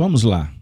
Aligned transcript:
Vamos 0.00 0.22
lá. 0.22 0.54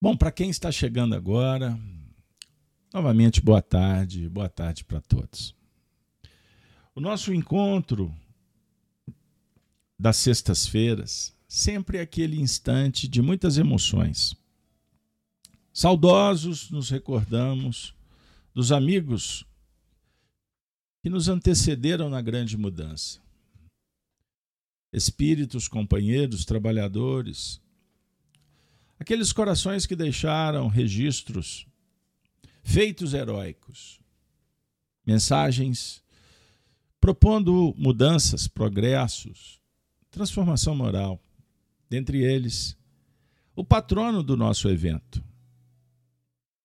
Bom, 0.00 0.16
para 0.16 0.32
quem 0.32 0.48
está 0.48 0.72
chegando 0.72 1.14
agora, 1.14 1.78
novamente 2.90 3.42
boa 3.42 3.60
tarde, 3.60 4.30
boa 4.30 4.48
tarde 4.48 4.82
para 4.82 4.98
todos. 5.02 5.54
O 6.94 7.02
nosso 7.02 7.34
encontro 7.34 8.10
das 9.98 10.16
sextas-feiras 10.16 11.36
sempre 11.46 11.98
é 11.98 12.00
aquele 12.00 12.40
instante 12.40 13.06
de 13.06 13.20
muitas 13.20 13.58
emoções. 13.58 14.34
Saudosos 15.70 16.70
nos 16.70 16.88
recordamos 16.88 17.94
dos 18.54 18.72
amigos 18.72 19.44
que 21.02 21.10
nos 21.10 21.28
antecederam 21.28 22.08
na 22.08 22.22
grande 22.22 22.56
mudança. 22.56 23.23
Espíritos, 24.94 25.66
companheiros, 25.66 26.44
trabalhadores, 26.44 27.60
aqueles 28.98 29.32
corações 29.32 29.86
que 29.86 29.96
deixaram 29.96 30.68
registros, 30.68 31.66
feitos 32.62 33.12
heróicos, 33.12 34.00
mensagens 35.04 36.02
propondo 37.04 37.74
mudanças, 37.76 38.48
progressos, 38.48 39.60
transformação 40.10 40.74
moral. 40.74 41.22
Dentre 41.90 42.22
eles, 42.24 42.78
o 43.54 43.62
patrono 43.62 44.22
do 44.22 44.38
nosso 44.38 44.70
evento, 44.70 45.22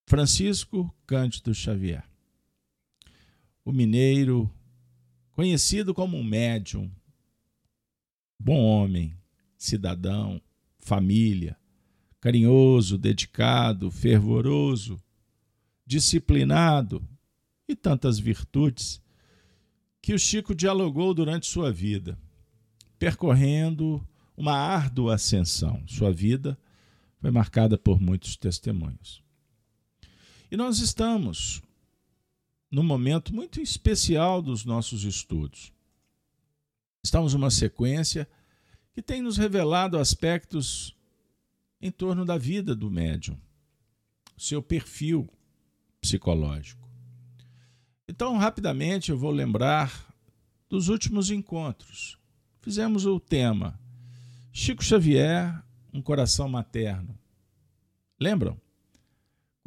Francisco 0.05 0.95
Cândido 1.05 1.53
Xavier. 1.53 2.07
O 3.65 3.73
mineiro, 3.73 4.49
conhecido 5.31 5.93
como 5.93 6.15
um 6.15 6.23
médium, 6.23 6.89
bom 8.39 8.61
homem, 8.63 9.15
cidadão, 9.57 10.41
família, 10.79 11.57
carinhoso, 12.21 12.97
dedicado, 12.97 13.91
fervoroso, 13.91 15.01
disciplinado 15.85 17.07
e 17.67 17.75
tantas 17.75 18.17
virtudes 18.17 19.01
que 20.01 20.13
o 20.13 20.19
Chico 20.19 20.55
dialogou 20.55 21.13
durante 21.13 21.47
sua 21.47 21.71
vida, 21.71 22.17
percorrendo 22.97 24.05
uma 24.35 24.53
árdua 24.53 25.15
ascensão. 25.15 25.83
Sua 25.85 26.11
vida 26.11 26.57
foi 27.19 27.31
marcada 27.31 27.77
por 27.77 27.99
muitos 27.99 28.37
testemunhos. 28.37 29.21
E 30.49 30.55
nós 30.55 30.79
estamos 30.79 31.61
num 32.71 32.83
momento 32.83 33.33
muito 33.33 33.61
especial 33.61 34.41
dos 34.41 34.63
nossos 34.63 35.03
estudos. 35.03 35.71
Estamos 37.03 37.33
numa 37.33 37.49
sequência 37.49 38.27
que 38.93 39.01
tem 39.01 39.21
nos 39.21 39.37
revelado 39.37 39.97
aspectos 39.97 40.95
em 41.81 41.91
torno 41.91 42.25
da 42.25 42.37
vida 42.37 42.75
do 42.75 42.89
médium, 42.89 43.37
seu 44.37 44.61
perfil 44.61 45.29
psicológico. 46.01 46.87
Então, 48.07 48.37
rapidamente, 48.37 49.11
eu 49.11 49.17
vou 49.17 49.31
lembrar 49.31 50.13
dos 50.69 50.89
últimos 50.89 51.31
encontros. 51.31 52.17
Fizemos 52.61 53.05
o 53.05 53.19
tema 53.19 53.79
Chico 54.51 54.83
Xavier, 54.83 55.63
um 55.93 56.01
coração 56.01 56.49
materno. 56.49 57.17
Lembram? 58.19 58.59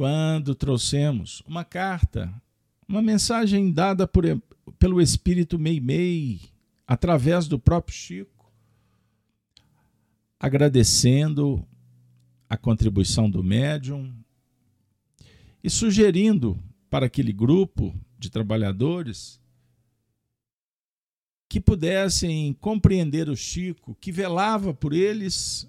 quando 0.03 0.55
trouxemos 0.55 1.43
uma 1.47 1.65
carta, 1.65 2.33
uma 2.89 3.01
mensagem 3.01 3.71
dada 3.73 4.05
por, 4.05 4.25
pelo 4.79 5.01
Espírito 5.01 5.59
Meimei, 5.59 6.41
através 6.87 7.47
do 7.47 7.59
próprio 7.59 7.97
Chico, 7.97 8.53
agradecendo 10.39 11.67
a 12.49 12.57
contribuição 12.57 13.31
do 13.31 13.43
médium 13.43 14.15
e 15.63 15.71
sugerindo 15.71 16.63
para 16.91 17.07
aquele 17.07 17.33
grupo 17.33 17.95
de 18.19 18.29
trabalhadores 18.31 19.41
que 21.49 21.61
pudessem 21.61 22.55
compreender 22.55 23.29
o 23.29 23.37
Chico, 23.37 23.95
que 24.01 24.11
velava 24.11 24.73
por 24.73 24.93
eles. 24.93 25.69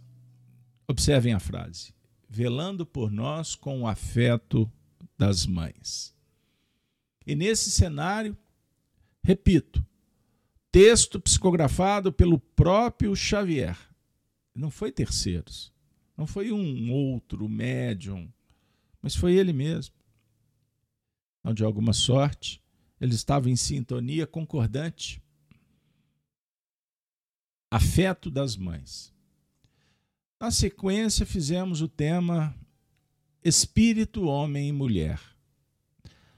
Observem 0.87 1.33
a 1.33 1.39
frase: 1.39 1.93
velando 2.29 2.85
por 2.85 3.11
nós 3.11 3.53
com 3.53 3.81
o 3.81 3.87
afeto 3.87 4.71
das 5.17 5.45
mães. 5.45 6.15
E 7.27 7.35
nesse 7.35 7.69
cenário, 7.69 8.37
repito, 9.21 9.85
texto 10.73 11.19
psicografado 11.19 12.11
pelo 12.11 12.39
próprio 12.39 13.15
Xavier. 13.15 13.77
Não 14.55 14.71
foi 14.71 14.91
terceiros, 14.91 15.71
não 16.17 16.25
foi 16.25 16.51
um 16.51 16.91
outro 16.91 17.47
médium, 17.47 18.27
mas 18.99 19.15
foi 19.15 19.35
ele 19.35 19.53
mesmo. 19.53 19.93
Então, 21.39 21.53
de 21.53 21.63
alguma 21.63 21.93
sorte, 21.93 22.59
ele 22.99 23.13
estava 23.13 23.51
em 23.51 23.55
sintonia 23.55 24.25
concordante. 24.25 25.21
Afeto 27.69 28.31
das 28.31 28.57
mães. 28.57 29.13
Na 30.41 30.49
sequência, 30.49 31.23
fizemos 31.23 31.81
o 31.81 31.87
tema 31.87 32.55
Espírito, 33.43 34.23
Homem 34.25 34.69
e 34.69 34.71
Mulher. 34.71 35.21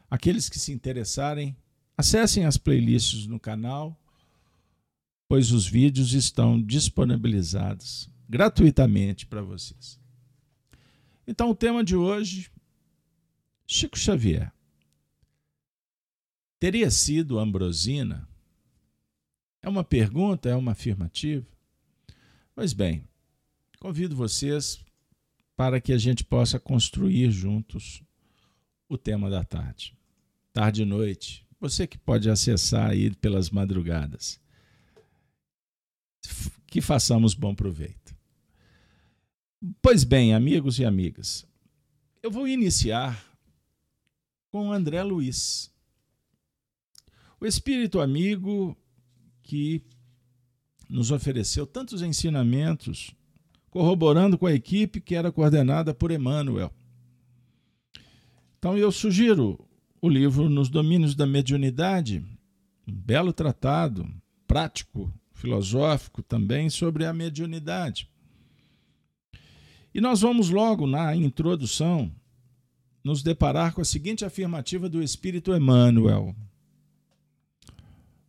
Aqueles 0.10 0.50
que 0.50 0.60
se 0.60 0.74
interessarem, 0.74 1.56
acessem 1.98 2.44
as 2.44 2.58
playlists 2.58 3.28
no 3.28 3.40
canal, 3.40 3.98
pois 5.28 5.52
os 5.52 5.68
vídeos 5.68 6.14
estão 6.14 6.62
disponibilizados 6.62 8.10
gratuitamente 8.28 9.26
para 9.26 9.42
vocês. 9.42 10.00
Então, 11.28 11.50
o 11.50 11.56
tema 11.56 11.84
de 11.84 11.96
hoje, 11.96 12.52
Chico 13.68 13.98
Xavier. 13.98 14.52
Teria 16.60 16.90
sido 16.90 17.40
Ambrosina? 17.40 18.28
É 19.62 19.70
uma 19.70 19.84
pergunta, 19.84 20.50
é 20.50 20.56
uma 20.56 20.72
afirmativa? 20.72 21.46
Pois 22.54 22.72
bem, 22.74 23.04
Convido 23.86 24.16
vocês 24.16 24.84
para 25.56 25.80
que 25.80 25.94
a 25.94 25.98
gente 26.00 26.24
possa 26.24 26.60
construir 26.60 27.30
juntos 27.30 28.02
o 28.90 28.98
tema 28.98 29.30
da 29.30 29.44
tarde. 29.44 29.96
Tarde 30.52 30.82
e 30.82 30.86
noite. 30.86 31.46
Você 31.60 31.86
que 31.86 31.96
pode 31.96 32.28
acessar 32.28 32.90
aí 32.90 33.14
pelas 33.14 33.52
madrugadas. 33.52 34.40
Que 36.68 36.82
façamos 36.82 37.34
bom 37.34 37.56
proveito. 37.56 38.16
Pois 39.82 40.04
bem, 40.04 40.34
amigos 40.34 40.78
e 40.80 40.86
amigas, 40.86 41.46
eu 42.22 42.30
vou 42.30 42.48
iniciar 42.48 43.24
com 44.52 44.72
André 44.72 45.02
Luiz, 45.04 45.72
o 47.40 47.46
espírito 47.46 48.00
amigo 48.00 48.78
que 49.44 49.84
nos 50.90 51.12
ofereceu 51.12 51.66
tantos 51.66 52.02
ensinamentos 52.02 53.14
corroborando 53.70 54.38
com 54.38 54.46
a 54.46 54.54
equipe 54.54 55.02
que 55.02 55.16
era 55.16 55.32
coordenada 55.32 55.94
por 55.94 56.12
Emmanuel. 56.12 56.74
Então 58.58 58.78
eu 58.78 58.92
sugiro 58.92 59.60
o 60.02 60.08
livro 60.08 60.50
Nos 60.50 60.70
Domínios 60.70 61.16
da 61.16 61.26
Mediunidade, 61.26 62.24
um 62.88 62.94
belo 62.94 63.34
tratado, 63.34 64.08
prático, 64.48 65.14
filosófico 65.46 66.24
também 66.24 66.72
sobre 66.72 67.06
a 67.06 67.14
mediunidade. 67.14 68.10
E 69.94 70.02
nós 70.02 70.22
vamos 70.22 70.50
logo 70.50 70.88
na 70.88 71.16
introdução 71.16 72.12
nos 73.04 73.22
deparar 73.22 73.72
com 73.74 73.82
a 73.82 73.86
seguinte 73.86 74.26
afirmativa 74.26 74.90
do 74.90 75.04
Espírito 75.04 75.56
Emmanuel: 75.56 76.36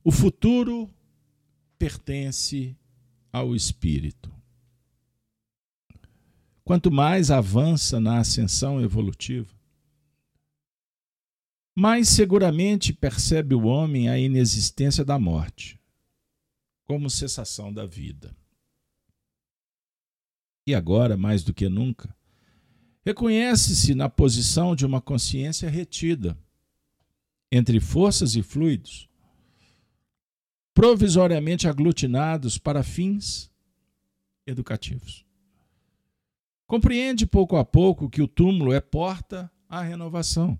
O 0.04 0.12
futuro 0.12 0.90
pertence 1.78 2.76
ao 3.32 3.56
Espírito. 3.56 4.30
Quanto 6.62 6.90
mais 6.90 7.30
avança 7.30 7.98
na 7.98 8.18
ascensão 8.18 8.80
evolutiva, 8.80 9.54
mais 11.74 12.08
seguramente 12.08 12.92
percebe 12.92 13.54
o 13.54 13.64
homem 13.64 14.08
a 14.08 14.18
inexistência 14.18 15.04
da 15.04 15.18
morte 15.18 15.78
como 16.86 17.10
cessação 17.10 17.72
da 17.72 17.84
vida. 17.84 18.34
E 20.66 20.74
agora, 20.74 21.16
mais 21.16 21.44
do 21.44 21.52
que 21.52 21.68
nunca, 21.68 22.14
reconhece-se 23.04 23.94
na 23.94 24.08
posição 24.08 24.74
de 24.74 24.86
uma 24.86 25.00
consciência 25.00 25.68
retida 25.68 26.38
entre 27.50 27.78
forças 27.78 28.34
e 28.34 28.42
fluidos, 28.42 29.08
provisoriamente 30.74 31.68
aglutinados 31.68 32.58
para 32.58 32.82
fins 32.82 33.50
educativos. 34.46 35.24
Compreende 36.66 37.26
pouco 37.26 37.56
a 37.56 37.64
pouco 37.64 38.10
que 38.10 38.20
o 38.20 38.28
túmulo 38.28 38.72
é 38.72 38.80
porta 38.80 39.50
à 39.68 39.82
renovação. 39.82 40.58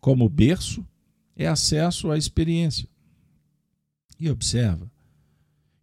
Como 0.00 0.28
berço, 0.28 0.86
é 1.36 1.46
acesso 1.46 2.10
à 2.10 2.16
experiência. 2.16 2.88
E 4.20 4.28
observa 4.30 4.90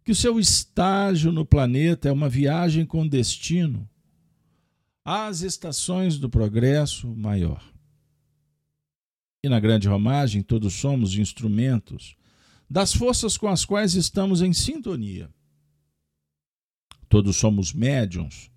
que 0.04 0.12
o 0.12 0.14
seu 0.14 0.38
estágio 0.40 1.30
no 1.30 1.44
planeta 1.44 2.08
é 2.08 2.12
uma 2.12 2.28
viagem 2.28 2.86
com 2.86 3.06
destino 3.06 3.86
às 5.04 5.42
estações 5.42 6.18
do 6.18 6.30
progresso 6.30 7.08
maior. 7.14 7.62
E 9.42 9.48
na 9.48 9.60
grande 9.60 9.88
romagem, 9.88 10.42
todos 10.42 10.74
somos 10.74 11.14
instrumentos 11.14 12.16
das 12.70 12.92
forças 12.92 13.36
com 13.36 13.48
as 13.48 13.64
quais 13.64 13.94
estamos 13.94 14.40
em 14.40 14.52
sintonia. 14.52 15.30
Todos 17.08 17.36
somos 17.36 17.72
médiums 17.72 18.50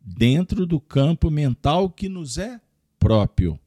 dentro 0.00 0.66
do 0.66 0.80
campo 0.80 1.30
mental 1.30 1.88
que 1.88 2.08
nos 2.08 2.36
é 2.36 2.60
próprio, 2.98 3.58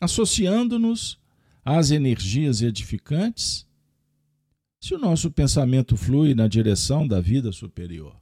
associando-nos 0.00 1.18
às 1.68 1.90
energias 1.90 2.62
edificantes, 2.62 3.66
se 4.80 4.94
o 4.94 4.98
nosso 4.98 5.30
pensamento 5.30 5.98
flui 5.98 6.34
na 6.34 6.48
direção 6.48 7.06
da 7.06 7.20
vida 7.20 7.52
superior. 7.52 8.18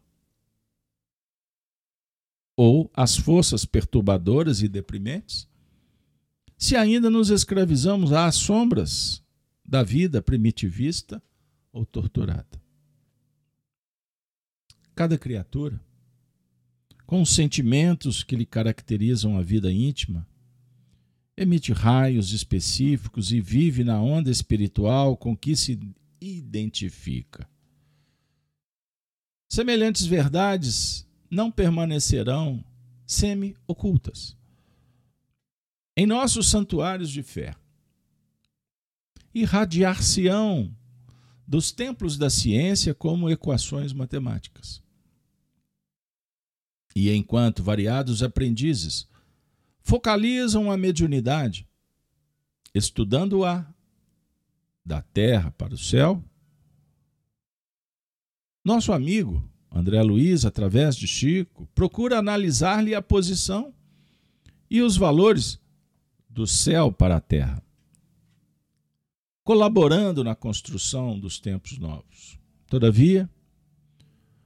Ou 2.57 2.91
às 2.93 3.17
forças 3.17 3.65
perturbadoras 3.65 4.63
e 4.63 4.69
deprimentes, 4.69 5.49
se 6.59 6.75
ainda 6.75 7.09
nos 7.09 7.31
escravizamos 7.31 8.13
às 8.13 8.35
sombras 8.35 9.23
da 9.65 9.85
vida 9.85 10.21
primitivista 10.21 11.23
ou 11.73 11.87
torturada. 11.87 12.61
Cada 14.93 15.17
criatura, 15.17 15.81
com 17.07 17.23
os 17.23 17.31
sentimentos 17.31 18.25
que 18.25 18.35
lhe 18.35 18.45
caracterizam 18.45 19.39
a 19.39 19.43
vida 19.43 19.73
íntima, 19.73 20.27
emite 21.37 21.73
raios 21.73 22.33
específicos 22.33 23.31
e 23.31 23.41
vive 23.41 23.85
na 23.85 24.01
onda 24.01 24.31
espiritual 24.31 25.17
com 25.17 25.37
que 25.37 25.55
se 25.55 25.79
identifica. 26.21 27.49
Semelhantes 29.49 30.07
verdades 30.07 31.07
não 31.31 31.51
permanecerão 31.51 32.65
semi-ocultas 33.07 34.37
em 35.97 36.07
nossos 36.07 36.49
santuários 36.49 37.11
de 37.11 37.23
fé. 37.23 37.55
Irradiar-se-ão 39.35 40.75
dos 41.47 41.73
templos 41.73 42.19
da 42.19 42.29
ciência 42.29 42.95
como 42.95 43.31
equações 43.31 43.93
matemáticas. 43.93 44.83
E 46.95 47.11
enquanto 47.13 47.63
variados 47.63 48.23
aprendizes 48.23 49.09
focalizam 49.87 50.69
a 50.69 50.77
mediunidade, 50.77 51.65
estudando-a 52.75 53.65
da 54.85 55.01
terra 55.01 55.53
para 55.53 55.75
o 55.75 55.79
céu, 55.79 56.21
nosso 58.65 58.93
amigo 58.93 59.49
André 59.71 60.03
Luiz, 60.03 60.45
através 60.45 60.97
de 60.97 61.07
Chico, 61.07 61.69
procura 61.73 62.19
analisar-lhe 62.19 62.97
a 62.97 63.01
posição 63.01 63.73
e 64.69 64.83
os 64.83 64.97
valores 64.97 65.61
do 66.29 66.49
céu 66.49 66.91
para 66.91 67.19
a 67.19 67.21
terra, 67.21 67.63
colaborando 69.45 70.25
na 70.25 70.35
construção 70.35 71.17
dos 71.17 71.39
tempos 71.39 71.79
novos. 71.79 72.41
Todavia, 72.67 73.31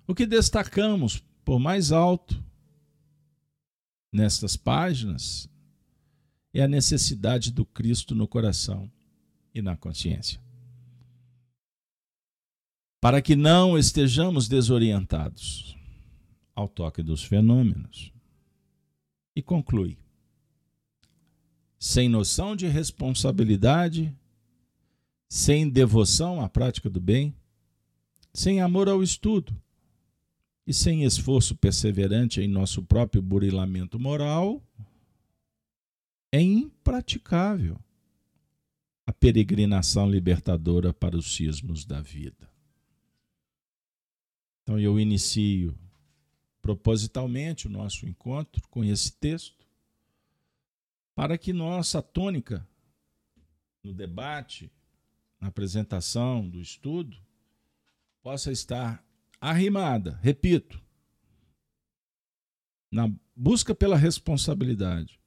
o 0.07 0.15
que 0.15 0.27
destacamos 0.27 1.25
por 1.43 1.59
mais 1.59 1.93
alto 1.93 2.45
nestas 4.13 4.57
páginas 4.57 5.49
é 6.53 6.63
a 6.63 6.69
necessidade 6.69 7.53
do 7.53 7.65
Cristo 7.65 8.15
no 8.15 8.27
coração 8.27 8.91
e 9.55 9.63
na 9.63 9.77
consciência. 9.77 10.41
Para 13.01 13.23
que 13.23 13.35
não 13.35 13.79
estejamos 13.79 14.49
desorientados 14.49 15.77
ao 16.55 16.69
toque 16.69 17.03
dos 17.03 17.23
fenômenos. 17.23 18.13
E 19.35 19.43
conclui: 19.43 19.97
sem 21.79 22.09
noção 22.09 22.55
de 22.55 22.67
responsabilidade, 22.67 24.15
sem 25.29 25.69
devoção 25.69 26.41
à 26.41 26.49
prática 26.49 26.91
do 26.91 27.01
bem, 27.01 27.35
sem 28.35 28.61
amor 28.61 28.89
ao 28.89 29.03
estudo 29.03 29.57
e 30.71 30.73
sem 30.73 31.03
esforço 31.03 31.57
perseverante 31.57 32.41
em 32.41 32.47
nosso 32.47 32.81
próprio 32.81 33.21
burilamento 33.21 33.99
moral, 33.99 34.63
é 36.31 36.41
impraticável 36.41 37.77
a 39.05 39.13
peregrinação 39.13 40.09
libertadora 40.09 40.95
para 40.95 41.17
os 41.17 41.35
cismos 41.35 41.85
da 41.85 42.01
vida. 42.01 42.49
Então 44.63 44.79
eu 44.79 45.01
inicio 45.01 45.77
propositalmente 46.63 47.67
o 47.67 47.71
nosso 47.71 48.07
encontro 48.07 48.63
com 48.69 48.85
esse 48.85 49.11
texto 49.11 49.67
para 51.17 51.37
que 51.37 51.53
nossa 51.53 52.01
tônica 52.01 52.65
no 53.83 53.93
debate, 53.93 54.71
na 55.41 55.49
apresentação 55.49 56.49
do 56.49 56.61
estudo, 56.61 57.17
possa 58.23 58.53
estar 58.53 59.05
arrimada, 59.41 60.19
repito, 60.23 60.83
na 62.93 63.11
busca 63.35 63.75
pela 63.75 63.97
responsabilidade 63.97 65.19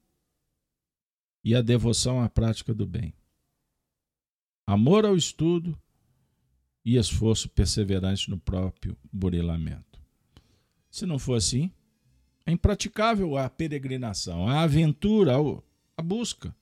e 1.42 1.54
a 1.54 1.60
devoção 1.60 2.22
à 2.22 2.28
prática 2.28 2.72
do 2.72 2.86
bem. 2.86 3.12
Amor 4.66 5.04
ao 5.04 5.16
estudo 5.16 5.78
e 6.84 6.96
esforço 6.96 7.48
perseverante 7.48 8.30
no 8.30 8.38
próprio 8.38 8.96
burilamento. 9.12 10.00
Se 10.90 11.04
não 11.06 11.18
for 11.18 11.34
assim, 11.34 11.72
é 12.46 12.52
impraticável 12.52 13.36
a 13.36 13.48
peregrinação, 13.48 14.46
a 14.46 14.62
aventura, 14.62 15.32
a 15.96 16.02
busca 16.02 16.54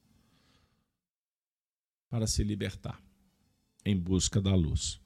para 2.08 2.26
se 2.26 2.42
libertar 2.44 3.02
em 3.84 3.98
busca 3.98 4.40
da 4.40 4.54
luz. 4.54 5.01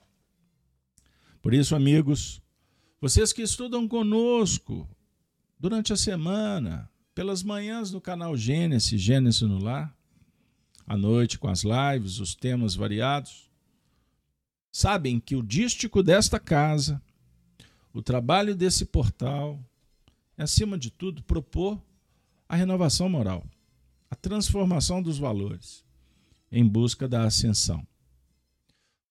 Por 1.47 1.55
isso, 1.55 1.77
amigos, 1.77 2.43
vocês 3.01 3.33
que 3.33 3.41
estudam 3.41 3.87
conosco 3.87 4.85
durante 5.57 5.93
a 5.93 5.97
semana, 5.97 6.91
pelas 7.15 7.45
manhãs 7.45 7.93
no 7.93 8.01
canal 8.01 8.37
Gênesis, 8.37 9.01
Gênesis 9.01 9.43
no 9.43 9.63
Lar, 9.63 9.97
à 10.85 10.97
noite 10.97 11.39
com 11.39 11.47
as 11.47 11.63
lives, 11.63 12.19
os 12.19 12.35
temas 12.35 12.75
variados, 12.75 13.49
sabem 14.73 15.21
que 15.21 15.37
o 15.37 15.43
dístico 15.43 16.03
desta 16.03 16.41
casa, 16.41 17.01
o 17.95 18.03
trabalho 18.03 18.57
desse 18.57 18.85
portal, 18.85 19.65
é, 20.37 20.43
acima 20.43 20.77
de 20.77 20.91
tudo, 20.91 21.23
propor 21.23 21.81
a 22.49 22.57
renovação 22.57 23.09
moral 23.09 23.47
a 24.11 24.17
transformação 24.17 25.01
dos 25.01 25.17
valores 25.17 25.85
em 26.51 26.67
busca 26.67 27.07
da 27.07 27.23
ascensão. 27.23 27.87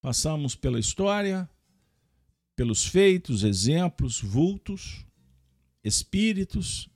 Passamos 0.01 0.53
pela 0.53 0.77
história, 0.77 1.50
pelos 2.55 2.85
feitos, 2.85 3.43
exemplos, 3.43 4.21
vultos, 4.21 5.05
espíritos, 5.83 6.89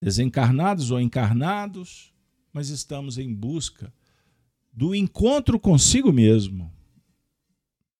desencarnados 0.00 0.90
ou 0.90 1.00
encarnados, 1.00 2.12
mas 2.52 2.70
estamos 2.70 3.18
em 3.18 3.32
busca 3.34 3.92
do 4.72 4.94
encontro 4.94 5.58
consigo 5.58 6.12
mesmo 6.12 6.72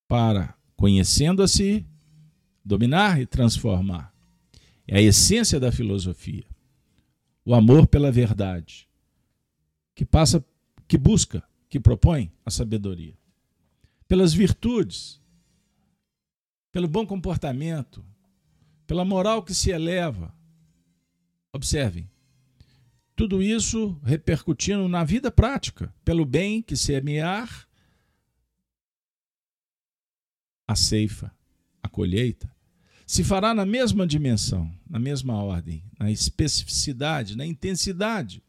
para, 0.06 0.56
conhecendo 0.76 1.42
a 1.42 1.48
si, 1.48 1.84
dominar 2.64 3.20
e 3.20 3.26
transformar. 3.26 4.14
É 4.86 4.98
a 4.98 5.02
essência 5.02 5.60
da 5.60 5.70
filosofia 5.72 6.46
o 7.48 7.54
amor 7.54 7.86
pela 7.86 8.12
verdade, 8.12 8.86
que 9.94 10.04
passa, 10.04 10.44
que 10.86 10.98
busca, 10.98 11.42
que 11.66 11.80
propõe 11.80 12.30
a 12.44 12.50
sabedoria, 12.50 13.16
pelas 14.06 14.34
virtudes, 14.34 15.18
pelo 16.70 16.88
bom 16.88 17.06
comportamento, 17.06 18.04
pela 18.86 19.04
moral 19.04 19.42
que 19.42 19.54
se 19.54 19.70
eleva. 19.70 20.34
Observem, 21.52 22.10
tudo 23.16 23.42
isso 23.42 23.98
repercutindo 24.04 24.88
na 24.88 25.02
vida 25.02 25.30
prática, 25.30 25.92
pelo 26.04 26.24
bem 26.24 26.62
que 26.62 26.76
semear, 26.76 27.66
a 30.66 30.76
ceifa, 30.76 31.34
a 31.82 31.88
colheita, 31.88 32.54
se 33.06 33.24
fará 33.24 33.54
na 33.54 33.64
mesma 33.64 34.06
dimensão, 34.06 34.70
na 34.88 34.98
mesma 34.98 35.42
ordem, 35.42 35.82
na 35.98 36.10
especificidade, 36.10 37.36
na 37.36 37.46
intensidade 37.46 38.42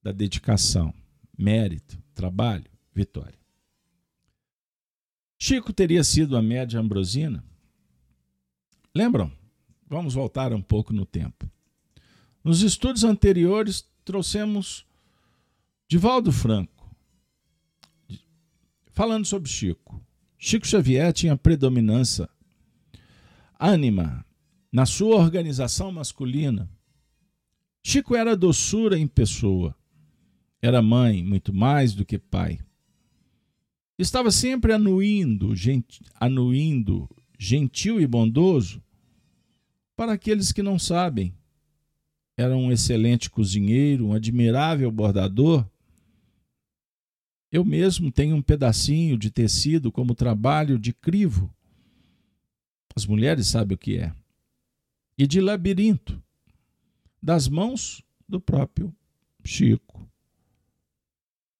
da 0.00 0.12
dedicação, 0.12 0.94
mérito, 1.36 2.00
trabalho, 2.14 2.70
vitória. 2.94 3.38
Chico 5.38 5.72
teria 5.72 6.02
sido 6.02 6.36
a 6.36 6.42
média 6.42 6.80
ambrosina? 6.80 7.44
Lembram? 8.94 9.30
Vamos 9.88 10.14
voltar 10.14 10.52
um 10.52 10.62
pouco 10.62 10.92
no 10.92 11.04
tempo. 11.04 11.48
Nos 12.42 12.62
estudos 12.62 13.04
anteriores, 13.04 13.86
trouxemos 14.04 14.86
Divaldo 15.88 16.32
Franco, 16.32 16.90
falando 18.92 19.24
sobre 19.26 19.48
Chico. 19.48 20.00
Chico 20.38 20.66
Xavier 20.66 21.12
tinha 21.12 21.36
predominância 21.36 22.28
ânima 23.58 24.24
na 24.72 24.86
sua 24.86 25.16
organização 25.16 25.92
masculina. 25.92 26.68
Chico 27.82 28.16
era 28.16 28.36
doçura 28.36 28.98
em 28.98 29.06
pessoa. 29.06 29.76
Era 30.60 30.82
mãe 30.82 31.22
muito 31.22 31.52
mais 31.52 31.94
do 31.94 32.04
que 32.04 32.18
pai. 32.18 32.58
Estava 33.98 34.30
sempre 34.30 34.72
anuindo, 34.72 35.54
anuindo 36.14 37.08
gentil 37.38 38.00
e 38.00 38.06
bondoso 38.06 38.82
para 39.96 40.12
aqueles 40.12 40.52
que 40.52 40.62
não 40.62 40.78
sabem. 40.78 41.34
Era 42.36 42.54
um 42.54 42.70
excelente 42.70 43.30
cozinheiro, 43.30 44.08
um 44.08 44.12
admirável 44.12 44.90
bordador. 44.90 45.66
Eu 47.50 47.64
mesmo 47.64 48.12
tenho 48.12 48.36
um 48.36 48.42
pedacinho 48.42 49.16
de 49.16 49.30
tecido 49.30 49.90
como 49.90 50.14
trabalho 50.14 50.78
de 50.78 50.92
crivo. 50.92 51.50
As 52.94 53.06
mulheres 53.06 53.46
sabem 53.46 53.74
o 53.74 53.78
que 53.78 53.96
é. 53.96 54.14
E 55.16 55.26
de 55.26 55.40
labirinto, 55.40 56.22
das 57.22 57.48
mãos 57.48 58.02
do 58.28 58.38
próprio 58.38 58.94
Chico. 59.42 60.05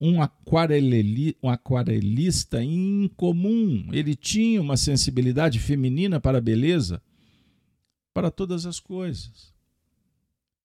Um, 0.01 0.21
aquareli, 0.21 1.37
um 1.43 1.49
aquarelista 1.49 2.63
incomum. 2.63 3.89
Ele 3.93 4.15
tinha 4.15 4.61
uma 4.61 4.77
sensibilidade 4.77 5.59
feminina 5.59 6.21
para 6.21 6.39
a 6.39 6.41
beleza 6.41 7.03
para 8.13 8.31
todas 8.31 8.67
as 8.67 8.79
coisas. 8.79 9.55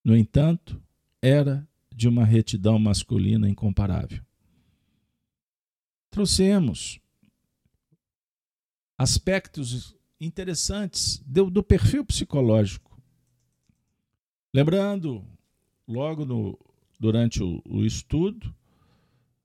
No 0.03 0.15
entanto, 0.15 0.81
era 1.21 1.67
de 1.93 2.07
uma 2.07 2.25
retidão 2.25 2.79
masculina 2.79 3.47
incomparável. 3.49 4.21
Trouxemos 6.09 6.99
aspectos 8.97 9.95
interessantes 10.19 11.23
do, 11.25 11.49
do 11.49 11.63
perfil 11.63 12.05
psicológico. 12.05 13.01
Lembrando, 14.53 15.25
logo 15.87 16.25
no, 16.25 16.59
durante 16.99 17.41
o, 17.41 17.61
o 17.67 17.83
estudo 17.83 18.53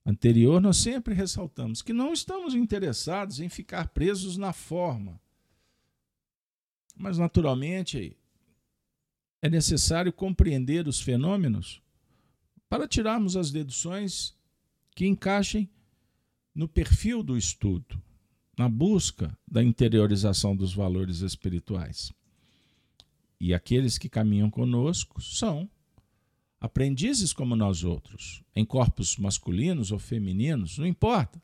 anterior, 0.06 0.60
nós 0.60 0.78
sempre 0.78 1.12
ressaltamos 1.12 1.82
que 1.82 1.92
não 1.92 2.12
estamos 2.12 2.54
interessados 2.54 3.40
em 3.40 3.48
ficar 3.48 3.88
presos 3.88 4.36
na 4.36 4.52
forma 4.52 5.20
mas, 6.96 7.18
naturalmente, 7.18 8.16
é 9.42 9.50
necessário 9.50 10.12
compreender 10.12 10.88
os 10.88 11.00
fenômenos 11.00 11.82
para 12.68 12.88
tirarmos 12.88 13.36
as 13.36 13.50
deduções 13.50 14.34
que 14.94 15.06
encaixem 15.06 15.68
no 16.54 16.66
perfil 16.66 17.22
do 17.22 17.36
estudo, 17.36 18.02
na 18.58 18.66
busca 18.66 19.36
da 19.46 19.62
interiorização 19.62 20.56
dos 20.56 20.74
valores 20.74 21.20
espirituais. 21.20 22.12
E 23.38 23.52
aqueles 23.52 23.98
que 23.98 24.08
caminham 24.08 24.50
conosco 24.50 25.20
são 25.20 25.68
aprendizes 26.60 27.32
como 27.32 27.54
nós 27.54 27.84
outros, 27.84 28.42
em 28.54 28.64
corpos 28.64 29.16
masculinos 29.16 29.92
ou 29.92 29.98
femininos, 29.98 30.78
não 30.78 30.86
importa. 30.86 31.42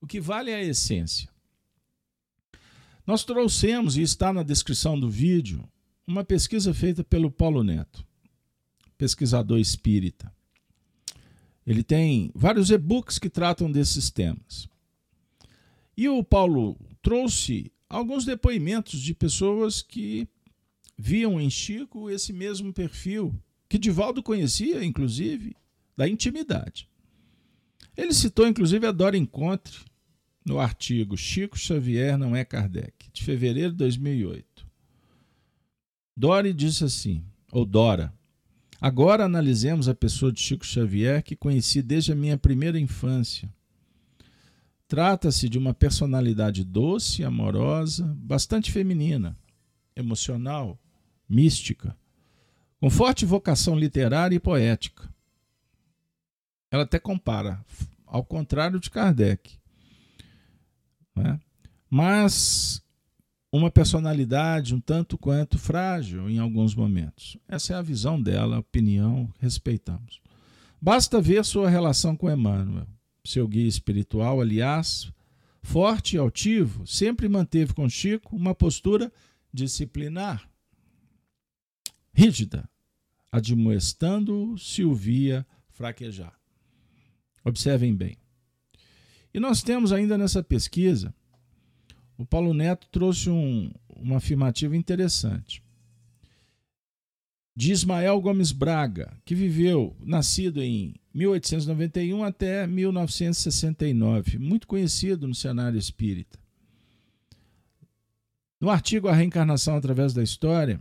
O 0.00 0.06
que 0.06 0.20
vale 0.20 0.50
é 0.50 0.56
a 0.56 0.64
essência. 0.64 1.28
Nós 3.06 3.24
trouxemos, 3.24 3.96
e 3.96 4.02
está 4.02 4.32
na 4.32 4.42
descrição 4.42 4.98
do 4.98 5.10
vídeo, 5.10 5.68
uma 6.06 6.24
pesquisa 6.24 6.72
feita 6.72 7.02
pelo 7.02 7.30
Paulo 7.30 7.62
Neto, 7.62 8.06
pesquisador 8.96 9.58
espírita. 9.58 10.32
Ele 11.66 11.82
tem 11.82 12.30
vários 12.34 12.70
e-books 12.70 13.18
que 13.18 13.28
tratam 13.28 13.70
desses 13.70 14.10
temas. 14.10 14.68
E 15.96 16.08
o 16.08 16.24
Paulo 16.24 16.78
trouxe 17.02 17.70
alguns 17.88 18.24
depoimentos 18.24 19.00
de 19.00 19.12
pessoas 19.12 19.82
que 19.82 20.28
viam 20.96 21.40
em 21.40 21.50
Chico 21.50 22.10
esse 22.10 22.32
mesmo 22.32 22.72
perfil, 22.72 23.34
que 23.70 23.78
Divaldo 23.78 24.20
conhecia, 24.20 24.84
inclusive, 24.84 25.56
da 25.96 26.08
intimidade. 26.08 26.88
Ele 27.96 28.12
citou, 28.12 28.48
inclusive, 28.48 28.84
a 28.84 28.90
Dora 28.90 29.16
Encontre, 29.16 29.78
no 30.44 30.58
artigo 30.58 31.16
Chico 31.16 31.56
Xavier 31.56 32.18
não 32.18 32.34
é 32.34 32.44
Kardec, 32.44 33.08
de 33.12 33.22
fevereiro 33.22 33.70
de 33.70 33.76
2008. 33.76 34.66
Dori 36.16 36.52
disse 36.52 36.82
assim, 36.82 37.24
ou 37.52 37.64
Dora, 37.64 38.12
agora 38.80 39.24
analisemos 39.24 39.88
a 39.88 39.94
pessoa 39.94 40.32
de 40.32 40.40
Chico 40.40 40.66
Xavier 40.66 41.22
que 41.22 41.36
conheci 41.36 41.80
desde 41.80 42.10
a 42.10 42.16
minha 42.16 42.36
primeira 42.36 42.78
infância. 42.80 43.48
Trata-se 44.88 45.48
de 45.48 45.58
uma 45.58 45.72
personalidade 45.72 46.64
doce, 46.64 47.22
amorosa, 47.22 48.12
bastante 48.18 48.72
feminina, 48.72 49.38
emocional, 49.94 50.76
mística, 51.28 51.96
com 52.80 52.88
forte 52.88 53.26
vocação 53.26 53.78
literária 53.78 54.34
e 54.34 54.40
poética. 54.40 55.08
Ela 56.70 56.84
até 56.84 56.98
compara, 56.98 57.62
ao 58.06 58.24
contrário 58.24 58.80
de 58.80 58.88
Kardec, 58.88 59.58
né? 61.14 61.38
mas 61.90 62.82
uma 63.52 63.70
personalidade 63.70 64.74
um 64.74 64.80
tanto 64.80 65.18
quanto 65.18 65.58
frágil 65.58 66.30
em 66.30 66.38
alguns 66.38 66.74
momentos. 66.74 67.36
Essa 67.48 67.74
é 67.74 67.76
a 67.76 67.82
visão 67.82 68.20
dela, 68.20 68.56
a 68.56 68.60
opinião, 68.60 69.28
respeitamos. 69.38 70.20
Basta 70.80 71.20
ver 71.20 71.44
sua 71.44 71.68
relação 71.68 72.16
com 72.16 72.30
Emmanuel, 72.30 72.86
seu 73.24 73.46
guia 73.46 73.68
espiritual, 73.68 74.40
aliás, 74.40 75.12
forte 75.62 76.14
e 76.14 76.18
altivo, 76.18 76.86
sempre 76.86 77.28
manteve 77.28 77.74
com 77.74 77.88
Chico 77.88 78.34
uma 78.34 78.54
postura 78.54 79.12
disciplinar, 79.52 80.48
rígida, 82.14 82.69
admoestando-o 83.30 84.58
se 84.58 84.84
o 84.84 84.94
via 84.94 85.46
fraquejar. 85.68 86.34
Observem 87.44 87.94
bem. 87.94 88.16
E 89.32 89.38
nós 89.38 89.62
temos 89.62 89.92
ainda 89.92 90.18
nessa 90.18 90.42
pesquisa, 90.42 91.14
o 92.18 92.26
Paulo 92.26 92.52
Neto 92.52 92.86
trouxe 92.90 93.30
um, 93.30 93.72
uma 93.88 94.16
afirmativa 94.16 94.76
interessante. 94.76 95.62
De 97.56 97.72
Ismael 97.72 98.20
Gomes 98.20 98.52
Braga, 98.52 99.16
que 99.24 99.34
viveu, 99.34 99.96
nascido 100.00 100.62
em 100.62 100.94
1891 101.14 102.22
até 102.24 102.66
1969, 102.66 104.38
muito 104.38 104.66
conhecido 104.66 105.26
no 105.26 105.34
cenário 105.34 105.78
espírita. 105.78 106.38
No 108.60 108.68
artigo 108.68 109.08
A 109.08 109.14
Reencarnação 109.14 109.76
através 109.76 110.12
da 110.12 110.22
História, 110.22 110.80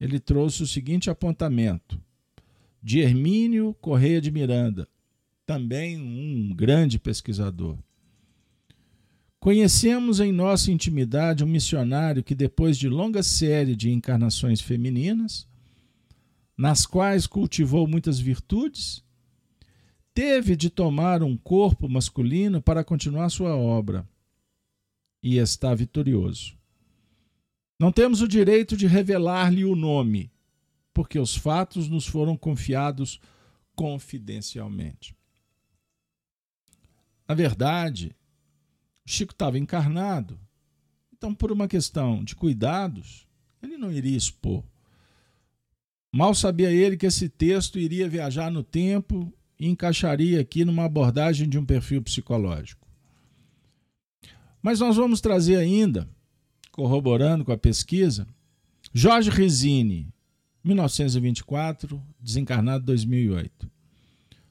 ele 0.00 0.20
trouxe 0.20 0.62
o 0.62 0.66
seguinte 0.66 1.10
apontamento: 1.10 2.00
de 2.82 3.00
Hermínio 3.00 3.74
Correia 3.80 4.20
de 4.20 4.30
Miranda, 4.30 4.88
também 5.44 5.98
um 5.98 6.54
grande 6.54 6.98
pesquisador. 6.98 7.78
Conhecemos 9.38 10.18
em 10.18 10.32
nossa 10.32 10.72
intimidade 10.72 11.44
um 11.44 11.46
missionário 11.46 12.24
que, 12.24 12.34
depois 12.34 12.76
de 12.76 12.88
longa 12.88 13.22
série 13.22 13.76
de 13.76 13.90
encarnações 13.90 14.60
femininas, 14.60 15.46
nas 16.56 16.84
quais 16.84 17.26
cultivou 17.26 17.86
muitas 17.86 18.18
virtudes, 18.18 19.04
teve 20.12 20.56
de 20.56 20.70
tomar 20.70 21.22
um 21.22 21.36
corpo 21.36 21.88
masculino 21.88 22.60
para 22.62 22.82
continuar 22.82 23.28
sua 23.28 23.54
obra 23.54 24.08
e 25.22 25.36
está 25.36 25.74
vitorioso. 25.74 26.55
Não 27.78 27.92
temos 27.92 28.20
o 28.22 28.28
direito 28.28 28.76
de 28.76 28.86
revelar-lhe 28.86 29.64
o 29.64 29.76
nome, 29.76 30.30
porque 30.94 31.18
os 31.18 31.36
fatos 31.36 31.88
nos 31.88 32.06
foram 32.06 32.36
confiados 32.36 33.20
confidencialmente. 33.74 35.14
Na 37.28 37.34
verdade, 37.34 38.16
Chico 39.04 39.32
estava 39.32 39.58
encarnado, 39.58 40.40
então, 41.12 41.34
por 41.34 41.50
uma 41.50 41.66
questão 41.66 42.22
de 42.22 42.36
cuidados, 42.36 43.26
ele 43.62 43.78
não 43.78 43.90
iria 43.90 44.16
expor. 44.16 44.62
Mal 46.12 46.34
sabia 46.34 46.70
ele 46.70 46.96
que 46.96 47.06
esse 47.06 47.28
texto 47.28 47.78
iria 47.78 48.08
viajar 48.08 48.50
no 48.50 48.62
tempo 48.62 49.32
e 49.58 49.66
encaixaria 49.66 50.40
aqui 50.40 50.64
numa 50.64 50.84
abordagem 50.84 51.48
de 51.48 51.58
um 51.58 51.64
perfil 51.64 52.02
psicológico. 52.02 52.86
Mas 54.62 54.80
nós 54.80 54.96
vamos 54.96 55.20
trazer 55.20 55.56
ainda, 55.56 56.08
corroborando 56.76 57.42
com 57.42 57.52
a 57.52 57.56
pesquisa, 57.56 58.28
Jorge 58.92 59.30
Resine, 59.30 60.12
1924, 60.62 62.00
desencarnado 62.20 62.84
2008. 62.84 63.68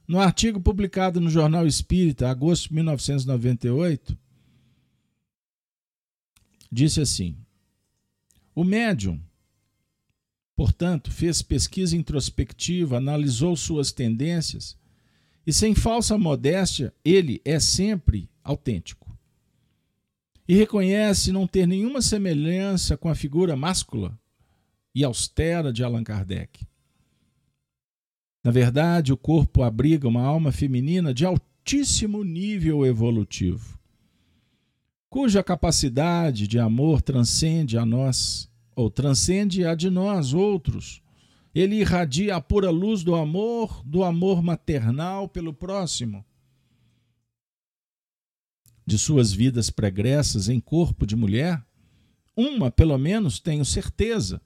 No 0.07 0.19
artigo 0.19 0.59
publicado 0.59 1.21
no 1.21 1.29
Jornal 1.29 1.67
Espírita, 1.67 2.29
agosto 2.29 2.69
de 2.69 2.75
1998, 2.75 4.17
disse 6.71 6.99
assim: 6.99 7.37
O 8.55 8.63
médium, 8.63 9.21
portanto, 10.55 11.11
fez 11.11 11.43
pesquisa 11.43 11.95
introspectiva, 11.95 12.97
analisou 12.97 13.55
suas 13.55 13.91
tendências 13.91 14.75
E 15.45 15.53
sem 15.53 15.75
falsa 15.75 16.17
modéstia, 16.17 16.91
ele 17.03 17.39
é 17.45 17.59
sempre 17.59 18.27
autêntico. 18.43 19.04
E 20.47 20.55
reconhece 20.55 21.31
não 21.31 21.47
ter 21.47 21.67
nenhuma 21.67 22.01
semelhança 22.01 22.95
com 22.95 23.09
a 23.09 23.15
figura 23.15 23.55
máscula 23.55 24.17
e 24.93 25.03
austera 25.03 25.73
de 25.73 25.83
Allan 25.83 26.03
Kardec. 26.03 26.65
Na 28.43 28.51
verdade, 28.51 29.11
o 29.11 29.17
corpo 29.17 29.63
abriga 29.63 30.07
uma 30.07 30.21
alma 30.21 30.51
feminina 30.51 31.13
de 31.13 31.25
altíssimo 31.25 32.23
nível 32.23 32.85
evolutivo, 32.85 33.79
cuja 35.09 35.43
capacidade 35.43 36.47
de 36.47 36.59
amor 36.59 37.01
transcende 37.01 37.77
a 37.77 37.85
nós, 37.85 38.47
ou 38.75 38.91
transcende 38.91 39.65
a 39.65 39.73
de 39.73 39.89
nós 39.89 40.33
outros 40.33 41.01
ele 41.55 41.77
irradia 41.77 42.35
a 42.35 42.41
pura 42.41 42.69
luz 42.69 43.01
do 43.01 43.15
amor, 43.15 43.81
do 43.85 44.03
amor 44.03 44.43
maternal 44.43 45.29
pelo 45.29 45.53
próximo. 45.53 46.25
De 48.85 48.97
suas 48.97 49.33
vidas 49.33 49.69
pregressas 49.69 50.47
em 50.47 50.59
corpo 50.59 51.05
de 51.05 51.15
mulher, 51.15 51.63
uma, 52.35 52.69
pelo 52.69 52.97
menos, 52.97 53.39
tenho 53.39 53.65
certeza. 53.65 54.41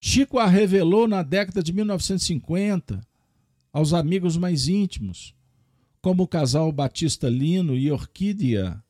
Chico 0.00 0.38
a 0.38 0.46
revelou 0.46 1.06
na 1.06 1.22
década 1.22 1.62
de 1.62 1.72
1950 1.72 3.00
aos 3.72 3.92
amigos 3.92 4.36
mais 4.36 4.68
íntimos, 4.68 5.34
como 6.00 6.22
o 6.22 6.28
casal 6.28 6.72
Batista 6.72 7.28
Lino 7.28 7.76
e 7.76 7.90
Orquídea, 7.90 8.82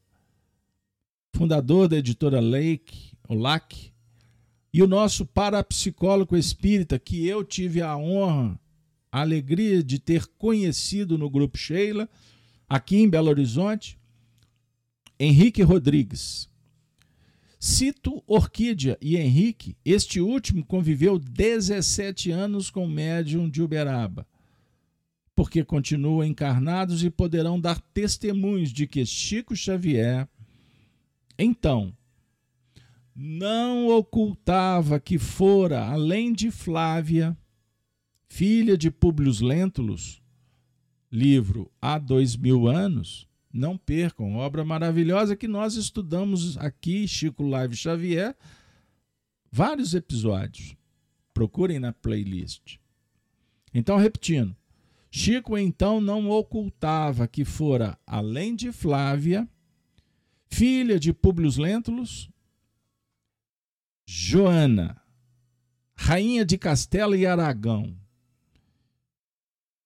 fundador 1.35 1.89
da 1.89 1.97
editora 1.97 2.41
Lake, 2.41 3.13
o 3.29 3.35
LAC, 3.35 3.93
e 4.73 4.83
o 4.83 4.87
nosso 4.87 5.25
parapsicólogo 5.25 6.37
espírita, 6.37 6.99
que 6.99 7.27
eu 7.27 7.43
tive 7.43 7.81
a 7.83 7.97
honra, 7.97 8.61
a 9.11 9.23
alegria 9.23 9.83
de 9.83 9.99
ter 9.99 10.27
conhecido 10.39 11.17
no 11.17 11.31
Grupo 11.31 11.57
Sheila, 11.57 12.09
aqui 12.69 12.99
em 12.99 13.09
Belo 13.09 13.29
Horizonte, 13.29 13.99
Henrique 15.19 15.63
Rodrigues. 15.63 16.49
Cito 17.59 18.23
Orquídea 18.27 18.99
e 19.01 19.17
Henrique, 19.17 19.77
este 19.85 20.21
último 20.21 20.65
conviveu 20.65 21.19
17 21.19 22.31
anos 22.31 22.71
com 22.71 22.85
o 22.85 22.91
médium 22.91 23.49
de 23.49 23.63
Uberaba, 23.63 24.27
porque 25.35 25.65
continuam 25.65 26.23
encarnados 26.23 27.03
e 27.03 27.11
poderão 27.11 27.59
dar 27.59 27.81
testemunhos 27.81 28.71
de 28.71 28.87
que 28.87 29.05
Chico 29.07 29.57
Xavier, 29.57 30.29
então, 31.39 31.97
não 33.15 33.89
ocultava 33.89 35.01
que 35.01 35.19
fora, 35.19 35.87
além 35.87 36.35
de 36.35 36.51
Flávia, 36.51 37.37
filha 38.29 38.77
de 38.77 38.91
Públio 38.91 39.33
Lentulus, 39.41 40.21
livro 41.11 41.71
há 41.81 41.99
dois 41.99 42.37
mil 42.37 42.69
anos, 42.69 43.27
não 43.57 43.77
percam, 43.77 44.37
obra 44.37 44.65
maravilhosa 44.65 45.35
que 45.35 45.49
nós 45.49 45.75
estudamos 45.75 46.57
aqui, 46.59 47.09
Chico 47.09 47.43
Live 47.43 47.75
Xavier, 47.75 48.37
vários 49.51 49.95
episódios. 49.95 50.77
Procurem 51.33 51.79
na 51.79 51.93
playlist. 51.93 52.79
Então, 53.75 53.97
repetindo, 53.97 54.57
Chico 55.11 55.57
então 55.57 56.01
não 56.01 56.31
ocultava 56.31 57.27
que 57.27 57.45
fora, 57.45 57.99
além 58.07 58.55
de 58.55 58.73
Flávia, 58.73 59.49
filha 60.49 60.99
de 60.99 61.13
Públio 61.13 61.51
Lentulus, 61.59 62.31
Joana, 64.07 65.01
rainha 65.95 66.45
de 66.45 66.57
Castela 66.57 67.17
e 67.17 67.27
Aragão, 67.27 67.97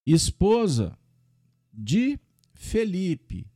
esposa 0.04 0.96
de 1.72 2.18
Felipe, 2.52 3.49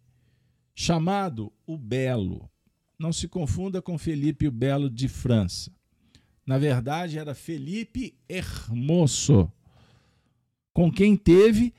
chamado 0.75 1.53
o 1.67 1.79
Belo. 1.79 2.51
Não 2.99 3.13
se 3.13 3.29
confunda 3.29 3.81
com 3.81 3.97
Felipe 3.97 4.49
o 4.49 4.53
Belo 4.53 4.91
de 4.91 5.09
França. 5.09 5.73
Na 6.47 6.59
verdade, 6.59 7.19
era 7.19 7.35
Felipe 7.35 8.19
Hermoso, 8.29 9.51
com 10.73 10.91
quem 10.91 11.17
teve 11.17 11.73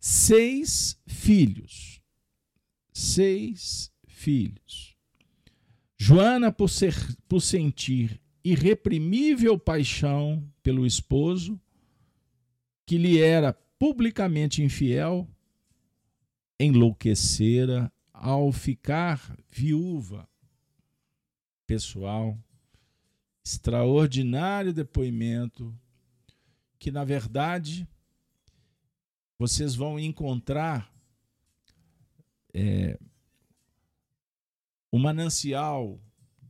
seis 0.00 1.00
filhos. 1.06 2.00
Seis 2.92 3.92
filhos. 4.06 4.96
Joana, 5.96 6.50
por, 6.50 6.68
ser, 6.68 6.94
por 7.28 7.40
sentir 7.40 8.20
irreprimível 8.42 9.58
paixão 9.58 10.42
pelo 10.62 10.86
esposo, 10.86 11.60
que 12.86 12.96
lhe 12.96 13.20
era 13.20 13.52
publicamente 13.78 14.62
infiel, 14.62 15.28
enlouquecera 16.58 17.92
ao 18.20 18.50
ficar 18.52 19.36
viúva. 19.48 20.28
Pessoal, 21.66 22.36
extraordinário 23.44 24.72
depoimento 24.72 25.74
que, 26.78 26.90
na 26.90 27.04
verdade, 27.04 27.88
vocês 29.38 29.74
vão 29.74 29.98
encontrar 29.98 30.92
é, 32.52 32.98
o 34.90 34.98
manancial 34.98 36.00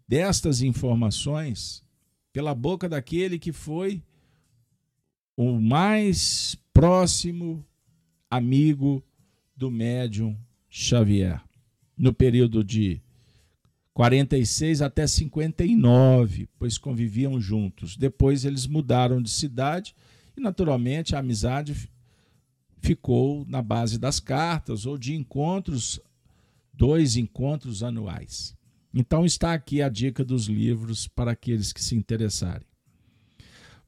destas 0.06 0.62
informações 0.62 1.84
pela 2.32 2.54
boca 2.54 2.88
daquele 2.88 3.38
que 3.38 3.52
foi 3.52 4.02
o 5.36 5.60
mais 5.60 6.56
próximo 6.72 7.64
amigo 8.30 9.04
do 9.56 9.70
médium 9.70 10.38
Xavier, 10.68 11.42
no 11.98 12.12
período 12.12 12.62
de 12.62 13.00
46 13.92 14.80
até 14.80 15.06
59, 15.08 16.48
pois 16.56 16.78
conviviam 16.78 17.40
juntos. 17.40 17.96
Depois 17.96 18.44
eles 18.44 18.66
mudaram 18.66 19.20
de 19.20 19.28
cidade 19.28 19.92
e, 20.36 20.40
naturalmente, 20.40 21.16
a 21.16 21.18
amizade 21.18 21.90
ficou 22.80 23.44
na 23.48 23.60
base 23.60 23.98
das 23.98 24.20
cartas 24.20 24.86
ou 24.86 24.96
de 24.96 25.16
encontros, 25.16 26.00
dois 26.72 27.16
encontros 27.16 27.82
anuais. 27.82 28.56
Então 28.94 29.26
está 29.26 29.52
aqui 29.52 29.82
a 29.82 29.88
dica 29.88 30.24
dos 30.24 30.46
livros 30.46 31.08
para 31.08 31.32
aqueles 31.32 31.72
que 31.72 31.82
se 31.82 31.96
interessarem. 31.96 32.68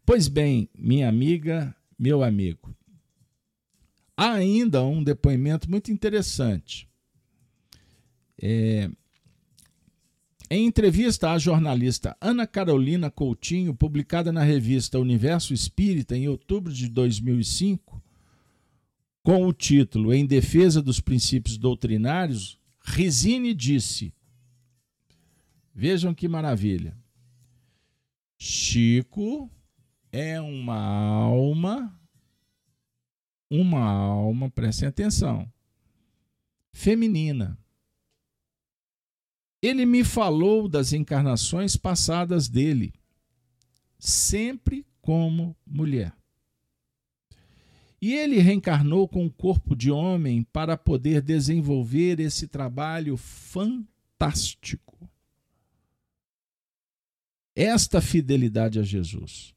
Pois 0.05 0.27
bem, 0.27 0.68
minha 0.77 1.09
amiga, 1.09 1.73
meu 1.96 2.25
amigo, 2.25 2.75
há 4.16 4.33
ainda 4.33 4.83
um 4.83 5.05
depoimento 5.05 5.70
muito 5.70 5.92
interessante. 5.92 6.89
É, 8.42 8.90
em 10.50 10.66
entrevista 10.66 11.31
à 11.31 11.38
jornalista 11.38 12.16
Ana 12.20 12.46
Carolina 12.46 13.11
Coutinho, 13.11 13.74
publicada 13.74 14.33
na 14.33 14.42
revista 14.42 14.98
Universo 14.98 15.55
Espírita 15.55 16.16
em 16.16 16.26
outubro 16.26 16.72
de 16.72 16.88
2005, 16.88 18.03
com 19.22 19.46
o 19.46 19.53
título 19.53 20.12
Em 20.12 20.26
Defesa 20.26 20.83
dos 20.83 20.98
Princípios 20.98 21.59
Doutrinários, 21.59 22.59
Risine 22.81 23.55
disse: 23.55 24.12
Vejam 25.72 26.14
que 26.14 26.26
maravilha. 26.26 26.96
Chico 28.37 29.50
é 30.11 30.40
uma 30.40 30.81
alma, 30.81 32.00
uma 33.50 33.85
alma, 33.85 34.50
prestem 34.50 34.88
atenção, 34.88 35.46
feminina. 36.72 37.60
Ele 39.62 39.85
me 39.85 40.03
falou 40.03 40.68
das 40.68 40.92
encarnações 40.92 41.77
passadas 41.77 42.49
dele, 42.49 42.94
sempre 43.99 44.87
como 45.01 45.57
mulher. 45.66 46.14
E 48.01 48.14
ele 48.14 48.38
reencarnou 48.38 49.07
com 49.07 49.27
o 49.27 49.31
corpo 49.31 49.77
de 49.77 49.90
homem 49.90 50.42
para 50.42 50.77
poder 50.77 51.20
desenvolver 51.20 52.18
esse 52.18 52.49
trabalho 52.49 53.16
fantástico 53.18 54.90
esta 57.55 58.01
fidelidade 58.01 58.79
a 58.79 58.83
Jesus. 58.83 59.55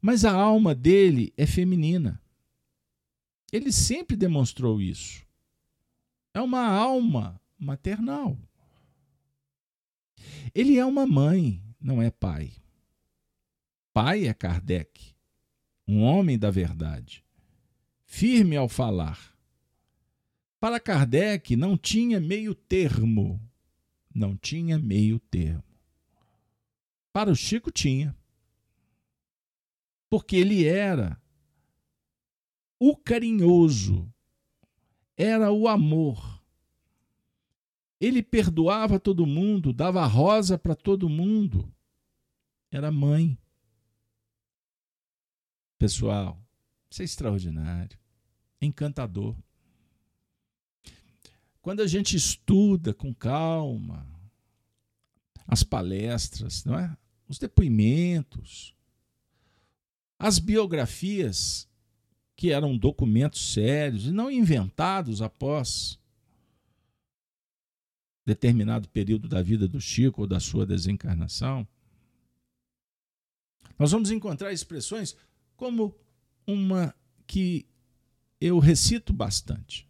Mas 0.00 0.24
a 0.24 0.32
alma 0.32 0.74
dele 0.74 1.32
é 1.36 1.46
feminina. 1.46 2.20
Ele 3.50 3.72
sempre 3.72 4.16
demonstrou 4.16 4.80
isso. 4.80 5.26
É 6.34 6.40
uma 6.40 6.66
alma 6.66 7.40
maternal. 7.58 8.38
Ele 10.54 10.78
é 10.78 10.84
uma 10.84 11.06
mãe, 11.06 11.62
não 11.80 12.00
é 12.02 12.10
pai. 12.10 12.52
Pai 13.92 14.26
é 14.26 14.34
Kardec, 14.34 15.14
um 15.86 16.02
homem 16.02 16.38
da 16.38 16.50
verdade, 16.50 17.24
firme 18.04 18.56
ao 18.56 18.68
falar. 18.68 19.36
Para 20.60 20.80
Kardec 20.80 21.54
não 21.56 21.76
tinha 21.76 22.20
meio 22.20 22.54
termo. 22.54 23.40
Não 24.12 24.36
tinha 24.36 24.78
meio 24.78 25.20
termo. 25.20 25.62
Para 27.12 27.30
o 27.30 27.36
Chico 27.36 27.70
tinha. 27.70 28.16
Porque 30.10 30.36
ele 30.36 30.64
era 30.64 31.20
o 32.78 32.96
carinhoso, 32.96 34.12
era 35.16 35.52
o 35.52 35.68
amor. 35.68 36.37
Ele 38.00 38.22
perdoava 38.22 39.00
todo 39.00 39.26
mundo, 39.26 39.72
dava 39.72 40.06
rosa 40.06 40.56
para 40.56 40.74
todo 40.74 41.08
mundo. 41.08 41.72
Era 42.70 42.92
mãe. 42.92 43.36
Pessoal, 45.78 46.40
isso 46.90 47.02
é 47.02 47.04
extraordinário, 47.04 47.98
encantador. 48.60 49.36
Quando 51.60 51.80
a 51.80 51.86
gente 51.86 52.16
estuda 52.16 52.94
com 52.94 53.14
calma 53.14 54.06
as 55.46 55.62
palestras, 55.62 56.64
não 56.64 56.78
é? 56.78 56.96
os 57.28 57.38
depoimentos, 57.38 58.74
as 60.18 60.38
biografias, 60.38 61.68
que 62.34 62.52
eram 62.52 62.76
documentos 62.76 63.52
sérios 63.52 64.06
e 64.06 64.12
não 64.12 64.30
inventados 64.30 65.20
após 65.20 65.97
determinado 68.28 68.90
período 68.90 69.26
da 69.26 69.40
vida 69.40 69.66
do 69.66 69.80
Chico 69.80 70.20
ou 70.20 70.26
da 70.26 70.38
sua 70.38 70.66
desencarnação, 70.66 71.66
nós 73.78 73.90
vamos 73.90 74.10
encontrar 74.10 74.52
expressões 74.52 75.16
como 75.56 75.96
uma 76.46 76.94
que 77.26 77.66
eu 78.38 78.58
recito 78.58 79.14
bastante. 79.14 79.88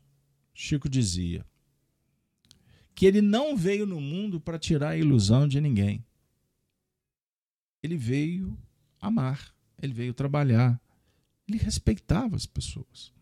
Chico 0.54 0.88
dizia 0.88 1.44
que 2.94 3.06
ele 3.06 3.20
não 3.20 3.56
veio 3.56 3.86
no 3.86 4.00
mundo 4.00 4.40
para 4.40 4.58
tirar 4.58 4.90
a 4.90 4.96
ilusão 4.96 5.48
de 5.48 5.60
ninguém. 5.60 6.04
Ele 7.82 7.96
veio 7.96 8.56
amar, 9.00 9.52
ele 9.82 9.92
veio 9.92 10.14
trabalhar, 10.14 10.80
ele 11.48 11.58
respeitava 11.58 12.36
as 12.36 12.46
pessoas. 12.46 13.12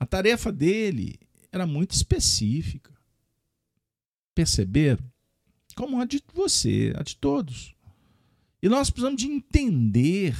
A 0.00 0.06
tarefa 0.06 0.50
dele 0.50 1.18
era 1.52 1.64
muito 1.64 1.92
específica. 1.92 2.95
Perceberam? 4.36 5.02
Como 5.74 5.98
a 5.98 6.04
de 6.04 6.22
você, 6.34 6.92
a 6.94 7.02
de 7.02 7.16
todos. 7.16 7.74
E 8.62 8.68
nós 8.68 8.90
precisamos 8.90 9.22
de 9.22 9.28
entender 9.28 10.36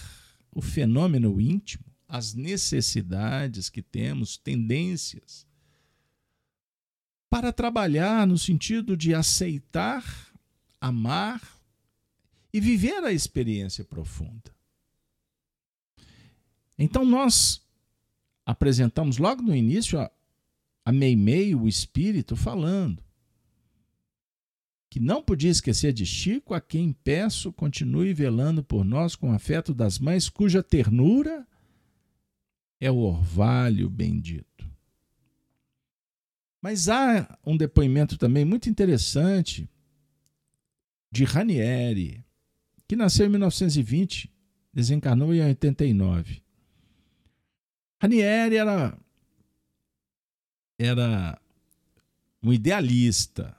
o 0.52 0.60
fenômeno 0.60 1.40
íntimo, 1.40 1.82
as 2.06 2.34
necessidades 2.34 3.70
que 3.70 3.80
temos, 3.80 4.36
tendências, 4.36 5.46
para 7.30 7.50
trabalhar 7.54 8.26
no 8.26 8.36
sentido 8.36 8.98
de 8.98 9.14
aceitar, 9.14 10.04
amar 10.78 11.40
e 12.52 12.60
viver 12.60 13.02
a 13.02 13.12
experiência 13.12 13.82
profunda. 13.82 14.54
Então 16.78 17.02
nós 17.02 17.62
apresentamos 18.44 19.16
logo 19.16 19.40
no 19.40 19.56
início 19.56 19.98
a, 19.98 20.10
a 20.84 20.92
Meimei, 20.92 21.54
o 21.54 21.66
espírito, 21.66 22.36
falando 22.36 23.05
que 24.88 25.00
não 25.00 25.22
podia 25.22 25.50
esquecer 25.50 25.92
de 25.92 26.06
Chico, 26.06 26.54
a 26.54 26.60
quem 26.60 26.92
peço 26.92 27.52
continue 27.52 28.14
velando 28.14 28.62
por 28.62 28.84
nós 28.84 29.16
com 29.16 29.32
afeto 29.32 29.74
das 29.74 29.98
mães, 29.98 30.28
cuja 30.28 30.62
ternura 30.62 31.46
é 32.80 32.90
o 32.90 32.96
orvalho 32.96 33.90
bendito. 33.90 34.68
Mas 36.62 36.88
há 36.88 37.38
um 37.44 37.56
depoimento 37.56 38.18
também 38.18 38.44
muito 38.44 38.68
interessante 38.68 39.68
de 41.10 41.24
Ranieri, 41.24 42.24
que 42.88 42.96
nasceu 42.96 43.26
em 43.26 43.30
1920, 43.30 44.32
desencarnou 44.72 45.34
em 45.34 45.42
89. 45.42 46.42
Ranieri 48.00 48.56
era, 48.56 48.98
era 50.78 51.40
um 52.42 52.52
idealista, 52.52 53.55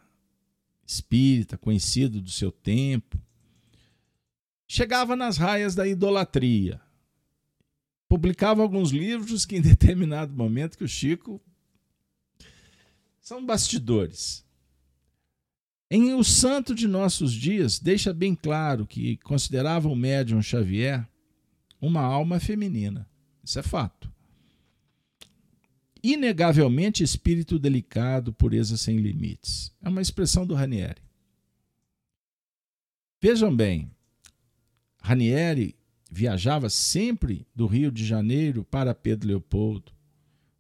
espírita, 0.88 1.58
conhecido 1.58 2.22
do 2.22 2.32
seu 2.32 2.50
tempo, 2.50 3.22
chegava 4.66 5.18
nas 5.18 5.38
raias 5.38 5.76
da 5.76 5.86
idolatria. 5.86 6.80
Publicava 8.08 8.62
alguns 8.62 8.92
livros 8.92 9.46
que, 9.46 9.58
em 9.58 9.62
determinado 9.62 10.34
momento, 10.34 10.78
que 10.78 10.86
o 10.86 10.88
Chico 10.88 11.42
são 13.20 13.46
bastidores. 13.46 14.46
Em 15.92 16.14
O 16.14 16.24
Santo 16.24 16.74
de 16.74 16.88
Nossos 16.88 17.34
Dias, 17.34 17.80
deixa 17.80 18.14
bem 18.14 18.34
claro 18.34 18.88
que 18.88 19.18
considerava 19.18 19.90
o 19.90 19.96
médium 19.96 20.42
Xavier 20.42 21.08
uma 21.82 22.02
alma 22.02 22.40
feminina. 22.40 23.10
Isso 23.44 23.60
é 23.60 23.64
fato. 23.64 24.12
Inegavelmente 26.10 27.04
espírito 27.04 27.60
delicado, 27.60 28.32
pureza 28.32 28.78
sem 28.78 28.96
limites. 28.96 29.74
É 29.84 29.90
uma 29.90 30.02
expressão 30.02 30.48
do 30.48 30.56
Ranieri. 30.56 31.02
Vejam 33.22 33.54
bem, 33.54 33.92
Ranieri 35.02 35.76
viajava 36.10 36.70
sempre 36.70 37.46
do 37.54 37.68
Rio 37.68 37.92
de 37.92 38.06
Janeiro 38.06 38.64
para 38.64 38.96
Pedro 38.96 39.28
Leopoldo, 39.28 39.92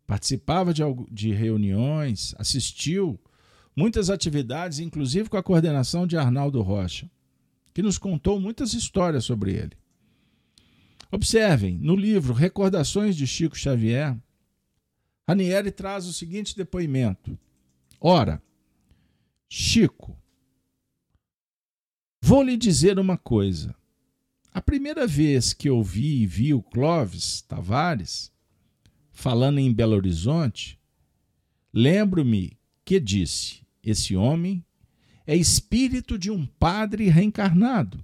participava 0.05 0.73
de, 0.73 0.83
de 1.10 1.31
reuniões, 1.31 2.36
assistiu 2.38 3.17
muitas 3.73 4.10
atividades, 4.10 4.79
inclusive 4.79 5.29
com 5.29 5.38
a 5.38 5.43
coordenação 5.43 6.05
de 6.05 6.17
Arnaldo 6.17 6.62
Rocha, 6.62 7.10
que 7.73 7.81
nos 7.81 7.97
contou 7.97 8.38
muitas 8.38 8.73
histórias 8.73 9.23
sobre 9.23 9.53
ele. 9.53 9.77
Observem, 11.10 11.77
no 11.77 11.95
livro 11.95 12.33
Recordações 12.33 13.15
de 13.15 13.25
Chico 13.25 13.57
Xavier, 13.57 14.13
Ranieri 15.27 15.71
traz 15.71 16.05
o 16.05 16.13
seguinte 16.13 16.55
depoimento: 16.55 17.37
Ora, 17.99 18.41
Chico, 19.49 20.17
vou 22.21 22.41
lhe 22.41 22.55
dizer 22.55 22.97
uma 22.97 23.17
coisa. 23.17 23.75
A 24.53 24.61
primeira 24.61 25.05
vez 25.05 25.53
que 25.53 25.69
eu 25.69 25.83
vi 25.83 26.21
e 26.21 26.25
vi 26.25 26.53
o 26.53 26.63
Clóvis 26.63 27.41
Tavares 27.41 28.31
falando 29.11 29.59
em 29.59 29.73
Belo 29.73 29.95
Horizonte, 29.95 30.79
lembro-me 31.73 32.57
que 32.85 32.99
disse: 32.99 33.61
esse 33.83 34.15
homem 34.15 34.65
é 35.25 35.35
espírito 35.35 36.17
de 36.17 36.31
um 36.31 36.45
padre 36.45 37.09
reencarnado. 37.09 38.03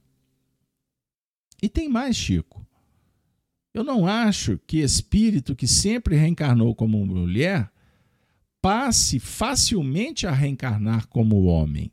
E 1.61 1.69
tem 1.69 1.87
mais, 1.87 2.17
Chico. 2.17 2.62
Eu 3.73 3.83
não 3.83 4.05
acho 4.05 4.59
que 4.67 4.77
espírito 4.77 5.55
que 5.55 5.67
sempre 5.67 6.15
reencarnou 6.15 6.75
como 6.75 7.03
mulher 7.05 7.71
passe 8.61 9.19
facilmente 9.19 10.27
a 10.27 10.31
reencarnar 10.31 11.07
como 11.07 11.45
homem. 11.45 11.91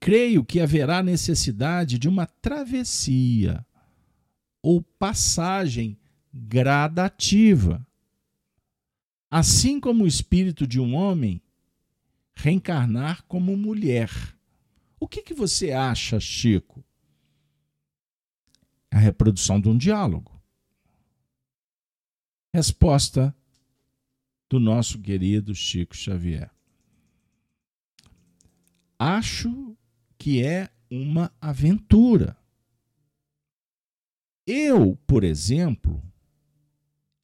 Creio 0.00 0.44
que 0.44 0.60
haverá 0.60 1.02
necessidade 1.02 1.98
de 1.98 2.08
uma 2.08 2.26
travessia 2.26 3.64
ou 4.62 4.80
passagem 4.80 5.98
gradativa. 6.32 7.86
Assim 9.30 9.78
como 9.78 10.04
o 10.04 10.06
espírito 10.06 10.66
de 10.66 10.80
um 10.80 10.94
homem 10.94 11.42
reencarnar 12.34 13.24
como 13.24 13.56
mulher. 13.56 14.10
O 14.98 15.06
que, 15.06 15.22
que 15.22 15.34
você 15.34 15.72
acha, 15.72 16.18
Chico? 16.20 16.85
Reprodução 19.06 19.60
de 19.60 19.68
um 19.68 19.78
diálogo. 19.78 20.32
Resposta 22.52 23.34
do 24.48 24.58
nosso 24.58 25.00
querido 25.00 25.54
Chico 25.54 25.96
Xavier. 25.96 26.50
Acho 28.98 29.76
que 30.18 30.42
é 30.42 30.70
uma 30.90 31.32
aventura. 31.40 32.36
Eu, 34.46 34.96
por 35.06 35.22
exemplo, 35.22 36.02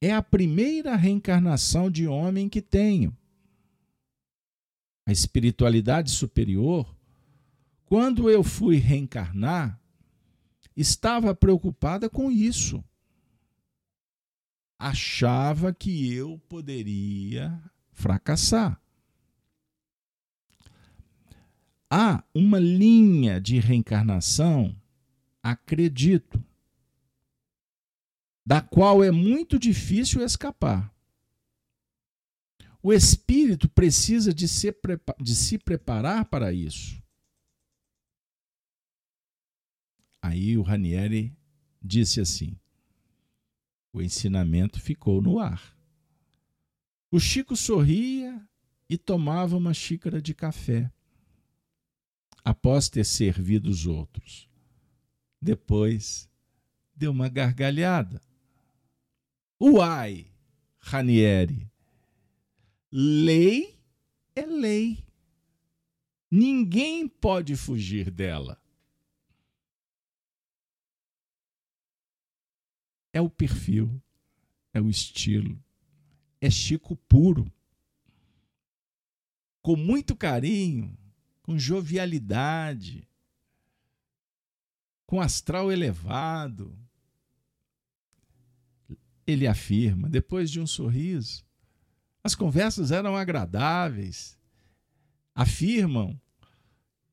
é 0.01 0.13
a 0.13 0.21
primeira 0.21 0.95
reencarnação 0.95 1.89
de 1.89 2.07
homem 2.07 2.47
que 2.47 2.61
tenho. 2.61 3.15
A 5.05 5.11
espiritualidade 5.11 6.11
superior, 6.11 6.95
quando 7.85 8.29
eu 8.29 8.43
fui 8.43 8.77
reencarnar, 8.77 9.82
estava 10.75 11.35
preocupada 11.35 12.09
com 12.09 12.31
isso. 12.31 12.83
Achava 14.79 15.73
que 15.73 16.13
eu 16.13 16.39
poderia 16.49 17.61
fracassar. 17.91 18.79
Há 21.89 22.23
uma 22.33 22.59
linha 22.59 23.39
de 23.39 23.59
reencarnação, 23.59 24.75
acredito, 25.43 26.43
da 28.45 28.61
qual 28.61 29.03
é 29.03 29.11
muito 29.11 29.59
difícil 29.59 30.23
escapar. 30.23 30.91
O 32.81 32.91
espírito 32.91 33.69
precisa 33.69 34.33
de 34.33 34.47
se, 34.47 34.75
de 35.21 35.35
se 35.35 35.57
preparar 35.57 36.25
para 36.25 36.51
isso. 36.51 37.02
Aí 40.23 40.57
o 40.57 40.61
Ranieri 40.61 41.35
disse 41.81 42.21
assim: 42.21 42.57
O 43.91 44.01
ensinamento 44.01 44.79
ficou 44.79 45.21
no 45.21 45.37
ar. 45.37 45.77
O 47.11 47.19
Chico 47.19 47.57
sorria 47.57 48.41
e 48.89 48.97
tomava 48.97 49.57
uma 49.57 49.73
xícara 49.73 50.21
de 50.21 50.33
café, 50.33 50.89
após 52.41 52.87
ter 52.87 53.03
servido 53.03 53.69
os 53.69 53.85
outros. 53.85 54.49
Depois 55.41 56.29
deu 56.95 57.11
uma 57.11 57.27
gargalhada. 57.27 58.21
Uai, 59.59 60.31
Ranieri, 60.79 61.69
lei 62.89 63.77
é 64.33 64.45
lei. 64.45 65.03
Ninguém 66.31 67.09
pode 67.09 67.57
fugir 67.57 68.09
dela. 68.09 68.62
É 73.13 73.21
o 73.21 73.29
perfil, 73.29 74.01
é 74.73 74.81
o 74.81 74.89
estilo, 74.89 75.57
é 76.41 76.49
Chico 76.49 76.95
puro. 77.07 77.49
Com 79.61 79.77
muito 79.77 80.15
carinho, 80.15 80.97
com 81.43 81.57
jovialidade, 81.57 83.07
com 85.05 85.21
astral 85.21 85.71
elevado. 85.71 86.77
Ele 89.25 89.47
afirma, 89.47 90.09
depois 90.09 90.51
de 90.51 90.59
um 90.59 90.67
sorriso, 90.67 91.45
as 92.23 92.35
conversas 92.35 92.91
eram 92.91 93.15
agradáveis. 93.15 94.37
Afirmam 95.35 96.19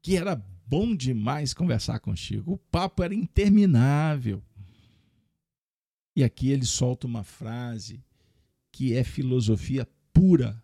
que 0.03 0.17
era 0.17 0.35
bom 0.67 0.95
demais 0.95 1.53
conversar 1.53 2.01
com 2.01 2.17
Chico. 2.17 2.53
O 2.53 2.59
papo 2.59 3.03
era 3.03 3.15
interminável. 3.15 4.43
E 6.15 6.25
aqui 6.25 6.51
ele 6.51 6.65
solta 6.65 7.07
uma 7.07 7.23
frase 7.23 8.05
que 8.73 8.95
é 8.95 9.05
filosofia 9.05 9.87
pura. 10.13 10.63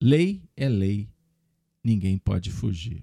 Lei 0.00 0.42
é 0.56 0.68
lei, 0.68 1.08
ninguém 1.82 2.16
pode 2.16 2.50
fugir. 2.50 3.02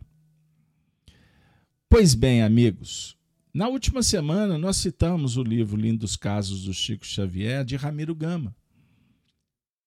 Pois 1.89 2.15
bem, 2.15 2.41
amigos, 2.41 3.17
na 3.53 3.67
última 3.67 4.01
semana 4.01 4.57
nós 4.57 4.77
citamos 4.77 5.37
o 5.37 5.43
livro 5.43 5.77
Lindos 5.77 6.15
Casos 6.15 6.63
do 6.63 6.73
Chico 6.73 7.05
Xavier, 7.05 7.63
de 7.63 7.75
Ramiro 7.75 8.15
Gama. 8.15 8.55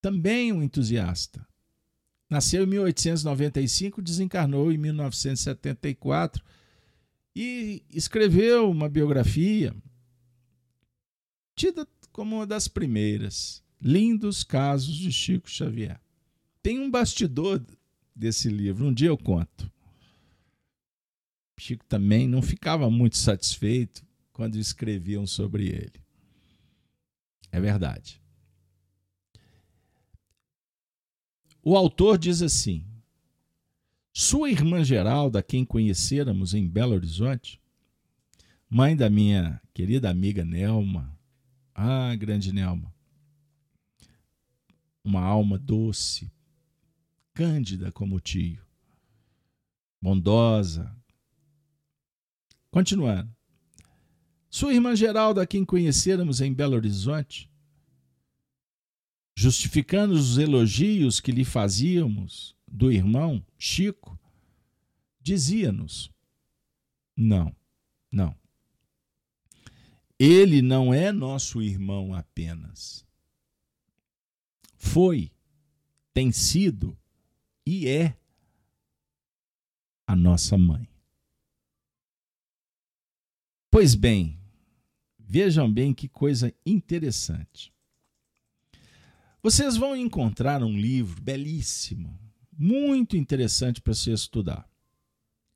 Também 0.00 0.52
um 0.52 0.62
entusiasta. 0.62 1.46
Nasceu 2.30 2.64
em 2.64 2.66
1895, 2.66 4.02
desencarnou 4.02 4.70
em 4.70 4.76
1974 4.76 6.44
e 7.34 7.82
escreveu 7.90 8.70
uma 8.70 8.88
biografia 8.88 9.74
tida 11.58 11.86
como 12.12 12.36
uma 12.36 12.46
das 12.46 12.68
primeiras. 12.68 13.64
Lindos 13.80 14.44
Casos 14.44 14.94
de 14.96 15.10
Chico 15.10 15.50
Xavier. 15.50 16.00
Tem 16.62 16.78
um 16.78 16.90
bastidor 16.90 17.64
desse 18.14 18.48
livro, 18.48 18.86
um 18.86 18.94
dia 18.94 19.08
eu 19.08 19.18
conto. 19.18 19.70
Chico 21.58 21.84
também 21.84 22.28
não 22.28 22.40
ficava 22.40 22.88
muito 22.88 23.16
satisfeito 23.16 24.06
quando 24.32 24.56
escreviam 24.56 25.26
sobre 25.26 25.66
ele. 25.68 26.00
É 27.50 27.60
verdade. 27.60 28.22
O 31.62 31.76
autor 31.76 32.18
diz 32.18 32.40
assim: 32.40 32.84
Sua 34.12 34.50
irmã 34.50 34.84
Geralda, 34.84 35.42
quem 35.42 35.64
conhecêramos 35.64 36.54
em 36.54 36.68
Belo 36.68 36.94
Horizonte, 36.94 37.60
mãe 38.70 38.96
da 38.96 39.10
minha 39.10 39.60
querida 39.74 40.08
amiga 40.08 40.44
Nelma, 40.44 41.17
ah, 41.80 42.14
grande 42.16 42.52
Nelma, 42.52 42.94
uma 45.04 45.22
alma 45.22 45.58
doce, 45.58 46.30
cândida 47.32 47.92
como 47.92 48.16
o 48.16 48.20
tio, 48.20 48.62
bondosa, 50.00 50.94
Continuando. 52.70 53.34
Sua 54.50 54.72
irmã 54.72 54.94
Geralda, 54.94 55.42
a 55.42 55.46
quem 55.46 55.64
conhecêramos 55.64 56.40
em 56.40 56.52
Belo 56.52 56.76
Horizonte, 56.76 57.50
justificando 59.34 60.14
os 60.14 60.38
elogios 60.38 61.20
que 61.20 61.32
lhe 61.32 61.44
fazíamos 61.44 62.54
do 62.66 62.92
irmão 62.92 63.44
Chico, 63.58 64.18
dizia-nos: 65.20 66.10
não, 67.16 67.54
não. 68.12 68.34
Ele 70.18 70.60
não 70.60 70.92
é 70.92 71.12
nosso 71.12 71.62
irmão 71.62 72.12
apenas. 72.12 73.06
Foi, 74.76 75.30
tem 76.12 76.32
sido 76.32 76.98
e 77.64 77.86
é 77.86 78.16
a 80.06 80.16
nossa 80.16 80.58
mãe. 80.58 80.88
Pois 83.70 83.94
bem, 83.94 84.40
vejam 85.18 85.70
bem 85.70 85.92
que 85.92 86.08
coisa 86.08 86.52
interessante. 86.64 87.72
Vocês 89.42 89.76
vão 89.76 89.94
encontrar 89.94 90.64
um 90.64 90.76
livro 90.76 91.22
belíssimo, 91.22 92.18
muito 92.52 93.16
interessante 93.16 93.80
para 93.80 93.94
se 93.94 94.10
estudar. 94.10 94.68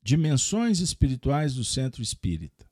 Dimensões 0.03 0.79
Espirituais 0.79 1.55
do 1.55 1.65
Centro 1.65 2.03
Espírita. 2.03 2.72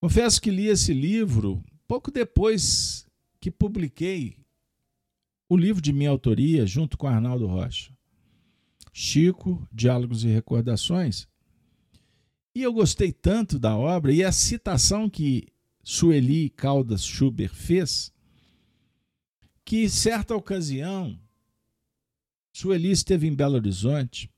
Confesso 0.00 0.40
que 0.40 0.50
li 0.50 0.66
esse 0.66 0.92
livro 0.92 1.62
pouco 1.86 2.10
depois 2.10 3.06
que 3.40 3.50
publiquei 3.50 4.36
o 5.48 5.56
livro 5.56 5.82
de 5.82 5.92
minha 5.92 6.10
autoria 6.10 6.64
junto 6.66 6.96
com 6.96 7.08
Arnaldo 7.08 7.46
Rocha. 7.46 7.92
Chico, 8.92 9.66
Diálogos 9.72 10.24
e 10.24 10.28
Recordações, 10.28 11.26
e 12.54 12.62
eu 12.62 12.72
gostei 12.72 13.12
tanto 13.12 13.58
da 13.58 13.76
obra 13.76 14.12
e 14.12 14.24
a 14.24 14.32
citação 14.32 15.08
que 15.08 15.48
Sueli 15.82 16.50
Caldas 16.50 17.04
Schubert 17.04 17.54
fez, 17.54 18.12
que 19.64 19.88
certa 19.88 20.34
ocasião 20.34 21.18
Sueli 22.52 22.90
esteve 22.90 23.28
em 23.28 23.34
Belo 23.34 23.54
Horizonte. 23.54 24.30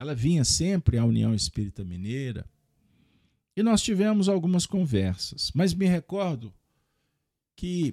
Ela 0.00 0.14
vinha 0.14 0.44
sempre 0.44 0.96
à 0.96 1.04
União 1.04 1.34
Espírita 1.34 1.84
Mineira 1.84 2.48
e 3.58 3.62
nós 3.64 3.82
tivemos 3.82 4.28
algumas 4.28 4.66
conversas, 4.66 5.50
mas 5.52 5.74
me 5.74 5.84
recordo 5.84 6.54
que 7.56 7.92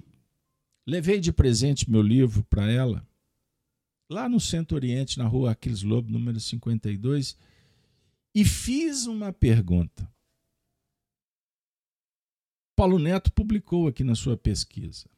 levei 0.86 1.18
de 1.18 1.32
presente 1.32 1.90
meu 1.90 2.02
livro 2.02 2.44
para 2.44 2.70
ela 2.70 3.04
lá 4.08 4.28
no 4.28 4.38
Centro 4.38 4.76
Oriente, 4.76 5.18
na 5.18 5.26
rua 5.26 5.50
Aquiles 5.50 5.82
Lobo, 5.82 6.08
número 6.08 6.38
52, 6.38 7.36
e 8.32 8.44
fiz 8.44 9.06
uma 9.06 9.32
pergunta. 9.32 10.08
Paulo 12.76 13.00
Neto 13.00 13.32
publicou 13.32 13.88
aqui 13.88 14.04
na 14.04 14.14
sua 14.14 14.36
pesquisa. 14.36 15.10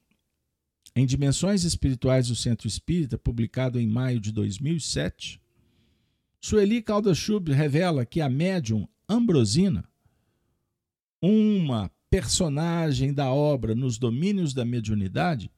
Em 0.97 1.05
Dimensões 1.05 1.63
Espirituais 1.63 2.29
do 2.29 2.35
Centro 2.35 2.67
Espírita, 2.67 3.19
publicado 3.19 3.79
em 3.79 3.87
maio 3.87 4.19
de 4.19 4.33
2007, 4.33 5.43
Sueli 6.41 6.81
Caldas-Schub 6.81 7.53
revela 7.53 8.07
que 8.07 8.23
a 8.23 8.31
médium 8.31 8.89
Ambrosina, 9.07 9.87
uma 11.21 11.91
personagem 12.11 13.13
da 13.13 13.31
obra 13.31 13.75
nos 13.75 13.99
domínios 13.99 14.55
da 14.55 14.65
mediunidade, 14.65 15.51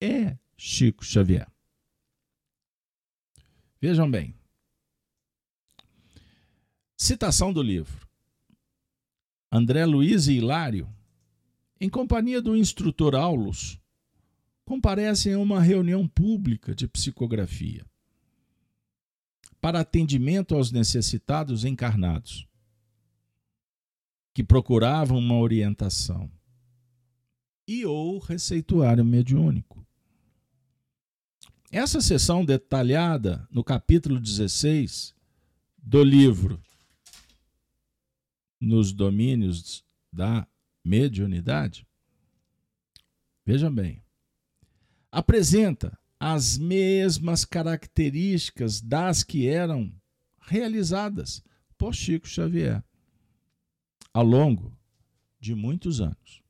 é 0.00 0.36
Chico 0.56 1.04
Xavier. 1.04 1.48
Vejam 3.80 4.10
bem, 4.10 4.34
Citação 6.96 7.52
do 7.52 7.62
livro. 7.62 8.08
André 9.52 9.84
Luiz 9.84 10.26
e 10.26 10.34
Hilário, 10.34 10.88
em 11.78 11.88
companhia 11.88 12.40
do 12.40 12.56
instrutor 12.56 13.14
Aulus, 13.14 13.78
comparecem 14.64 15.34
a 15.34 15.38
uma 15.38 15.60
reunião 15.60 16.08
pública 16.08 16.74
de 16.74 16.88
psicografia 16.88 17.84
para 19.60 19.80
atendimento 19.80 20.54
aos 20.54 20.72
necessitados 20.72 21.64
encarnados 21.64 22.46
que 24.34 24.42
procuravam 24.42 25.16
uma 25.16 25.38
orientação 25.38 26.28
e 27.66 27.86
ou 27.86 28.18
receituário 28.18 29.04
mediúnico. 29.04 29.86
Essa 31.70 32.00
sessão 32.00 32.44
detalhada 32.44 33.46
no 33.50 33.62
capítulo 33.62 34.20
16 34.20 35.14
do 35.78 36.02
livro 36.02 36.60
nos 38.60 38.92
domínios 38.92 39.84
da 40.12 40.46
mediunidade, 40.84 41.86
vejam 43.46 43.72
bem, 43.72 44.02
apresenta 45.12 45.96
as 46.18 46.58
mesmas 46.58 47.44
características 47.44 48.80
das 48.80 49.22
que 49.22 49.46
eram 49.46 49.92
realizadas 50.40 51.42
por 51.78 51.94
Chico 51.94 52.26
Xavier 52.26 52.82
ao 54.14 54.24
longo 54.24 54.72
de 55.40 55.56
muitos 55.56 56.00
anos. 56.00 56.40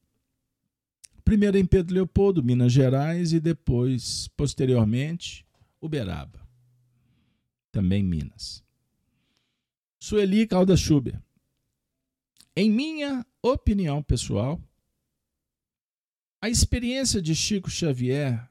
Primeiro 1.25 1.57
em 1.57 1.65
Pedro 1.65 1.95
Leopoldo, 1.95 2.45
Minas 2.45 2.71
Gerais, 2.71 3.33
e 3.33 3.41
depois, 3.41 4.29
posteriormente, 4.37 5.47
Uberaba, 5.81 6.47
também 7.73 8.03
Minas. 8.03 8.63
Sueli 9.99 10.47
Calda 10.47 10.77
Schuber. 10.77 11.19
Em 12.55 12.71
minha 12.71 13.27
opinião 13.43 14.03
pessoal, 14.03 14.61
a 16.43 16.51
experiência 16.51 17.23
de 17.23 17.35
Chico 17.35 17.71
Xavier 17.71 18.47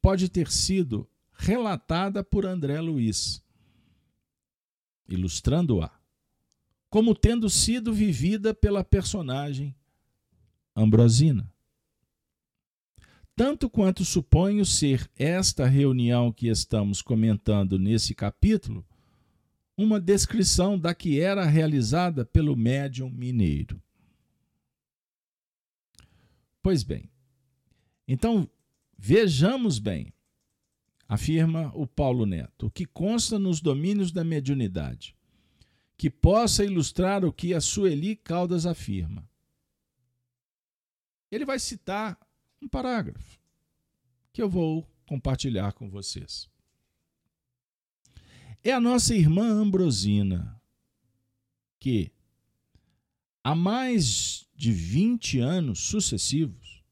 pode 0.00 0.30
ter 0.30 0.50
sido 0.50 1.06
relatada 1.34 2.24
por 2.24 2.46
André 2.46 2.80
Luiz, 2.80 3.44
ilustrando-a 5.06 5.93
como 6.94 7.12
tendo 7.12 7.50
sido 7.50 7.92
vivida 7.92 8.54
pela 8.54 8.84
personagem 8.84 9.74
Ambrosina. 10.76 11.52
Tanto 13.34 13.68
quanto 13.68 14.04
suponho 14.04 14.64
ser 14.64 15.10
esta 15.16 15.66
reunião 15.66 16.30
que 16.30 16.46
estamos 16.46 17.02
comentando 17.02 17.80
nesse 17.80 18.14
capítulo, 18.14 18.86
uma 19.76 19.98
descrição 20.00 20.78
da 20.78 20.94
que 20.94 21.18
era 21.18 21.44
realizada 21.44 22.24
pelo 22.24 22.54
médium 22.54 23.10
mineiro. 23.10 23.82
Pois 26.62 26.84
bem, 26.84 27.10
então 28.06 28.48
vejamos 28.96 29.80
bem, 29.80 30.14
afirma 31.08 31.72
o 31.74 31.88
Paulo 31.88 32.24
Neto, 32.24 32.66
o 32.66 32.70
que 32.70 32.86
consta 32.86 33.36
nos 33.36 33.60
domínios 33.60 34.12
da 34.12 34.22
mediunidade, 34.22 35.16
que 35.96 36.10
possa 36.10 36.64
ilustrar 36.64 37.24
o 37.24 37.32
que 37.32 37.54
a 37.54 37.60
Sueli 37.60 38.16
Caldas 38.16 38.66
afirma. 38.66 39.28
Ele 41.30 41.44
vai 41.44 41.58
citar 41.58 42.18
um 42.60 42.68
parágrafo 42.68 43.40
que 44.32 44.42
eu 44.42 44.48
vou 44.48 44.88
compartilhar 45.06 45.72
com 45.72 45.88
vocês 45.88 46.48
é 48.64 48.72
a 48.72 48.80
nossa 48.80 49.14
irmã 49.14 49.46
Ambrosina, 49.46 50.58
que 51.78 52.10
há 53.44 53.54
mais 53.54 54.46
de 54.56 54.72
20 54.72 55.38
anos 55.38 55.80
sucessivos 55.80 56.82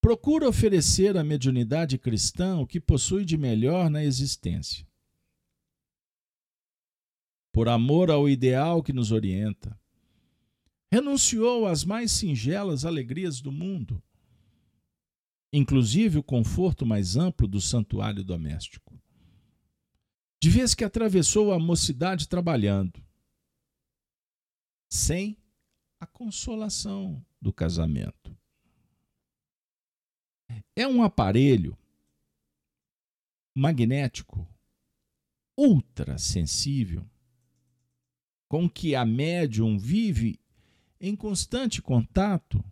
procura 0.00 0.48
oferecer 0.48 1.16
à 1.16 1.24
mediunidade 1.24 1.98
cristã 1.98 2.58
o 2.58 2.66
que 2.66 2.78
possui 2.78 3.24
de 3.24 3.36
melhor 3.36 3.90
na 3.90 4.04
existência. 4.04 4.86
Por 7.54 7.70
amor 7.70 8.10
ao 8.10 8.28
ideal 8.28 8.82
que 8.82 8.92
nos 8.92 9.12
orienta, 9.12 9.80
renunciou 10.92 11.66
às 11.66 11.84
mais 11.84 12.12
singelas 12.12 12.84
alegrias 12.84 13.40
do 13.40 13.50
mundo, 13.50 14.02
inclusive 15.50 16.18
o 16.18 16.22
conforto 16.22 16.84
mais 16.84 17.16
amplo 17.16 17.48
do 17.48 17.62
santuário 17.62 18.22
doméstico 18.22 18.84
de 20.44 20.50
vez 20.50 20.74
que 20.74 20.84
atravessou 20.84 21.54
a 21.54 21.58
mocidade 21.58 22.28
trabalhando, 22.28 23.02
sem 24.90 25.38
a 25.98 26.06
consolação 26.06 27.24
do 27.40 27.50
casamento. 27.50 28.36
É 30.76 30.86
um 30.86 31.02
aparelho 31.02 31.74
magnético 33.56 34.46
ultra 35.56 36.18
sensível 36.18 37.08
com 38.54 38.70
que 38.70 38.94
a 38.94 39.04
médium 39.04 39.76
vive 39.76 40.38
em 41.00 41.16
constante 41.16 41.82
contato 41.82 42.64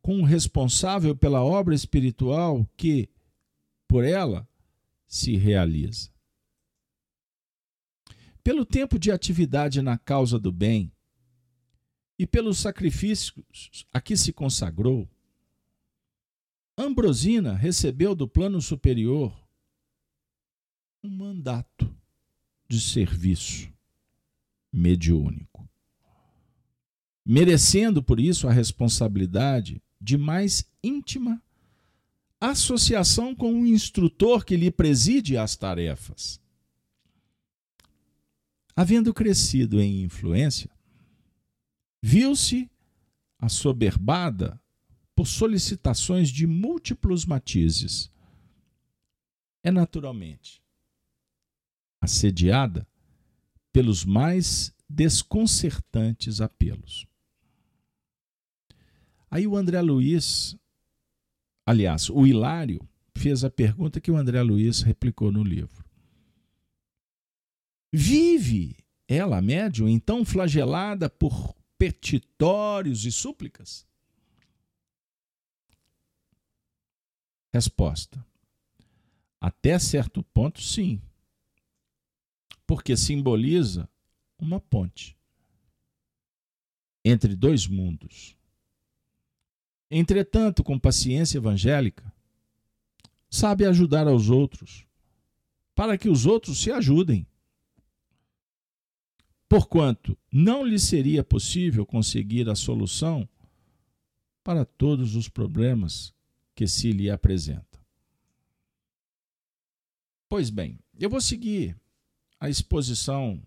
com 0.00 0.20
o 0.20 0.24
responsável 0.24 1.16
pela 1.16 1.42
obra 1.42 1.74
espiritual 1.74 2.64
que, 2.76 3.10
por 3.88 4.04
ela, 4.04 4.48
se 5.08 5.34
realiza. 5.34 6.12
Pelo 8.40 8.64
tempo 8.64 9.00
de 9.00 9.10
atividade 9.10 9.82
na 9.82 9.98
causa 9.98 10.38
do 10.38 10.52
bem 10.52 10.92
e 12.16 12.24
pelos 12.24 12.58
sacrifícios 12.58 13.84
a 13.92 14.00
que 14.00 14.16
se 14.16 14.32
consagrou, 14.32 15.10
Ambrosina 16.78 17.56
recebeu 17.56 18.14
do 18.14 18.28
plano 18.28 18.62
superior 18.62 19.36
um 21.02 21.10
mandato 21.10 21.92
de 22.68 22.80
serviço 22.80 23.72
mediúnico, 24.72 25.68
merecendo 27.24 28.02
por 28.02 28.20
isso 28.20 28.48
a 28.48 28.52
responsabilidade 28.52 29.82
de 30.00 30.16
mais 30.16 30.64
íntima 30.82 31.42
associação 32.40 33.34
com 33.34 33.60
o 33.60 33.66
instrutor 33.66 34.44
que 34.44 34.56
lhe 34.56 34.70
preside 34.70 35.36
as 35.36 35.54
tarefas. 35.56 36.40
Havendo 38.74 39.12
crescido 39.12 39.78
em 39.78 40.02
influência, 40.02 40.70
viu-se 42.02 42.70
assoberbada 43.38 44.58
por 45.14 45.26
solicitações 45.26 46.30
de 46.30 46.46
múltiplos 46.46 47.26
matizes. 47.26 48.10
É 49.62 49.70
naturalmente 49.70 50.62
assediada 52.00 52.88
pelos 53.72 54.04
mais 54.04 54.74
desconcertantes 54.88 56.40
apelos. 56.40 57.06
Aí 59.30 59.46
o 59.46 59.56
André 59.56 59.80
Luiz, 59.80 60.56
aliás, 61.64 62.10
o 62.10 62.26
Hilário, 62.26 62.86
fez 63.16 63.44
a 63.44 63.50
pergunta 63.50 64.00
que 64.00 64.10
o 64.10 64.16
André 64.16 64.42
Luiz 64.42 64.82
replicou 64.82 65.30
no 65.30 65.44
livro. 65.44 65.84
Vive 67.92 68.76
ela, 69.06 69.40
médium, 69.40 69.88
então 69.88 70.24
flagelada 70.24 71.08
por 71.08 71.54
petitórios 71.76 73.04
e 73.04 73.12
súplicas? 73.12 73.86
Resposta: 77.52 78.24
Até 79.40 79.78
certo 79.78 80.22
ponto, 80.22 80.60
sim. 80.62 81.00
Porque 82.70 82.96
simboliza 82.96 83.90
uma 84.38 84.60
ponte 84.60 85.18
entre 87.04 87.34
dois 87.34 87.66
mundos. 87.66 88.36
Entretanto, 89.90 90.62
com 90.62 90.78
paciência 90.78 91.38
evangélica, 91.38 92.14
sabe 93.28 93.66
ajudar 93.66 94.06
aos 94.06 94.30
outros, 94.30 94.86
para 95.74 95.98
que 95.98 96.08
os 96.08 96.26
outros 96.26 96.62
se 96.62 96.70
ajudem 96.70 97.26
porquanto 99.48 100.16
não 100.30 100.64
lhe 100.64 100.78
seria 100.78 101.24
possível 101.24 101.84
conseguir 101.84 102.48
a 102.48 102.54
solução 102.54 103.28
para 104.44 104.64
todos 104.64 105.16
os 105.16 105.28
problemas 105.28 106.14
que 106.54 106.68
se 106.68 106.92
lhe 106.92 107.10
apresentam. 107.10 107.82
Pois 110.28 110.50
bem, 110.50 110.78
eu 110.96 111.10
vou 111.10 111.20
seguir 111.20 111.76
a 112.40 112.48
exposição 112.48 113.40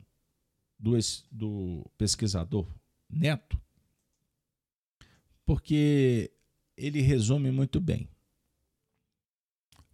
do, 0.77 0.95
do 1.31 1.91
pesquisador 1.97 2.67
Neto, 3.09 3.59
porque 5.45 6.31
ele 6.77 7.01
resume 7.01 7.51
muito 7.51 7.81
bem. 7.81 8.07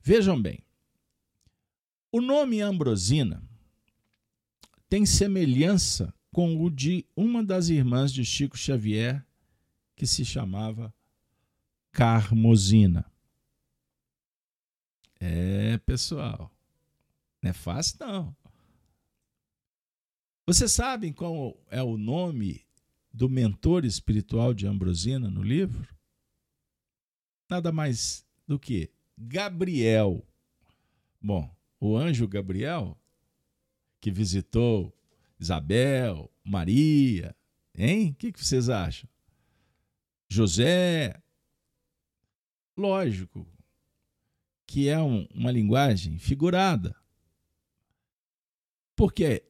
Vejam 0.02 0.42
bem, 0.42 0.64
o 2.12 2.22
nome 2.22 2.62
Ambrosina 2.62 3.42
tem 4.90 5.06
semelhança 5.06 6.14
com 6.32 6.64
o 6.64 6.70
de 6.70 7.06
uma 7.16 7.44
das 7.44 7.70
irmãs 7.70 8.12
de 8.12 8.26
Chico 8.26 8.58
Xavier, 8.58 9.26
que 9.96 10.08
se 10.08 10.26
chamava 10.26 10.94
Carmosina. 11.92 13.06
É, 15.20 15.78
pessoal, 15.80 16.52
não 17.42 17.50
é 17.50 17.54
fácil 17.54 17.98
não. 18.00 18.36
Vocês 20.50 20.72
sabem 20.72 21.14
qual 21.14 21.56
é 21.70 21.80
o 21.84 21.96
nome 21.96 22.66
do 23.14 23.30
mentor 23.30 23.86
espiritual 23.86 24.52
de 24.52 24.66
Ambrosina 24.66 25.30
no 25.30 25.44
livro? 25.44 25.88
Nada 27.48 27.72
mais 27.72 28.26
do 28.48 28.58
que 28.58 28.90
Gabriel. 29.16 30.26
Bom, 31.22 31.56
o 31.80 31.96
anjo 31.96 32.28
Gabriel 32.28 33.00
que 34.02 34.10
visitou 34.10 34.92
Isabel, 35.40 36.34
Maria, 36.44 37.36
hein? 37.78 38.10
O 38.10 38.16
que, 38.16 38.32
vocês 38.36 38.70
acham? 38.70 39.08
José. 40.28 41.14
Lógico 42.76 43.48
que 44.66 44.90
é 44.90 45.00
um, 45.00 45.28
uma 45.32 45.52
linguagem 45.52 46.18
figurada. 46.18 46.96
Porque 48.96 49.48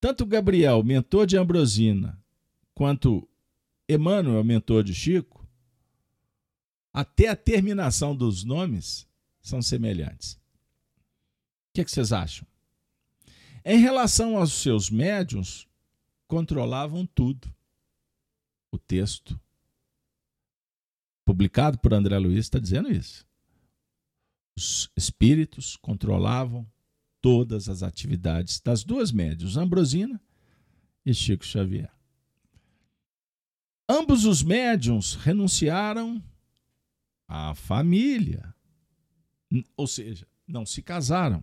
tanto 0.00 0.24
Gabriel, 0.26 0.82
mentor 0.82 1.26
de 1.26 1.36
Ambrosina, 1.36 2.20
quanto 2.74 3.28
Emmanuel, 3.88 4.44
mentor 4.44 4.84
de 4.84 4.94
Chico, 4.94 5.46
até 6.92 7.28
a 7.28 7.36
terminação 7.36 8.14
dos 8.14 8.44
nomes 8.44 9.06
são 9.40 9.62
semelhantes. 9.62 10.34
O 10.34 11.74
que, 11.74 11.80
é 11.80 11.84
que 11.84 11.90
vocês 11.90 12.12
acham? 12.12 12.46
Em 13.64 13.78
relação 13.78 14.36
aos 14.36 14.52
seus 14.52 14.90
médiums, 14.90 15.68
controlavam 16.26 17.06
tudo. 17.06 17.52
O 18.70 18.78
texto 18.78 19.40
publicado 21.24 21.78
por 21.78 21.92
André 21.92 22.18
Luiz 22.18 22.40
está 22.40 22.58
dizendo 22.58 22.90
isso. 22.90 23.26
Os 24.56 24.90
espíritos 24.96 25.76
controlavam 25.76 26.66
todas 27.20 27.68
as 27.68 27.82
atividades 27.82 28.60
das 28.60 28.84
duas 28.84 29.12
médios, 29.12 29.56
Ambrosina 29.56 30.20
e 31.04 31.12
Chico 31.12 31.44
Xavier. 31.44 31.90
Ambos 33.88 34.24
os 34.24 34.42
médiums 34.42 35.14
renunciaram 35.14 36.22
à 37.26 37.54
família, 37.54 38.54
ou 39.76 39.86
seja, 39.86 40.26
não 40.46 40.66
se 40.66 40.82
casaram. 40.82 41.42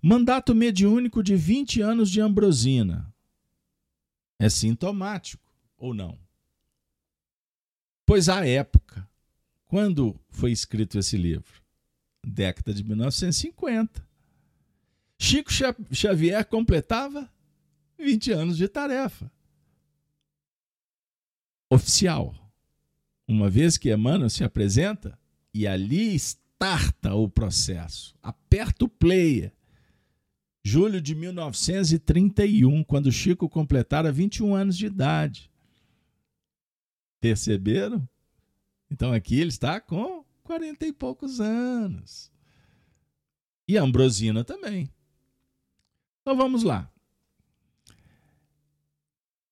Mandato 0.00 0.54
mediúnico 0.54 1.22
de 1.22 1.36
20 1.36 1.80
anos 1.80 2.10
de 2.10 2.20
Ambrosina 2.20 3.14
é 4.38 4.48
sintomático 4.48 5.54
ou 5.76 5.94
não? 5.94 6.18
Pois 8.04 8.28
à 8.28 8.44
época, 8.46 9.08
quando 9.66 10.18
foi 10.28 10.50
escrito 10.50 10.98
esse 10.98 11.16
livro? 11.16 11.61
Década 12.24 12.72
de 12.72 12.84
1950. 12.84 14.06
Chico 15.18 15.50
Xavier 15.92 16.44
completava 16.46 17.30
20 17.98 18.32
anos 18.32 18.56
de 18.56 18.68
tarefa. 18.68 19.30
Oficial. 21.70 22.34
Uma 23.26 23.48
vez 23.48 23.78
que 23.78 23.92
Emmanuel 23.92 24.28
se 24.28 24.44
apresenta 24.44 25.18
e 25.54 25.66
ali 25.66 26.14
starta 26.14 27.14
o 27.14 27.28
processo, 27.28 28.16
aperta 28.22 28.84
o 28.84 28.88
player. 28.88 29.52
Julho 30.64 31.00
de 31.00 31.14
1931, 31.14 32.84
quando 32.84 33.10
Chico 33.10 33.48
completara 33.48 34.12
21 34.12 34.54
anos 34.54 34.76
de 34.76 34.86
idade. 34.86 35.50
Perceberam? 37.20 38.08
Então 38.90 39.12
aqui 39.12 39.40
ele 39.40 39.48
está 39.48 39.80
com 39.80 40.21
40 40.42 40.86
e 40.86 40.92
poucos 40.92 41.40
anos. 41.40 42.30
E 43.66 43.76
Ambrosina 43.76 44.44
também. 44.44 44.88
Então 46.20 46.36
vamos 46.36 46.62
lá. 46.62 46.90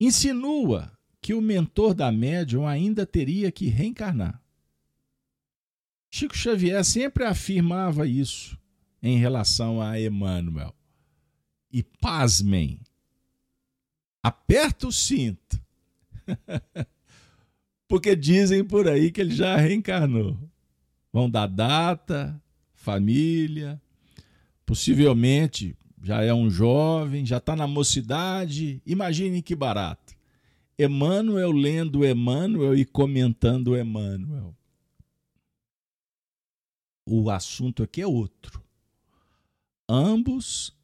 Insinua 0.00 0.96
que 1.20 1.34
o 1.34 1.40
mentor 1.42 1.94
da 1.94 2.10
médium 2.10 2.66
ainda 2.66 3.04
teria 3.04 3.52
que 3.52 3.68
reencarnar. 3.68 4.42
Chico 6.10 6.36
Xavier 6.36 6.84
sempre 6.84 7.24
afirmava 7.24 8.06
isso 8.06 8.58
em 9.02 9.18
relação 9.18 9.80
a 9.80 10.00
Emmanuel. 10.00 10.74
E 11.72 11.82
pasmem, 11.82 12.80
aperta 14.22 14.88
o 14.88 14.92
cinto. 14.92 15.60
Porque 17.86 18.16
dizem 18.16 18.64
por 18.64 18.88
aí 18.88 19.12
que 19.12 19.20
ele 19.20 19.34
já 19.34 19.56
reencarnou. 19.56 20.38
Vão 21.12 21.28
dar 21.28 21.46
data, 21.46 22.40
família, 22.74 23.80
possivelmente 24.64 25.76
já 26.02 26.22
é 26.22 26.32
um 26.32 26.48
jovem, 26.48 27.26
já 27.26 27.36
está 27.36 27.54
na 27.54 27.66
mocidade. 27.66 28.80
Imaginem 28.86 29.42
que 29.42 29.54
barato. 29.54 30.14
Emmanuel 30.78 31.50
lendo 31.52 32.06
Emmanuel 32.06 32.74
e 32.74 32.84
comentando 32.84 33.76
Emmanuel. 33.76 34.56
O 37.06 37.28
assunto 37.28 37.82
aqui 37.82 38.00
é 38.00 38.06
outro. 38.06 38.62
Ambos, 39.88 40.74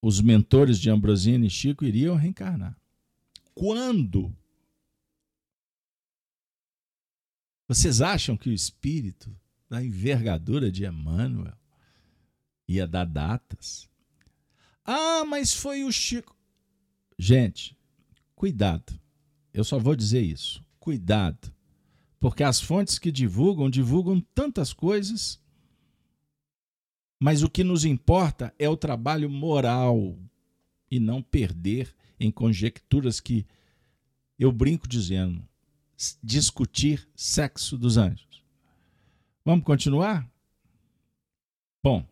os 0.00 0.20
mentores 0.20 0.78
de 0.78 0.90
Ambrosino 0.90 1.46
e 1.46 1.50
Chico, 1.50 1.84
iriam 1.84 2.14
reencarnar. 2.14 2.76
Quando 3.54 4.36
Vocês 7.70 8.00
acham 8.00 8.36
que 8.36 8.50
o 8.50 8.52
espírito 8.52 9.32
da 9.68 9.80
envergadura 9.80 10.72
de 10.72 10.84
Emmanuel 10.84 11.56
ia 12.66 12.84
dar 12.84 13.04
datas? 13.04 13.88
Ah, 14.84 15.24
mas 15.24 15.54
foi 15.54 15.84
o 15.84 15.92
Chico. 15.92 16.36
Gente, 17.16 17.78
cuidado. 18.34 19.00
Eu 19.54 19.62
só 19.62 19.78
vou 19.78 19.94
dizer 19.94 20.20
isso. 20.20 20.60
Cuidado. 20.80 21.54
Porque 22.18 22.42
as 22.42 22.60
fontes 22.60 22.98
que 22.98 23.12
divulgam, 23.12 23.70
divulgam 23.70 24.20
tantas 24.34 24.72
coisas, 24.72 25.40
mas 27.20 27.44
o 27.44 27.48
que 27.48 27.62
nos 27.62 27.84
importa 27.84 28.52
é 28.58 28.68
o 28.68 28.76
trabalho 28.76 29.30
moral 29.30 30.18
e 30.90 30.98
não 30.98 31.22
perder 31.22 31.94
em 32.18 32.32
conjecturas 32.32 33.20
que 33.20 33.46
eu 34.36 34.50
brinco 34.50 34.88
dizendo 34.88 35.48
discutir 36.22 37.08
sexo 37.14 37.76
dos 37.76 37.96
anjos. 37.96 38.42
Vamos 39.44 39.64
continuar? 39.64 40.30
Bom, 41.82 42.06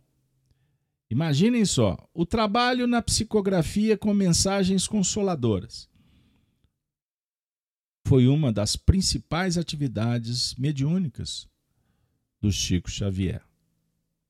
imaginem 1.11 1.65
só: 1.65 1.97
o 2.13 2.25
trabalho 2.25 2.87
na 2.87 3.03
psicografia 3.03 3.97
com 3.97 4.13
mensagens 4.15 4.87
consoladoras 4.87 5.89
foi 8.07 8.27
uma 8.27 8.51
das 8.51 8.75
principais 8.75 9.59
atividades 9.59 10.55
mediúnicas 10.55 11.47
do 12.41 12.51
Chico 12.51 12.91
Xavier, 12.91 13.43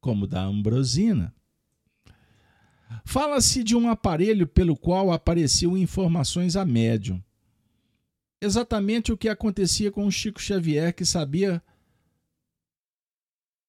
como 0.00 0.26
da 0.26 0.42
Ambrosina. 0.42 1.32
Fala-se 3.04 3.62
de 3.62 3.76
um 3.76 3.88
aparelho 3.88 4.48
pelo 4.48 4.76
qual 4.76 5.12
apareciam 5.12 5.78
informações 5.78 6.56
a 6.56 6.64
médium, 6.64 7.22
exatamente 8.40 9.12
o 9.12 9.16
que 9.16 9.28
acontecia 9.28 9.90
com 9.90 10.06
o 10.06 10.10
Chico 10.10 10.40
Xavier, 10.40 10.94
que 10.94 11.04
sabia 11.04 11.62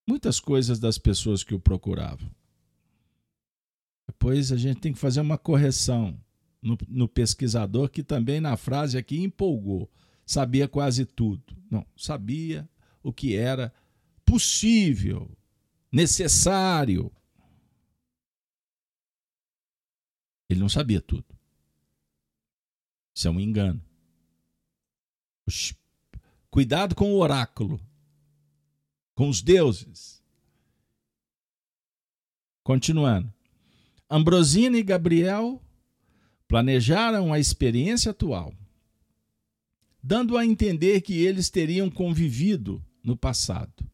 muitas 0.08 0.40
coisas 0.40 0.80
das 0.80 0.98
pessoas 0.98 1.44
que 1.44 1.54
o 1.54 1.60
procuravam. 1.60 2.30
Depois 4.08 4.52
a 4.52 4.58
gente 4.58 4.82
tem 4.82 4.92
que 4.92 5.00
fazer 5.00 5.22
uma 5.22 5.38
correção 5.38 6.20
no, 6.62 6.78
no 6.88 7.08
pesquisador, 7.08 7.90
que 7.90 8.04
também 8.04 8.42
na 8.42 8.58
frase 8.58 8.98
aqui 8.98 9.20
empolgou. 9.20 9.90
Sabia 10.26 10.68
quase 10.68 11.06
tudo. 11.06 11.56
Não, 11.70 11.86
sabia 11.96 12.68
o 13.02 13.14
que 13.14 13.36
era 13.36 13.74
possível, 14.26 15.32
necessário. 15.92 17.12
Ele 20.50 20.60
não 20.60 20.70
sabia 20.70 21.02
tudo. 21.02 21.26
Isso 23.16 23.28
é 23.28 23.32
um 23.32 23.40
engano. 23.40 23.89
Cuidado 26.50 26.95
com 26.95 27.14
o 27.14 27.18
oráculo, 27.18 27.80
com 29.14 29.30
os 29.30 29.41
deuses. 29.41 30.22
Continuando. 32.64 33.32
Ambrosina 34.10 34.78
e 34.78 34.84
Gabriel 34.84 35.62
planejaram 36.47 37.32
a 37.32 37.39
experiência 37.39 38.10
atual, 38.10 38.54
dando 40.02 40.36
a 40.36 40.45
entender 40.45 41.02
que 41.02 41.14
eles 41.14 41.50
teriam 41.50 41.89
convivido 41.91 42.84
no 43.04 43.16
passado. 43.16 43.88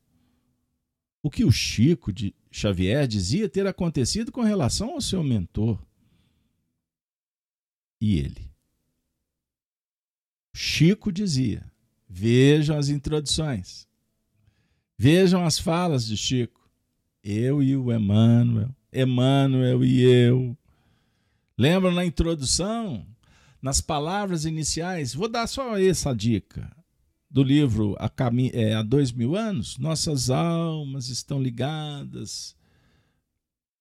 O 1.22 1.30
que 1.30 1.44
o 1.44 1.52
Chico 1.52 2.14
de 2.14 2.34
Xavier 2.50 3.08
dizia 3.08 3.50
ter 3.50 3.68
acontecido 3.68 4.32
com 4.32 4.42
relação 4.42 4.92
ao 4.92 5.02
seu 5.02 5.22
mentor. 5.22 5.84
E 8.00 8.18
ele. 8.18 8.55
Chico 10.58 11.12
dizia: 11.12 11.70
vejam 12.08 12.78
as 12.78 12.88
introduções, 12.88 13.86
vejam 14.98 15.46
as 15.46 15.60
falas 15.60 16.08
de 16.08 16.16
Chico. 16.16 16.66
Eu 17.22 17.62
e 17.62 17.76
o 17.76 17.92
Emmanuel, 17.92 18.74
Emmanuel 18.94 19.84
e 19.84 20.02
eu. 20.02 20.58
Lembram 21.58 21.92
na 21.92 22.06
introdução, 22.06 23.06
nas 23.62 23.82
palavras 23.82 24.46
iniciais? 24.46 25.14
Vou 25.14 25.28
dar 25.28 25.46
só 25.48 25.78
essa 25.78 26.14
dica 26.14 26.74
do 27.30 27.44
livro 27.44 27.98
Há, 28.00 28.10
é, 28.54 28.76
Há 28.76 28.82
Dois 28.82 29.12
Mil 29.12 29.36
Anos. 29.36 29.78
Nossas 29.78 30.30
almas 30.30 31.10
estão 31.10 31.42
ligadas. 31.42 32.56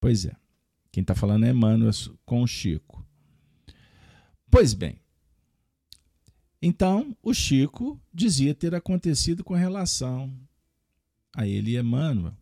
Pois 0.00 0.24
é, 0.24 0.34
quem 0.90 1.02
está 1.02 1.14
falando 1.14 1.44
é 1.44 1.50
Emmanuel 1.50 1.92
com 2.24 2.44
Chico. 2.46 3.06
Pois 4.50 4.74
bem, 4.74 4.98
então, 6.66 7.14
o 7.22 7.34
Chico 7.34 8.00
dizia 8.10 8.54
ter 8.54 8.74
acontecido 8.74 9.44
com 9.44 9.52
relação 9.52 10.34
a 11.36 11.46
ele 11.46 11.72
e 11.72 11.76
Emmanuel. 11.76 12.34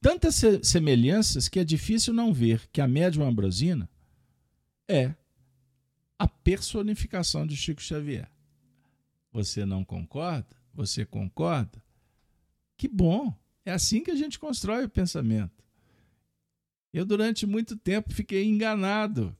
Tantas 0.00 0.40
semelhanças 0.62 1.48
que 1.48 1.58
é 1.58 1.64
difícil 1.64 2.14
não 2.14 2.32
ver 2.32 2.68
que 2.72 2.80
a 2.80 2.86
médium 2.86 3.26
Ambrosina 3.26 3.90
é 4.86 5.12
a 6.16 6.28
personificação 6.28 7.44
de 7.44 7.56
Chico 7.56 7.82
Xavier. 7.82 8.30
Você 9.32 9.66
não 9.66 9.84
concorda? 9.84 10.56
Você 10.72 11.04
concorda? 11.04 11.82
Que 12.76 12.86
bom! 12.86 13.36
É 13.64 13.72
assim 13.72 14.00
que 14.00 14.12
a 14.12 14.14
gente 14.14 14.38
constrói 14.38 14.84
o 14.84 14.88
pensamento. 14.88 15.64
Eu, 16.92 17.04
durante 17.04 17.44
muito 17.44 17.76
tempo, 17.76 18.14
fiquei 18.14 18.44
enganado. 18.44 19.36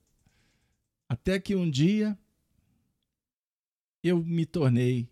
Até 1.07 1.39
que 1.39 1.55
um 1.55 1.71
dia 1.71 2.19
eu 4.07 4.23
me 4.23 4.45
tornei 4.45 5.09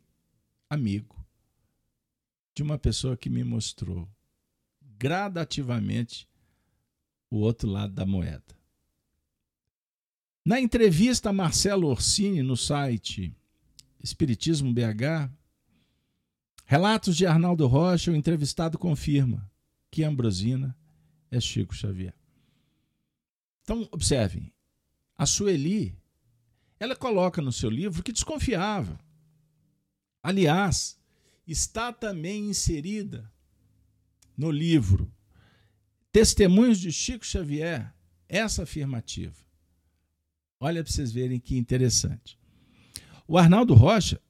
amigo 0.70 1.16
de 2.54 2.64
uma 2.64 2.78
pessoa 2.78 3.18
que 3.18 3.30
me 3.30 3.43
mostrou 3.43 4.08
gradativamente 4.98 6.28
o 7.30 7.38
outro 7.38 7.70
lado 7.70 7.93
da 7.93 8.06
moeda. 8.06 8.56
Na 10.46 10.60
entrevista 10.60 11.30
a 11.30 11.34
Marcelo 11.34 11.88
Orsini 11.88 12.41
no 12.41 12.56
site 12.56 13.36
Espiritismo 14.02 14.72
BH, 14.72 15.32
relatos 16.66 17.18
de 17.18 17.26
Arnaldo 17.26 17.66
Rocha, 17.66 18.12
o 18.12 18.16
entrevistado 18.16 18.78
confirma 18.78 19.50
que 19.89 20.04
Ambrosina 20.04 20.78
é 21.32 21.39
Chico 21.39 21.74
Xavier. 21.74 22.14
Então, 23.64 23.88
observem, 23.91 24.54
a 25.18 25.26
Sueli, 25.26 25.98
ela 26.80 26.95
coloca 26.95 27.41
no 27.41 27.51
seu 27.51 27.69
livro 27.69 28.03
que 28.03 28.11
desconfiava. 28.11 28.99
Aliás, 30.21 30.99
está 31.47 31.93
também 31.93 32.49
inserida 32.49 33.32
no 34.38 34.51
livro 34.51 35.11
Testemunhos 36.11 36.80
de 36.80 36.91
Chico 36.91 37.26
Xavier 37.26 37.93
essa 38.28 38.63
afirmativa. 38.63 39.36
Olha 40.59 40.84
para 40.84 40.91
vocês 40.91 41.11
verem 41.11 41.39
que 41.39 41.57
interessante. 41.57 42.39
O 43.28 43.38
Arnaldo 43.38 43.73
Rocha, 43.73 44.21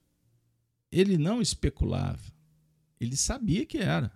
ele 0.92 1.18
não 1.18 1.42
especulava, 1.42 2.34
ele 3.00 3.16
sabia 3.16 3.66
que 3.66 3.78
era. 3.78 4.12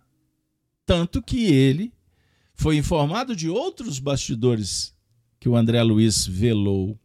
Tanto 0.86 1.22
que 1.22 1.46
ele 1.46 1.94
foi 2.54 2.78
informado 2.78 3.36
de 3.36 3.48
outros 3.48 4.00
bastidores 4.00 4.96
que 5.40 5.48
o 5.48 5.56
André 5.56 5.82
Luiz 5.84 6.26
velou. 6.26 7.00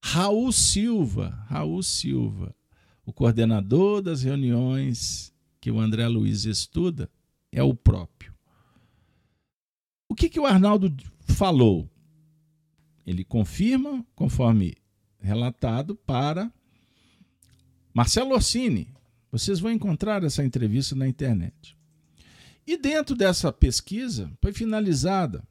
Raul 0.00 0.52
Silva, 0.52 1.30
Raul 1.48 1.82
Silva, 1.82 2.54
o 3.04 3.12
coordenador 3.12 4.02
das 4.02 4.22
reuniões 4.22 5.32
que 5.60 5.70
o 5.70 5.80
André 5.80 6.06
Luiz 6.06 6.44
estuda, 6.44 7.10
é 7.50 7.62
o 7.62 7.74
próprio. 7.74 8.32
O 10.08 10.14
que, 10.14 10.28
que 10.28 10.38
o 10.38 10.46
Arnaldo 10.46 10.94
falou? 11.20 11.90
Ele 13.06 13.24
confirma, 13.24 14.04
conforme 14.14 14.76
relatado, 15.18 15.94
para 15.94 16.52
Marcelo 17.92 18.34
Orsini. 18.34 18.94
Vocês 19.32 19.60
vão 19.60 19.70
encontrar 19.70 20.22
essa 20.24 20.44
entrevista 20.44 20.94
na 20.94 21.08
internet. 21.08 21.76
E 22.66 22.76
dentro 22.76 23.16
dessa 23.16 23.50
pesquisa 23.50 24.30
foi 24.42 24.52
finalizada 24.52 25.42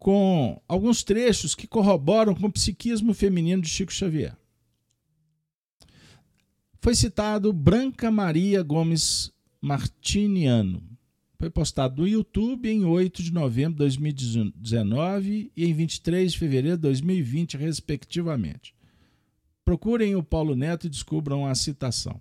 com 0.00 0.58
alguns 0.66 1.04
trechos 1.04 1.54
que 1.54 1.66
corroboram 1.66 2.34
com 2.34 2.46
o 2.46 2.52
psiquismo 2.52 3.12
feminino 3.12 3.62
de 3.62 3.68
Chico 3.68 3.92
Xavier. 3.92 4.34
Foi 6.80 6.94
citado 6.94 7.52
Branca 7.52 8.10
Maria 8.10 8.62
Gomes 8.62 9.30
Martiniano. 9.60 10.82
Foi 11.38 11.50
postado 11.50 12.00
no 12.00 12.08
YouTube 12.08 12.66
em 12.66 12.82
8 12.82 13.22
de 13.22 13.30
novembro 13.30 13.72
de 13.72 13.78
2019 13.78 15.52
e 15.54 15.66
em 15.66 15.74
23 15.74 16.32
de 16.32 16.38
fevereiro 16.38 16.78
de 16.78 16.82
2020, 16.82 17.58
respectivamente. 17.58 18.74
Procurem 19.66 20.16
o 20.16 20.22
Paulo 20.22 20.56
Neto 20.56 20.86
e 20.86 20.90
descubram 20.90 21.44
a 21.44 21.54
citação. 21.54 22.18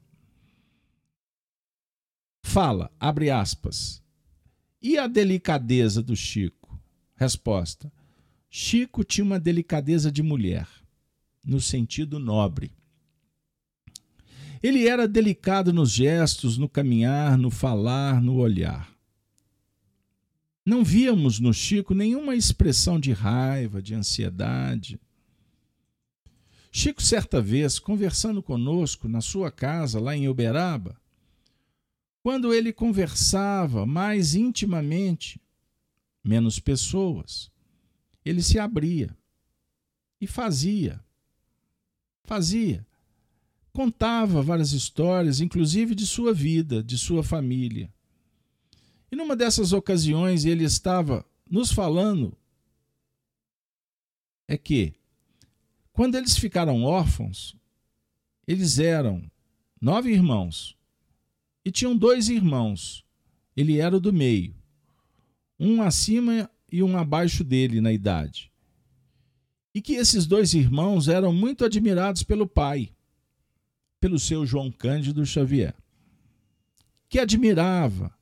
Fala, 2.44 2.92
abre 3.00 3.30
aspas. 3.30 4.04
E 4.82 4.98
a 4.98 5.08
delicadeza 5.08 6.04
do 6.04 6.16
Chico? 6.16 6.59
Resposta: 7.20 7.91
Chico 8.49 9.03
tinha 9.03 9.26
uma 9.26 9.38
delicadeza 9.38 10.09
de 10.09 10.24
mulher, 10.24 10.65
no 11.45 11.59
sentido 11.59 12.17
nobre. 12.17 12.72
Ele 14.63 14.88
era 14.88 15.05
delicado 15.05 15.74
nos 15.74 15.91
gestos, 15.91 16.57
no 16.57 16.70
caminhar, 16.70 17.38
no 17.38 17.51
falar, 17.51 18.22
no 18.22 18.38
olhar. 18.38 18.89
Não 20.65 20.82
víamos 20.82 21.41
no 21.41 21.53
Chico 21.53 21.93
nenhuma 21.93 22.38
expressão 22.38 22.97
de 22.97 23.11
raiva, 23.11 23.82
de 23.82 23.93
ansiedade. 23.93 24.97
Chico, 26.72 27.01
certa 27.01 27.41
vez, 27.41 27.80
conversando 27.80 28.41
conosco 28.41 29.09
na 29.09 29.20
sua 29.20 29.51
casa, 29.51 29.99
lá 29.99 30.15
em 30.15 30.30
Uberaba, 30.30 30.95
quando 32.24 32.53
ele 32.53 32.72
conversava 32.72 33.86
mais 33.86 34.36
intimamente, 34.36 35.41
menos 36.24 36.59
pessoas, 36.59 37.51
ele 38.24 38.41
se 38.41 38.59
abria 38.59 39.15
e 40.20 40.28
fazia. 40.28 41.03
Fazia 42.24 42.86
contava 43.80 44.41
várias 44.41 44.74
histórias, 44.74 45.39
inclusive 45.39 45.95
de 45.95 46.05
sua 46.05 46.34
vida, 46.34 46.84
de 46.84 46.97
sua 46.97 47.24
família. 47.24 47.89
E 49.11 49.15
numa 49.15 49.36
dessas 49.36 49.72
ocasiões 49.72 50.45
ele 50.45 50.63
estava 50.63 51.26
nos 51.49 51.72
falando 51.72 52.38
é 54.47 54.57
que 54.57 54.93
quando 55.93 56.15
eles 56.15 56.38
ficaram 56.38 56.84
órfãos, 56.84 57.55
eles 58.45 58.80
eram 58.80 59.30
nove 59.80 60.11
irmãos 60.11 60.76
e 61.63 61.72
tinham 61.72 61.95
dois 61.95 62.28
irmãos. 62.30 63.05
Ele 63.55 63.80
era 63.80 63.95
o 63.95 63.99
do 63.99 64.11
meio, 64.11 64.55
um 65.60 65.82
acima 65.82 66.49
e 66.72 66.82
um 66.82 66.97
abaixo 66.97 67.43
dele 67.43 67.82
na 67.82 67.91
idade. 67.91 68.51
E 69.74 69.82
que 69.82 69.93
esses 69.93 70.26
dois 70.26 70.53
irmãos 70.53 71.07
eram 71.07 71.34
muito 71.34 71.66
admirados 71.66 72.24
pelo 72.24 72.47
pai 72.47 72.91
pelo 73.99 74.18
seu 74.18 74.45
João 74.45 74.72
Cândido 74.72 75.26
Xavier, 75.26 75.76
que 77.10 77.20
admirava, 77.20 78.16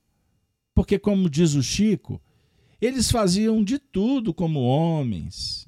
porque, 0.74 0.98
como 0.98 1.30
diz 1.30 1.54
o 1.54 1.62
Chico, 1.62 2.22
eles 2.82 3.12
faziam 3.12 3.64
de 3.64 3.78
tudo 3.78 4.34
como 4.34 4.62
homens, 4.62 5.68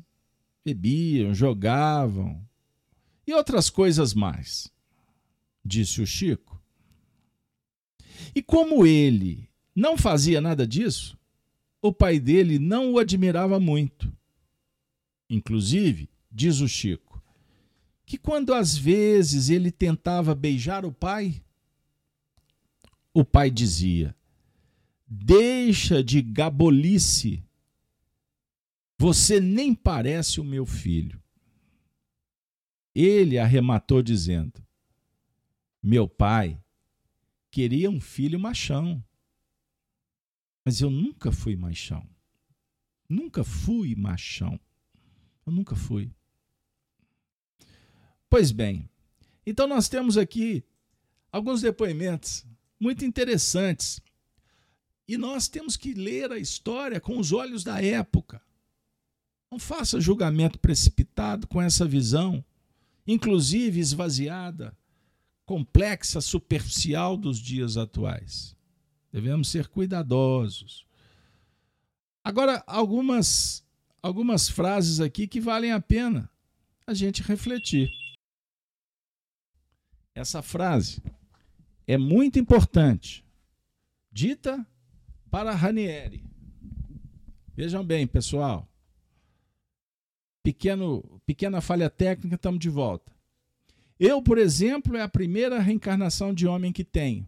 bebiam, 0.64 1.34
jogavam 1.34 2.44
e 3.26 3.34
outras 3.34 3.70
coisas 3.70 4.14
mais, 4.14 4.72
disse 5.64 6.02
o 6.02 6.08
Chico. 6.08 6.60
E 8.34 8.42
como 8.42 8.86
ele 8.86 9.50
não 9.76 9.98
fazia 9.98 10.42
nada 10.42 10.66
disso, 10.66 11.19
o 11.82 11.94
pai 11.94 12.20
dele 12.20 12.60
não 12.60 12.94
o 12.94 13.00
admirava 13.00 13.60
muito. 13.60 14.12
Inclusive, 15.30 16.10
diz 16.32 16.60
o 16.60 16.68
Chico, 16.68 17.22
que 18.06 18.18
quando 18.18 18.54
às 18.54 18.76
vezes 18.76 19.50
ele 19.50 19.72
tentava 19.72 20.34
beijar 20.34 20.86
o 20.86 20.92
pai, 20.92 21.44
o 23.14 23.24
pai 23.24 23.52
dizia: 23.52 24.16
Deixa 25.08 26.04
de 26.04 26.22
gabolice, 26.22 27.44
você 28.98 29.40
nem 29.40 29.74
parece 29.74 30.42
o 30.42 30.44
meu 30.44 30.66
filho. 30.66 31.22
Ele 32.94 33.38
arrematou 33.38 34.02
dizendo: 34.02 34.62
Meu 35.82 36.08
pai 36.08 36.60
queria 37.52 37.90
um 37.90 38.02
filho 38.02 38.40
machão, 38.40 39.04
mas 40.70 40.82
eu 40.82 40.92
nunca 40.92 41.32
fui 41.32 41.56
machão. 41.56 42.08
Nunca 43.10 43.44
fui 43.44 43.96
machão. 43.96 44.60
Eu 45.44 45.52
nunca 45.52 45.76
fui. 45.76 46.12
Pois 48.30 48.52
bem, 48.52 48.88
então 49.44 49.66
nós 49.66 49.90
temos 49.90 50.16
aqui 50.16 50.64
alguns 51.32 51.64
depoimentos 51.64 52.46
muito 52.80 53.04
interessantes. 53.04 54.00
E 55.08 55.18
nós 55.18 55.48
temos 55.48 55.76
que 55.76 55.96
ler 55.96 56.32
a 56.32 56.38
história 56.38 57.02
com 57.02 57.18
os 57.18 57.32
olhos 57.32 57.64
da 57.64 57.84
época. 57.84 58.40
Não 59.50 59.58
faça 59.58 60.00
julgamento 60.00 60.60
precipitado 60.60 61.48
com 61.48 61.60
essa 61.60 61.84
visão, 61.84 62.46
inclusive 63.08 63.80
esvaziada, 63.80 64.78
complexa, 65.48 66.22
superficial 66.22 67.18
dos 67.18 67.40
dias 67.40 67.76
atuais. 67.76 68.56
Devemos 69.12 69.48
ser 69.50 69.68
cuidadosos. 69.68 70.86
Agora, 72.24 72.64
algumas, 72.68 73.66
algumas 74.02 74.50
frases 74.50 75.00
aqui 75.00 75.28
que 75.28 75.40
valem 75.40 75.72
a 75.72 75.82
pena 75.82 76.30
a 76.86 76.94
gente 76.94 77.24
refletir. 77.24 77.90
Essa 80.14 80.42
frase 80.42 81.02
é 81.88 81.98
muito 81.98 82.38
importante, 82.38 83.26
dita 84.12 84.66
para 85.30 85.56
Ranieri. 85.56 86.24
Vejam 87.56 87.84
bem, 87.84 88.06
pessoal. 88.08 88.68
Pequeno, 90.44 91.22
pequena 91.26 91.62
falha 91.62 91.90
técnica, 91.90 92.36
estamos 92.36 92.60
de 92.60 92.70
volta. 92.70 93.12
Eu, 94.00 94.22
por 94.22 94.38
exemplo, 94.38 94.96
é 94.96 95.02
a 95.02 95.10
primeira 95.10 95.60
reencarnação 95.60 96.34
de 96.34 96.48
homem 96.48 96.72
que 96.72 96.84
tenho. 96.84 97.28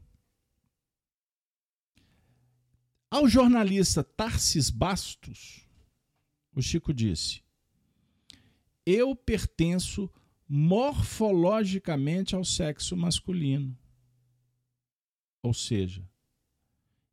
Ao 3.11 3.27
jornalista 3.27 4.05
Tarsis 4.05 4.69
Bastos, 4.69 5.67
o 6.55 6.61
Chico 6.61 6.93
disse: 6.93 7.43
Eu 8.85 9.13
pertenço 9.13 10.09
morfologicamente 10.47 12.35
ao 12.35 12.45
sexo 12.45 12.95
masculino. 12.95 13.77
Ou 15.43 15.53
seja, 15.53 16.09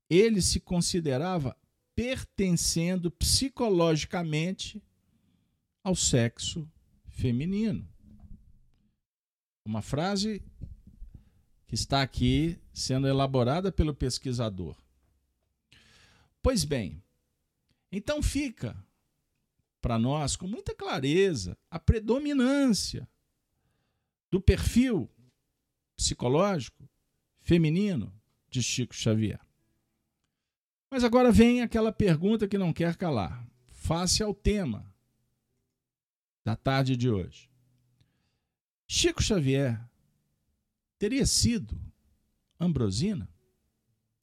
ele 0.09 0.41
se 0.41 0.61
considerava 0.61 1.57
pertencendo 1.97 3.11
psicologicamente 3.11 4.81
ao 5.83 5.97
sexo 5.97 6.71
feminino. 7.09 7.85
Uma 9.65 9.83
frase 9.83 10.41
que 11.67 11.75
está 11.75 12.03
aqui 12.03 12.57
sendo 12.73 13.09
elaborada 13.09 13.73
pelo 13.73 13.93
pesquisador. 13.93 14.77
Pois 16.49 16.65
bem, 16.65 17.05
então 17.93 18.23
fica 18.23 18.75
para 19.83 19.99
nós 19.99 20.35
com 20.35 20.47
muita 20.47 20.75
clareza 20.75 21.59
a 21.71 21.79
predominância 21.79 23.07
do 24.31 24.41
perfil 24.41 25.11
psicológico 25.95 26.89
feminino 27.43 28.19
de 28.49 28.63
Chico 28.63 28.95
Xavier. 28.95 29.39
Mas 30.91 31.05
agora 31.05 31.31
vem 31.31 31.61
aquela 31.61 31.93
pergunta 31.93 32.49
que 32.49 32.57
não 32.57 32.73
quer 32.73 32.97
calar, 32.97 33.47
face 33.69 34.23
ao 34.23 34.33
tema 34.33 34.91
da 36.43 36.57
tarde 36.57 36.97
de 36.97 37.11
hoje. 37.11 37.51
Chico 38.87 39.23
Xavier 39.23 39.79
teria 40.99 41.27
sido 41.27 41.79
Ambrosina? 42.59 43.29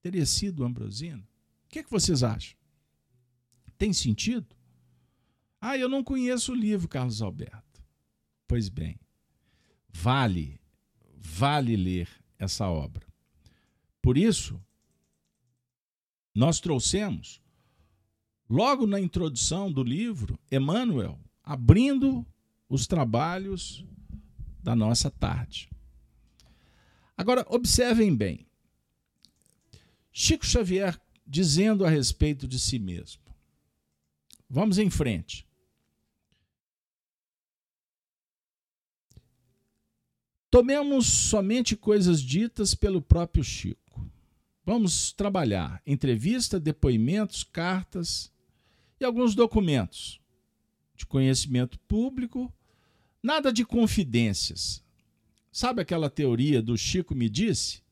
Teria 0.01 0.25
sido 0.25 0.63
Ambrosina? 0.63 1.23
Que, 1.75 1.79
é 1.79 1.83
que 1.83 1.91
vocês 1.91 2.23
acham? 2.23 2.57
Tem 3.77 3.91
sentido? 3.91 4.47
Ah, 5.59 5.77
eu 5.77 5.89
não 5.89 6.05
conheço 6.05 6.53
o 6.53 6.55
livro, 6.55 6.87
Carlos 6.87 7.21
Alberto. 7.21 7.83
Pois 8.47 8.69
bem, 8.69 8.97
vale, 9.89 10.57
vale 11.17 11.75
ler 11.75 12.07
essa 12.39 12.69
obra. 12.69 13.05
Por 14.01 14.17
isso, 14.17 14.57
nós 16.33 16.61
trouxemos, 16.61 17.41
logo 18.49 18.87
na 18.87 19.01
introdução 19.01 19.69
do 19.69 19.83
livro, 19.83 20.39
Emmanuel 20.49 21.19
abrindo 21.43 22.25
os 22.69 22.87
trabalhos 22.87 23.85
da 24.63 24.77
nossa 24.77 25.11
tarde. 25.11 25.69
Agora, 27.17 27.45
observem 27.49 28.15
bem. 28.15 28.47
Chico 30.13 30.45
Xavier 30.45 30.97
dizendo 31.25 31.85
a 31.85 31.89
respeito 31.89 32.47
de 32.47 32.59
si 32.59 32.77
mesmo. 32.77 33.23
Vamos 34.49 34.77
em 34.77 34.89
frente. 34.89 35.45
Tomemos 40.49 41.07
somente 41.07 41.75
coisas 41.75 42.21
ditas 42.21 42.73
pelo 42.73 43.01
próprio 43.01 43.43
Chico. 43.43 44.09
Vamos 44.63 45.11
trabalhar 45.11 45.81
entrevista, 45.85 46.59
depoimentos, 46.59 47.43
cartas 47.43 48.31
e 48.99 49.03
alguns 49.03 49.35
documentos 49.35 50.21
de 50.95 51.05
conhecimento 51.05 51.77
público, 51.81 52.53
nada 53.21 53.51
de 53.51 53.65
confidências. 53.65 54.81
Sabe 55.51 55.81
aquela 55.81 56.09
teoria 56.09 56.61
do 56.61 56.77
Chico 56.77 57.13
me 57.13 57.29
disse? 57.29 57.83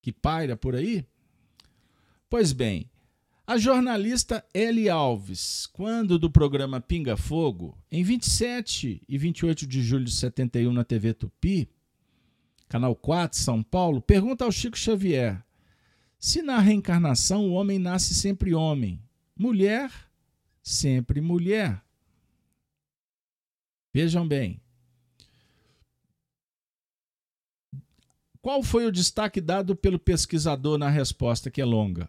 Que 0.00 0.12
paira 0.12 0.56
por 0.56 0.74
aí? 0.74 1.04
Pois 2.30 2.52
bem, 2.52 2.88
a 3.44 3.58
jornalista 3.58 4.44
Eli 4.54 4.88
Alves, 4.88 5.66
quando 5.66 6.16
do 6.16 6.30
programa 6.30 6.80
Pinga 6.80 7.16
Fogo, 7.16 7.76
em 7.90 8.04
27 8.04 9.02
e 9.08 9.18
28 9.18 9.66
de 9.66 9.82
julho 9.82 10.04
de 10.04 10.12
71 10.12 10.72
na 10.72 10.84
TV 10.84 11.12
Tupi, 11.12 11.68
Canal 12.68 12.94
4, 12.94 13.36
São 13.36 13.62
Paulo, 13.64 14.00
pergunta 14.00 14.44
ao 14.44 14.52
Chico 14.52 14.78
Xavier 14.78 15.44
se 16.20 16.40
na 16.40 16.60
reencarnação 16.60 17.48
o 17.48 17.52
homem 17.52 17.80
nasce 17.80 18.14
sempre 18.14 18.54
homem, 18.54 19.02
mulher 19.36 19.90
sempre 20.62 21.20
mulher. 21.20 21.82
Vejam 23.92 24.28
bem. 24.28 24.60
Qual 28.40 28.62
foi 28.62 28.86
o 28.86 28.92
destaque 28.92 29.40
dado 29.40 29.74
pelo 29.74 29.98
pesquisador 29.98 30.78
na 30.78 30.88
resposta 30.88 31.50
que 31.50 31.60
é 31.60 31.64
longa? 31.64 32.08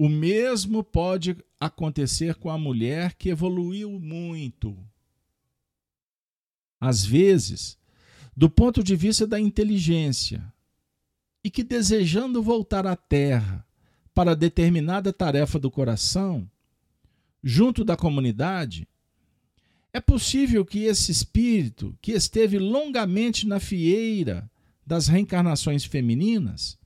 O 0.00 0.08
mesmo 0.08 0.82
pode 0.82 1.36
acontecer 1.60 2.34
com 2.36 2.48
a 2.48 2.56
mulher 2.56 3.12
que 3.12 3.28
evoluiu 3.28 4.00
muito. 4.00 4.74
Às 6.80 7.04
vezes, 7.04 7.76
do 8.34 8.48
ponto 8.48 8.82
de 8.82 8.96
vista 8.96 9.26
da 9.26 9.38
inteligência, 9.38 10.42
e 11.44 11.50
que 11.50 11.62
desejando 11.62 12.42
voltar 12.42 12.86
à 12.86 12.96
Terra 12.96 13.62
para 14.14 14.34
determinada 14.34 15.12
tarefa 15.12 15.58
do 15.58 15.70
coração, 15.70 16.50
junto 17.44 17.84
da 17.84 17.94
comunidade, 17.94 18.88
é 19.92 20.00
possível 20.00 20.64
que 20.64 20.84
esse 20.84 21.12
espírito, 21.12 21.94
que 22.00 22.12
esteve 22.12 22.58
longamente 22.58 23.46
na 23.46 23.60
fieira 23.60 24.50
das 24.86 25.08
reencarnações 25.08 25.84
femininas, 25.84 26.79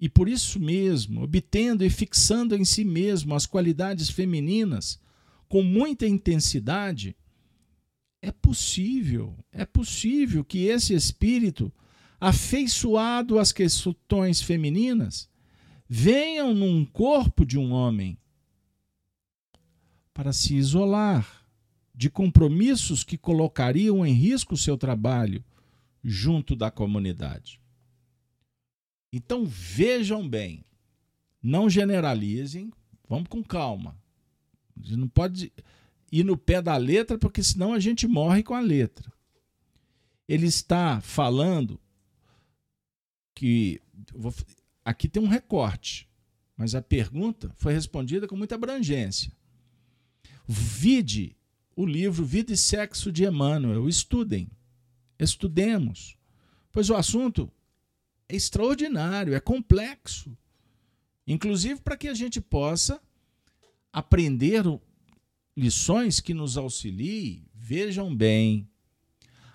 e 0.00 0.08
por 0.08 0.28
isso 0.28 0.60
mesmo, 0.60 1.22
obtendo 1.22 1.84
e 1.84 1.90
fixando 1.90 2.54
em 2.54 2.64
si 2.64 2.84
mesmo 2.84 3.34
as 3.34 3.46
qualidades 3.46 4.10
femininas 4.10 5.00
com 5.48 5.62
muita 5.62 6.06
intensidade, 6.06 7.16
é 8.20 8.30
possível, 8.30 9.36
é 9.52 9.64
possível 9.64 10.44
que 10.44 10.66
esse 10.66 10.92
espírito, 10.92 11.72
afeiçoado 12.20 13.38
às 13.38 13.52
questões 13.52 14.42
femininas, 14.42 15.30
venham 15.88 16.52
num 16.52 16.84
corpo 16.84 17.46
de 17.46 17.58
um 17.58 17.72
homem 17.72 18.18
para 20.12 20.32
se 20.32 20.54
isolar 20.56 21.46
de 21.94 22.10
compromissos 22.10 23.02
que 23.02 23.16
colocariam 23.16 24.04
em 24.04 24.12
risco 24.12 24.54
o 24.54 24.58
seu 24.58 24.76
trabalho 24.76 25.42
junto 26.02 26.54
da 26.54 26.70
comunidade. 26.70 27.60
Então 29.12 29.44
vejam 29.44 30.28
bem, 30.28 30.64
não 31.42 31.70
generalizem, 31.70 32.72
vamos 33.08 33.28
com 33.28 33.42
calma. 33.42 33.96
Não 34.76 35.08
pode 35.08 35.52
ir 36.10 36.24
no 36.24 36.36
pé 36.36 36.60
da 36.60 36.76
letra, 36.76 37.18
porque 37.18 37.42
senão 37.42 37.72
a 37.72 37.80
gente 37.80 38.06
morre 38.06 38.42
com 38.42 38.54
a 38.54 38.60
letra. 38.60 39.12
Ele 40.28 40.46
está 40.46 41.00
falando 41.00 41.80
que 43.34 43.80
vou, 44.14 44.34
aqui 44.84 45.08
tem 45.08 45.22
um 45.22 45.28
recorte, 45.28 46.08
mas 46.56 46.74
a 46.74 46.82
pergunta 46.82 47.52
foi 47.56 47.72
respondida 47.72 48.26
com 48.26 48.36
muita 48.36 48.54
abrangência. 48.54 49.32
Vide 50.46 51.36
o 51.74 51.84
livro 51.84 52.24
Vida 52.24 52.52
e 52.52 52.56
Sexo 52.56 53.12
de 53.12 53.24
Emmanuel. 53.24 53.88
Estudem, 53.88 54.50
estudemos, 55.18 56.16
pois 56.72 56.88
o 56.88 56.94
assunto 56.94 57.52
é 58.28 58.36
extraordinário, 58.36 59.34
é 59.34 59.40
complexo. 59.40 60.36
Inclusive 61.26 61.80
para 61.80 61.96
que 61.96 62.08
a 62.08 62.14
gente 62.14 62.40
possa 62.40 63.00
aprender 63.92 64.64
lições 65.56 66.20
que 66.20 66.34
nos 66.34 66.56
auxiliem, 66.56 67.44
vejam 67.54 68.14
bem, 68.14 68.68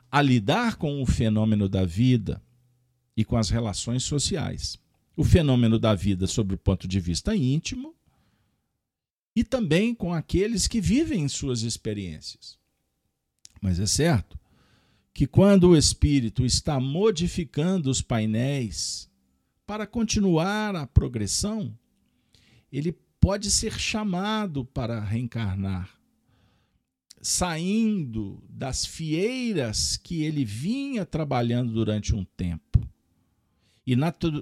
a 0.10 0.22
lidar 0.22 0.76
com 0.76 1.02
o 1.02 1.06
fenômeno 1.06 1.70
da 1.70 1.86
vida 1.86 2.42
e 3.16 3.24
com 3.24 3.38
as 3.38 3.50
relações 3.50 4.04
sociais. 4.04 4.78
O 5.16 5.24
fenômeno 5.24 5.78
da 5.78 5.94
vida 5.94 6.28
sob 6.28 6.56
o 6.56 6.58
ponto 6.58 6.88
de 6.88 7.00
vista 7.00 7.36
íntimo 7.36 7.96
e 9.36 9.44
também 9.44 9.94
com 9.94 10.14
aqueles 10.14 10.68
que 10.68 10.82
vivem 10.82 11.28
suas 11.30 11.62
experiências. 11.62 12.58
Mas 13.62 13.80
é 13.80 13.86
certo 13.86 14.41
que 15.14 15.28
quando 15.28 15.70
o 15.70 15.78
espírito 15.78 16.46
está 16.46 16.80
modificando 16.80 17.90
os 17.90 18.02
painéis 18.02 19.10
para 19.66 19.86
continuar 19.86 20.76
a 20.76 20.88
progressão, 20.88 21.78
ele 22.72 22.96
pode 23.20 23.52
ser 23.52 23.78
chamado 23.78 24.66
para 24.66 25.00
reencarnar, 25.00 25.90
saindo 27.22 28.44
das 28.50 28.86
fieiras 28.86 29.96
que 29.96 30.24
ele 30.24 30.44
vinha 30.44 31.06
trabalhando 31.06 31.72
durante 31.72 32.16
um 32.16 32.24
tempo. 32.24 32.82
E 33.86 33.96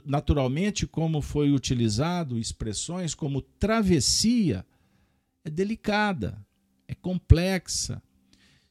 naturalmente, 0.06 0.86
como 0.86 1.22
foi 1.22 1.52
utilizado 1.52 2.38
expressões 2.38 3.16
como 3.16 3.42
travessia, 3.42 4.66
é 5.44 5.50
delicada. 5.50 6.46
complexa, 7.02 8.02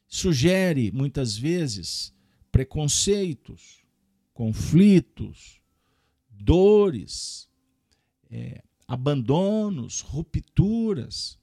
sugere 0.09 0.91
muitas 0.91 1.37
vezes 1.37 2.11
preconceitos, 2.51 3.83
conflitos, 4.33 5.61
dores, 6.31 7.47
é, 8.31 8.63
abandonos, 8.87 10.01
rupturas, 10.01 11.37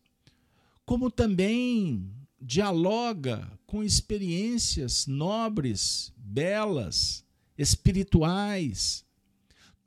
como 0.84 1.10
também 1.10 2.12
dialoga 2.40 3.48
com 3.66 3.84
experiências 3.84 5.06
nobres, 5.06 6.12
belas, 6.16 7.24
espirituais. 7.56 9.04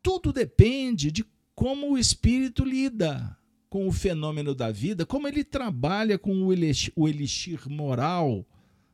Tudo 0.01 0.31
depende 0.31 1.11
de 1.11 1.25
como 1.53 1.91
o 1.91 1.97
espírito 1.97 2.63
lida 2.63 3.37
com 3.69 3.87
o 3.87 3.91
fenômeno 3.91 4.55
da 4.55 4.71
vida, 4.71 5.05
como 5.05 5.27
ele 5.27 5.43
trabalha 5.43 6.17
com 6.17 6.43
o 6.43 7.07
elixir 7.07 7.69
moral 7.69 8.47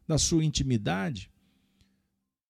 da 0.07 0.17
sua 0.17 0.43
intimidade, 0.43 1.31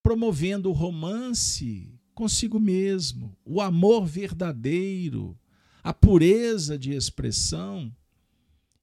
promovendo 0.02 0.68
o 0.68 0.72
romance 0.72 1.92
consigo 2.14 2.58
mesmo, 2.58 3.36
o 3.44 3.60
amor 3.60 4.06
verdadeiro, 4.06 5.38
a 5.82 5.92
pureza 5.92 6.78
de 6.78 6.92
expressão 6.92 7.94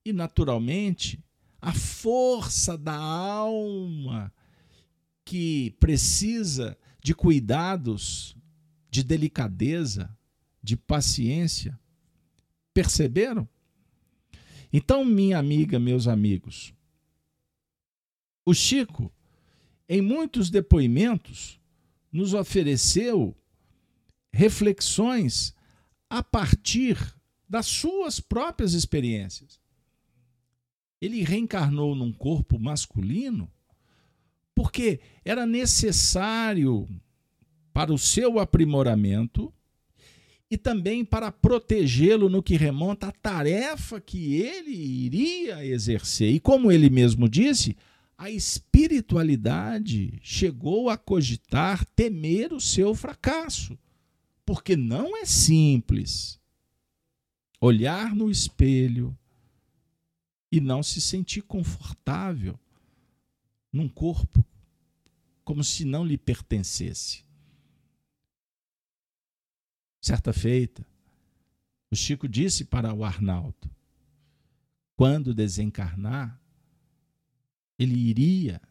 e, 0.05 0.13
naturalmente, 0.13 1.23
a 1.61 1.73
força 1.73 2.77
da 2.77 2.95
alma 2.95 4.31
que 5.25 5.71
precisa 5.79 6.77
de 7.01 7.15
cuidados, 7.15 8.35
de 8.89 9.03
delicadeza, 9.03 10.15
de 10.61 10.77
paciência. 10.77 11.79
Perceberam? 12.73 13.47
Então, 14.71 15.03
minha 15.05 15.37
amiga, 15.37 15.79
meus 15.79 16.07
amigos, 16.07 16.73
o 18.45 18.53
Chico, 18.53 19.11
em 19.87 20.01
muitos 20.01 20.49
depoimentos, 20.49 21.59
nos 22.11 22.33
ofereceu 22.33 23.35
reflexões 24.31 25.53
a 26.09 26.21
partir 26.23 26.97
das 27.47 27.67
suas 27.67 28.19
próprias 28.19 28.73
experiências. 28.73 29.59
Ele 31.01 31.23
reencarnou 31.23 31.95
num 31.95 32.11
corpo 32.11 32.59
masculino 32.59 33.51
porque 34.55 34.99
era 35.25 35.45
necessário 35.45 36.87
para 37.73 37.91
o 37.91 37.97
seu 37.97 38.39
aprimoramento 38.39 39.51
e 40.49 40.57
também 40.57 41.03
para 41.03 41.31
protegê-lo 41.31 42.29
no 42.29 42.43
que 42.43 42.55
remonta 42.55 43.07
à 43.07 43.11
tarefa 43.11 43.99
que 43.99 44.35
ele 44.35 44.71
iria 44.71 45.65
exercer. 45.65 46.31
E 46.31 46.39
como 46.39 46.71
ele 46.71 46.89
mesmo 46.91 47.27
disse, 47.27 47.75
a 48.23 48.31
espiritualidade 48.31 50.17
chegou 50.23 50.89
a 50.89 50.97
cogitar 50.97 51.83
temer 51.87 52.53
o 52.53 52.61
seu 52.61 52.95
fracasso, 52.95 53.77
porque 54.45 54.77
não 54.77 55.17
é 55.17 55.25
simples 55.25 56.39
olhar 57.59 58.15
no 58.15 58.31
espelho 58.31 59.17
e 60.49 60.61
não 60.61 60.81
se 60.81 61.01
sentir 61.01 61.41
confortável 61.41 62.57
num 63.73 63.89
corpo 63.89 64.45
como 65.43 65.61
se 65.61 65.83
não 65.83 66.05
lhe 66.05 66.17
pertencesse. 66.17 67.25
Certa 69.99 70.31
feita, 70.31 70.87
o 71.91 71.95
Chico 71.95 72.29
disse 72.29 72.63
para 72.63 72.93
o 72.93 73.03
Arnaldo: 73.03 73.69
quando 74.95 75.33
desencarnar, 75.33 76.41
ele 77.77 77.95
iria 77.95 78.61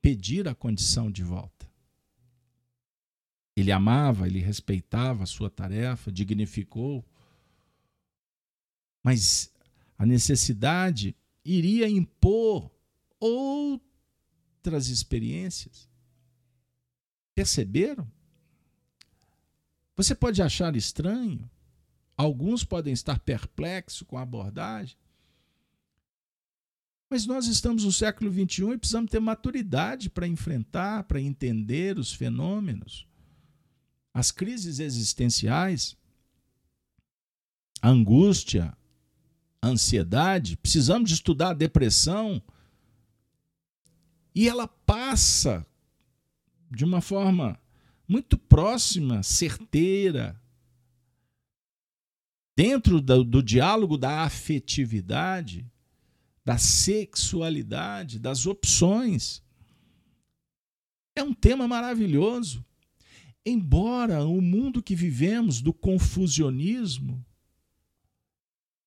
pedir 0.00 0.48
a 0.48 0.54
condição 0.54 1.10
de 1.10 1.22
volta. 1.22 1.68
Ele 3.56 3.72
amava, 3.72 4.26
ele 4.26 4.38
respeitava 4.38 5.24
a 5.24 5.26
sua 5.26 5.50
tarefa, 5.50 6.12
dignificou, 6.12 7.04
mas 9.02 9.52
a 9.96 10.06
necessidade 10.06 11.16
iria 11.44 11.88
impor 11.88 12.70
outras 13.18 14.88
experiências. 14.88 15.88
Perceberam? 17.34 18.10
Você 19.96 20.14
pode 20.14 20.40
achar 20.40 20.76
estranho, 20.76 21.50
alguns 22.16 22.62
podem 22.62 22.92
estar 22.92 23.18
perplexos 23.18 24.02
com 24.02 24.16
a 24.16 24.22
abordagem, 24.22 24.96
mas 27.10 27.26
nós 27.26 27.46
estamos 27.46 27.84
no 27.84 27.92
século 27.92 28.30
XXI 28.30 28.72
e 28.72 28.78
precisamos 28.78 29.10
ter 29.10 29.20
maturidade 29.20 30.10
para 30.10 30.26
enfrentar, 30.26 31.04
para 31.04 31.20
entender 31.20 31.98
os 31.98 32.12
fenômenos, 32.12 33.06
as 34.12 34.30
crises 34.30 34.78
existenciais, 34.78 35.96
a 37.80 37.88
angústia, 37.88 38.76
a 39.62 39.68
ansiedade. 39.68 40.56
Precisamos 40.56 41.10
estudar 41.10 41.50
a 41.50 41.54
depressão. 41.54 42.42
E 44.34 44.48
ela 44.48 44.68
passa 44.68 45.66
de 46.70 46.84
uma 46.84 47.00
forma 47.00 47.58
muito 48.06 48.36
próxima, 48.36 49.22
certeira, 49.22 50.40
dentro 52.56 53.00
do, 53.00 53.24
do 53.24 53.42
diálogo 53.42 53.96
da 53.96 54.22
afetividade 54.22 55.66
da 56.48 56.56
sexualidade, 56.56 58.18
das 58.18 58.46
opções. 58.46 59.42
É 61.14 61.22
um 61.22 61.34
tema 61.34 61.68
maravilhoso. 61.68 62.64
Embora 63.44 64.24
o 64.24 64.40
mundo 64.40 64.82
que 64.82 64.94
vivemos 64.94 65.60
do 65.60 65.74
confusionismo 65.74 67.22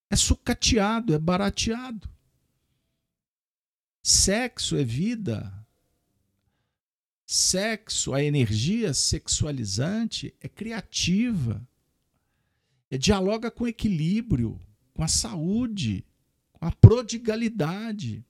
é 0.09 0.15
sucateado, 0.15 1.13
é 1.13 1.19
barateado. 1.19 2.09
Sexo 4.01 4.75
é 4.75 4.83
vida. 4.83 5.53
Sexo, 7.27 8.15
a 8.15 8.23
energia 8.23 8.91
sexualizante 8.91 10.33
é 10.41 10.49
criativa. 10.49 11.63
É 12.89 12.97
dialoga 12.97 13.51
com 13.51 13.67
equilíbrio, 13.67 14.59
com 14.95 15.03
a 15.03 15.07
saúde, 15.07 16.03
a 16.61 16.71
prodigalidade. 16.71 18.23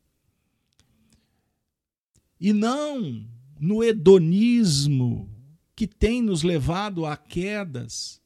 E 2.39 2.53
não 2.53 3.27
no 3.59 3.83
hedonismo 3.83 5.29
que 5.75 5.85
tem 5.85 6.21
nos 6.21 6.41
levado 6.41 7.05
a 7.05 7.17
quedas, 7.17 8.21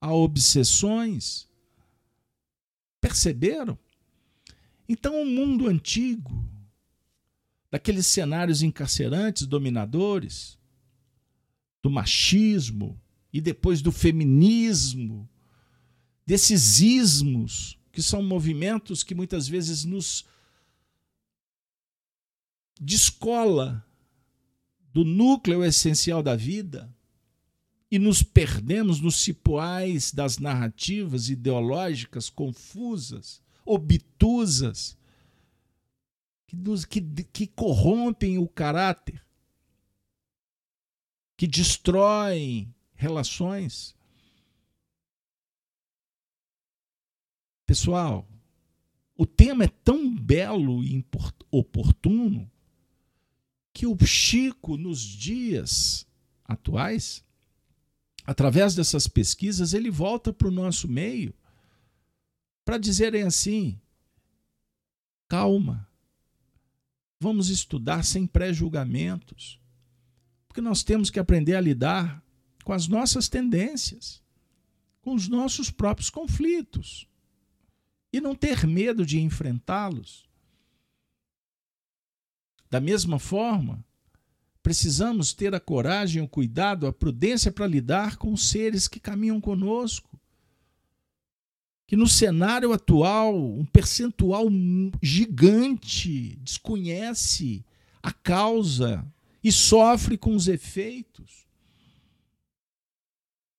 a 0.00 0.14
obsessões. 0.14 1.48
Perceberam? 3.00 3.76
Então, 4.88 5.20
o 5.20 5.26
mundo 5.26 5.66
antigo, 5.66 6.48
daqueles 7.70 8.06
cenários 8.06 8.62
encarcerantes, 8.62 9.46
dominadores, 9.46 10.58
do 11.82 11.90
machismo 11.90 13.00
e 13.32 13.40
depois 13.40 13.82
do 13.82 13.90
feminismo, 13.90 15.28
desses 16.26 16.80
ismos 16.80 17.79
que 17.92 18.02
são 18.02 18.22
movimentos 18.22 19.02
que 19.02 19.14
muitas 19.14 19.48
vezes 19.48 19.84
nos 19.84 20.24
descola 22.80 23.84
do 24.92 25.04
núcleo 25.04 25.62
essencial 25.64 26.22
da 26.22 26.34
vida 26.34 26.92
e 27.90 27.98
nos 27.98 28.22
perdemos 28.22 29.00
nos 29.00 29.16
cipoais 29.16 30.12
das 30.12 30.38
narrativas 30.38 31.28
ideológicas 31.28 32.30
confusas, 32.30 33.42
obtusas, 33.64 34.96
que, 36.46 36.56
nos, 36.56 36.84
que, 36.84 37.00
que 37.00 37.46
corrompem 37.46 38.38
o 38.38 38.48
caráter, 38.48 39.24
que 41.36 41.46
destroem 41.46 42.72
relações. 42.94 43.94
Pessoal, 47.70 48.28
o 49.16 49.24
tema 49.24 49.62
é 49.62 49.68
tão 49.68 50.12
belo 50.12 50.82
e 50.82 51.06
oportuno 51.52 52.50
que 53.72 53.86
o 53.86 53.96
Chico, 54.04 54.76
nos 54.76 54.98
dias 55.00 56.04
atuais, 56.44 57.24
através 58.26 58.74
dessas 58.74 59.06
pesquisas, 59.06 59.72
ele 59.72 59.88
volta 59.88 60.32
para 60.32 60.48
o 60.48 60.50
nosso 60.50 60.88
meio 60.88 61.32
para 62.64 62.76
dizerem 62.76 63.22
assim: 63.22 63.80
calma, 65.28 65.88
vamos 67.20 67.50
estudar 67.50 68.04
sem 68.04 68.26
pré-julgamentos, 68.26 69.60
porque 70.48 70.60
nós 70.60 70.82
temos 70.82 71.08
que 71.08 71.20
aprender 71.20 71.54
a 71.54 71.60
lidar 71.60 72.20
com 72.64 72.72
as 72.72 72.88
nossas 72.88 73.28
tendências, 73.28 74.20
com 75.00 75.14
os 75.14 75.28
nossos 75.28 75.70
próprios 75.70 76.10
conflitos 76.10 77.08
e 78.12 78.20
não 78.20 78.34
ter 78.34 78.66
medo 78.66 79.06
de 79.06 79.20
enfrentá-los. 79.20 80.28
Da 82.68 82.80
mesma 82.80 83.18
forma, 83.18 83.84
precisamos 84.62 85.32
ter 85.32 85.54
a 85.54 85.60
coragem, 85.60 86.22
o 86.22 86.28
cuidado, 86.28 86.86
a 86.86 86.92
prudência 86.92 87.50
para 87.50 87.66
lidar 87.66 88.16
com 88.16 88.32
os 88.32 88.48
seres 88.48 88.86
que 88.86 89.00
caminham 89.00 89.40
conosco. 89.40 90.18
Que 91.86 91.96
no 91.96 92.06
cenário 92.06 92.72
atual, 92.72 93.36
um 93.36 93.64
percentual 93.64 94.46
gigante 95.02 96.36
desconhece 96.36 97.64
a 98.00 98.12
causa 98.12 99.04
e 99.42 99.50
sofre 99.50 100.16
com 100.16 100.36
os 100.36 100.46
efeitos. 100.46 101.46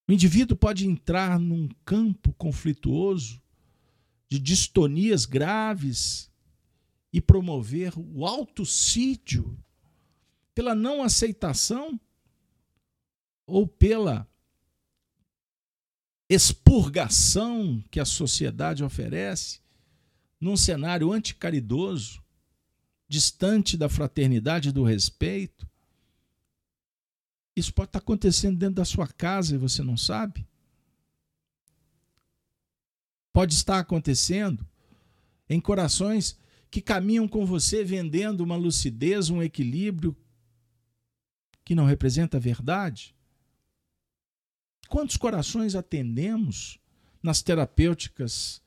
O 0.08 0.14
indivíduo 0.14 0.56
pode 0.56 0.88
entrar 0.88 1.38
num 1.39 1.68
campo 1.84 2.34
conflituoso 2.34 3.41
de 4.32 4.40
distonias 4.40 5.26
graves 5.26 6.32
e 7.12 7.20
promover 7.20 7.92
o 7.98 8.26
autocídio 8.26 9.62
pela 10.56 10.74
não 10.74 11.04
aceitação 11.04 12.00
ou 13.46 13.68
pela 13.68 14.26
expurgação 16.30 17.84
que 17.92 18.00
a 18.00 18.06
sociedade 18.06 18.86
oferece 18.86 19.60
num 20.40 20.56
cenário 20.56 21.12
anticaridoso, 21.12 22.24
distante 23.10 23.76
da 23.76 23.90
fraternidade 23.90 24.70
e 24.70 24.72
do 24.72 24.86
respeito. 24.86 25.70
Isso 27.54 27.74
pode 27.74 27.90
estar 27.90 28.00
acontecendo 28.00 28.58
dentro 28.58 28.76
da 28.76 28.86
sua 28.86 29.10
casa 29.10 29.56
e 29.56 29.58
você 29.58 29.84
não 29.84 29.98
sabe. 29.98 30.48
Pode 33.34 33.54
estar 33.54 33.80
acontecendo 33.80 34.66
em 35.50 35.60
corações 35.60 36.38
que 36.70 36.82
caminham 36.82 37.28
com 37.28 37.46
você 37.46 37.84
vendendo 37.84 38.42
uma 38.42 38.56
lucidez, 38.56 39.30
um 39.30 39.42
equilíbrio 39.42 40.16
que 41.64 41.76
não 41.76 41.86
representa 41.86 42.38
a 42.38 42.40
verdade? 42.40 43.16
Quantos 44.88 45.16
corações 45.16 45.76
atendemos 45.76 46.80
nas 47.24 47.42
terapêuticas 47.42 48.62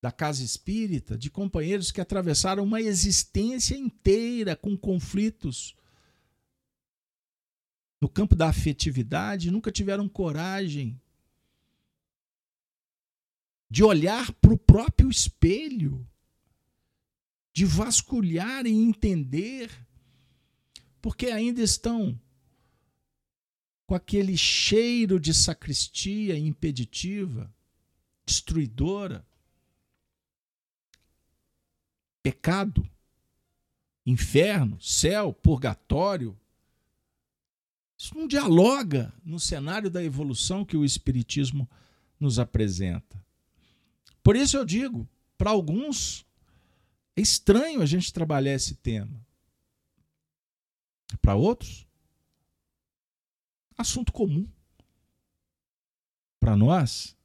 da 0.00 0.12
casa 0.12 0.42
espírita 0.44 1.18
de 1.18 1.30
companheiros 1.30 1.90
que 1.90 2.00
atravessaram 2.00 2.62
uma 2.62 2.80
existência 2.80 3.76
inteira 3.76 4.56
com 4.56 4.76
conflitos 4.76 5.76
no 8.00 8.08
campo 8.08 8.36
da 8.36 8.48
afetividade, 8.48 9.50
nunca 9.50 9.72
tiveram 9.72 10.08
coragem 10.08 11.00
de 13.70 13.84
olhar 13.84 14.32
para 14.34 14.52
o 14.52 14.58
próprio 14.58 15.10
espelho, 15.10 16.06
de 17.52 17.64
vasculhar 17.64 18.66
e 18.66 18.70
entender, 18.70 19.70
porque 21.00 21.26
ainda 21.26 21.60
estão 21.60 22.18
com 23.86 23.94
aquele 23.94 24.36
cheiro 24.36 25.18
de 25.18 25.32
sacristia 25.32 26.38
impeditiva, 26.38 27.52
destruidora, 28.24 29.26
pecado, 32.22 32.88
inferno, 34.04 34.80
céu, 34.80 35.32
purgatório, 35.32 36.38
isso 37.98 38.16
não 38.16 38.28
dialoga 38.28 39.12
no 39.24 39.40
cenário 39.40 39.90
da 39.90 40.04
evolução 40.04 40.64
que 40.64 40.76
o 40.76 40.84
Espiritismo 40.84 41.68
nos 42.20 42.38
apresenta. 42.38 43.22
Por 44.22 44.36
isso 44.36 44.56
eu 44.56 44.64
digo, 44.64 45.08
para 45.36 45.50
alguns 45.50 46.26
é 47.16 47.20
estranho 47.20 47.82
a 47.82 47.86
gente 47.86 48.12
trabalhar 48.12 48.52
esse 48.52 48.74
tema. 48.76 49.26
Para 51.20 51.34
outros, 51.34 51.86
assunto 53.76 54.12
comum. 54.12 54.46
Para 56.38 56.56
nós, 56.56 57.16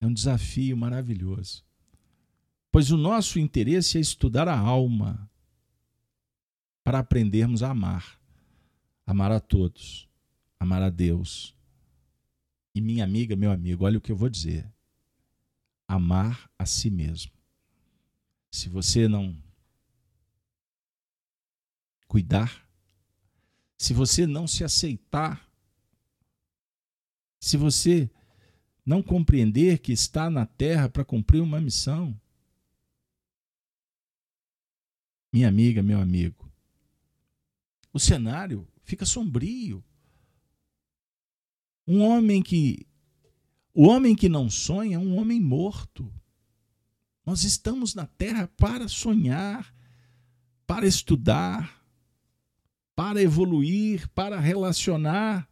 é 0.00 0.06
um 0.06 0.12
desafio 0.12 0.76
maravilhoso. 0.76 1.64
Pois 2.70 2.90
o 2.90 2.96
nosso 2.96 3.38
interesse 3.38 3.98
é 3.98 4.00
estudar 4.00 4.48
a 4.48 4.58
alma 4.58 5.30
para 6.84 7.00
aprendermos 7.00 7.62
a 7.62 7.70
amar 7.70 8.16
amar 9.06 9.30
a 9.30 9.38
todos, 9.38 10.08
amar 10.58 10.82
a 10.82 10.90
Deus. 10.90 11.54
E 12.74 12.80
minha 12.80 13.04
amiga, 13.04 13.36
meu 13.36 13.52
amigo, 13.52 13.84
olha 13.84 13.98
o 13.98 14.00
que 14.00 14.10
eu 14.10 14.16
vou 14.16 14.28
dizer: 14.28 14.70
amar 15.86 16.50
a 16.58 16.66
si 16.66 16.90
mesmo. 16.90 17.32
Se 18.50 18.68
você 18.68 19.06
não 19.06 19.36
cuidar, 22.06 22.66
se 23.78 23.92
você 23.92 24.26
não 24.26 24.46
se 24.46 24.64
aceitar, 24.64 25.46
se 27.38 27.56
você 27.56 28.10
não 28.84 29.02
compreender 29.02 29.78
que 29.78 29.92
está 29.92 30.30
na 30.30 30.46
terra 30.46 30.88
para 30.88 31.04
cumprir 31.04 31.42
uma 31.42 31.60
missão, 31.60 32.18
minha 35.32 35.48
amiga, 35.48 35.82
meu 35.82 36.00
amigo, 36.00 36.50
o 37.92 37.98
cenário 37.98 38.66
fica 38.82 39.04
sombrio. 39.04 39.84
Um 41.86 42.02
homem 42.02 42.42
que 42.42 42.86
o 43.78 43.88
homem 43.88 44.16
que 44.16 44.26
não 44.26 44.48
sonha 44.48 44.96
é 44.96 44.98
um 44.98 45.18
homem 45.18 45.38
morto. 45.38 46.10
Nós 47.26 47.44
estamos 47.44 47.94
na 47.94 48.06
terra 48.06 48.48
para 48.56 48.88
sonhar, 48.88 49.70
para 50.66 50.86
estudar, 50.86 51.84
para 52.94 53.20
evoluir, 53.20 54.08
para 54.14 54.40
relacionar. 54.40 55.46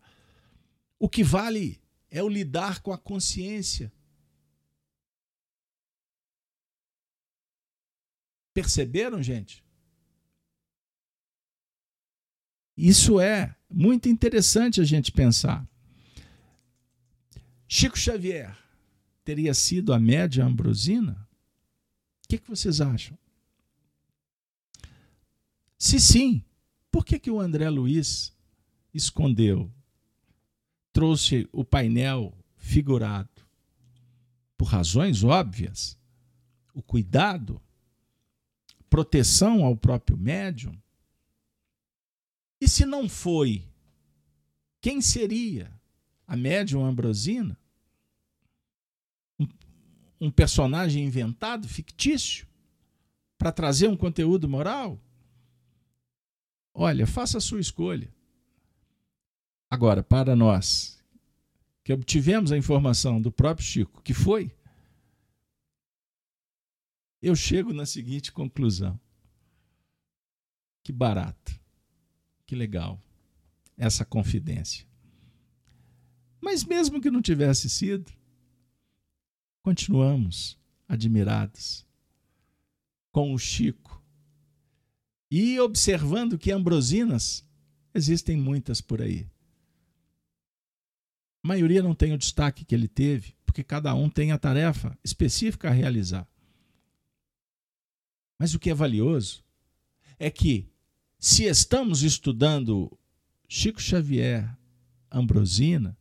O 0.99 1.07
que 1.07 1.22
vale 1.22 1.79
é 2.11 2.22
o 2.22 2.29
lidar 2.29 2.81
com 2.81 2.95
a 2.95 2.97
consciência. 2.97 3.93
Perceberam, 8.55 9.22
gente? 9.22 9.62
Isso 12.75 13.20
é 13.20 13.55
muito 13.68 14.09
interessante 14.09 14.81
a 14.81 14.85
gente 14.85 15.12
pensar. 15.12 15.68
Chico 17.77 17.99
Xavier 17.99 18.57
teria 19.25 19.53
sido 19.53 19.93
a 19.93 19.99
média 19.99 20.45
ambrosina? 20.45 21.29
O 22.25 22.29
que, 22.29 22.39
que 22.39 22.49
vocês 22.49 22.81
acham? 22.81 23.18
Se 25.77 25.99
sim, 25.99 26.45
por 26.89 27.05
que, 27.05 27.18
que 27.18 27.33
o 27.33 27.41
André 27.41 27.68
Luiz 27.68 28.33
escondeu? 28.95 29.72
Trouxe 30.93 31.49
o 31.51 31.64
painel 31.64 32.33
figurado? 32.55 33.45
Por 34.57 34.68
razões 34.68 35.25
óbvias. 35.25 35.99
O 36.72 36.81
cuidado, 36.81 37.61
proteção 38.89 39.64
ao 39.64 39.77
próprio 39.77 40.16
médium, 40.16 40.81
e 42.61 42.68
se 42.68 42.87
não 42.87 43.09
foi, 43.09 43.68
quem 44.81 45.01
seria? 45.01 45.77
A 46.25 46.37
médium 46.37 46.85
Ambrosina? 46.85 47.59
Um, 50.21 50.31
personagem 50.31 51.05
inventado, 51.05 51.69
fictício, 51.69 52.47
para 53.37 53.53
trazer 53.53 53.89
um 53.89 53.97
conteúdo 53.97 54.49
moral? 54.49 55.01
Olha, 56.73 57.07
faça 57.07 57.39
a 57.39 57.41
sua 57.41 57.61
escolha. 57.61 58.12
Agora, 59.71 60.03
para 60.03 60.35
nós, 60.35 61.03
que 61.83 61.93
obtivemos 61.93 62.53
a 62.53 62.57
informação 62.57 63.21
do 63.21 63.31
próprio 63.31 63.67
Chico, 63.67 64.03
que 64.03 64.15
foi, 64.15 64.55
eu 67.21 67.35
chego 67.35 67.73
na 67.73 67.87
seguinte 67.87 68.33
conclusão: 68.33 68.99
que 70.83 70.93
barato. 70.93 71.59
Que 72.47 72.55
legal 72.55 73.03
essa 73.77 74.05
confidência. 74.05 74.87
Mas 76.41 76.65
mesmo 76.65 77.01
que 77.01 77.11
não 77.11 77.23
tivesse 77.23 77.69
sido, 77.71 78.12
continuamos 79.65 80.59
admirados 80.87 81.87
com 83.11 83.33
o 83.33 83.39
Chico 83.39 84.05
e 85.31 85.59
observando 85.59 86.39
que 86.39 86.53
ambrosinas 86.53 87.43
existem 87.95 88.37
muitas 88.37 88.83
por 88.83 89.01
aí. 89.01 89.27
A 91.43 91.49
maioria 91.49 91.83
não 91.83 91.95
tem 91.95 92.12
o 92.12 92.19
destaque 92.19 92.62
que 92.62 92.75
ele 92.75 92.87
teve, 92.87 93.35
porque 93.47 93.65
cada 93.65 93.95
um 93.95 94.11
tem 94.11 94.33
a 94.33 94.39
tarefa 94.39 94.99
específica 95.03 95.69
a 95.69 95.73
realizar. 95.73 96.29
Mas 98.39 98.53
o 98.53 98.59
que 98.59 98.69
é 98.69 98.75
valioso 98.75 99.43
é 100.19 100.31
que 100.31 100.71
se 101.19 101.45
estamos 101.45 102.03
estudando 102.03 102.99
Chico 103.49 103.81
Xavier, 103.81 104.55
Ambrosina, 105.11 105.97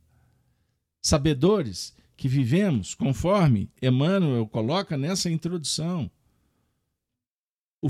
sabedores 1.00 1.94
que 2.16 2.28
vivemos 2.28 2.94
conforme 2.94 3.70
Emmanuel 3.82 4.46
coloca 4.46 4.96
nessa 4.96 5.30
introdução, 5.30 6.10
o, 7.82 7.88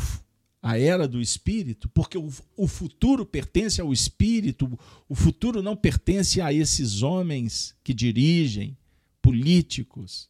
a 0.63 0.79
era 0.79 1.07
do 1.07 1.21
espírito, 1.21 1.89
porque 1.91 2.17
o, 2.17 2.31
o 2.57 2.67
futuro 2.67 3.27
pertence 3.27 3.81
ao 3.81 3.93
espírito, 3.93 4.79
o 5.09 5.15
futuro 5.15 5.63
não 5.63 5.77
pertence 5.77 6.41
a 6.41 6.53
esses 6.53 7.03
homens 7.03 7.77
que 7.85 7.93
dirigem, 7.93 8.77
políticos. 9.21 10.29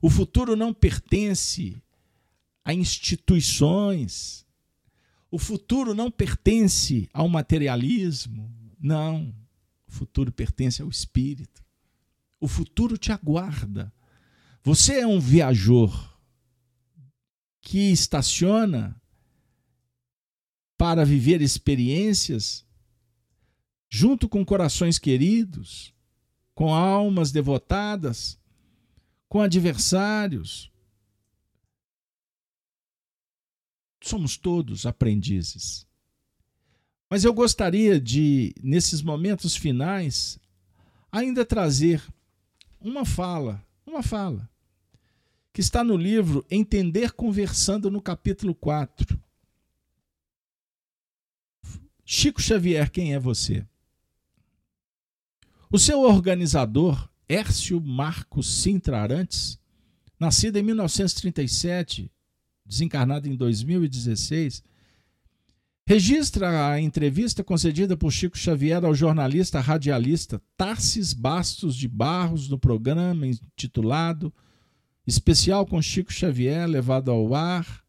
O 0.00 0.08
futuro 0.08 0.54
não 0.54 0.72
pertence 0.72 1.76
a 2.64 2.72
instituições. 2.72 4.46
O 5.30 5.38
futuro 5.38 5.94
não 5.94 6.10
pertence 6.10 7.08
ao 7.12 7.28
materialismo. 7.28 8.52
Não. 8.80 9.34
O 9.88 9.92
futuro 9.92 10.30
pertence 10.30 10.80
ao 10.80 10.88
espírito. 10.88 11.65
O 12.40 12.48
futuro 12.48 12.98
te 12.98 13.12
aguarda. 13.12 13.92
Você 14.62 15.00
é 15.00 15.06
um 15.06 15.20
viajor 15.20 16.18
que 17.60 17.90
estaciona 17.90 19.00
para 20.76 21.04
viver 21.04 21.40
experiências 21.40 22.66
junto 23.88 24.28
com 24.28 24.44
corações 24.44 24.98
queridos, 24.98 25.94
com 26.54 26.74
almas 26.74 27.32
devotadas, 27.32 28.38
com 29.28 29.40
adversários. 29.40 30.70
Somos 34.02 34.36
todos 34.36 34.86
aprendizes. 34.86 35.86
Mas 37.08 37.24
eu 37.24 37.32
gostaria 37.32 38.00
de, 38.00 38.54
nesses 38.62 39.00
momentos 39.00 39.56
finais, 39.56 40.38
ainda 41.10 41.44
trazer 41.44 42.02
uma 42.80 43.04
fala, 43.04 43.64
uma 43.86 44.02
fala, 44.02 44.48
que 45.52 45.60
está 45.60 45.82
no 45.82 45.96
livro 45.96 46.44
Entender 46.50 47.12
Conversando, 47.12 47.90
no 47.90 48.00
capítulo 48.00 48.54
4. 48.54 49.18
Chico 52.04 52.40
Xavier, 52.40 52.90
quem 52.90 53.14
é 53.14 53.18
você? 53.18 53.66
O 55.70 55.78
seu 55.78 56.00
organizador, 56.00 57.08
Hércio 57.28 57.80
Marcos 57.80 58.46
Sintra 58.46 59.00
Arantes, 59.00 59.58
nascido 60.18 60.56
em 60.56 60.62
1937, 60.62 62.10
desencarnado 62.64 63.28
em 63.28 63.34
2016, 63.34 64.62
registra 65.86 66.72
a 66.72 66.80
entrevista 66.80 67.44
concedida 67.44 67.96
por 67.96 68.10
Chico 68.10 68.36
Xavier 68.36 68.84
ao 68.84 68.92
jornalista 68.92 69.60
radialista 69.60 70.42
Tarsis 70.56 71.12
Bastos 71.12 71.76
de 71.76 71.86
Barros 71.86 72.48
no 72.48 72.58
programa 72.58 73.26
intitulado 73.26 74.34
Especial 75.06 75.64
com 75.64 75.80
Chico 75.80 76.12
Xavier, 76.12 76.66
levado 76.66 77.12
ao 77.12 77.32
ar 77.32 77.84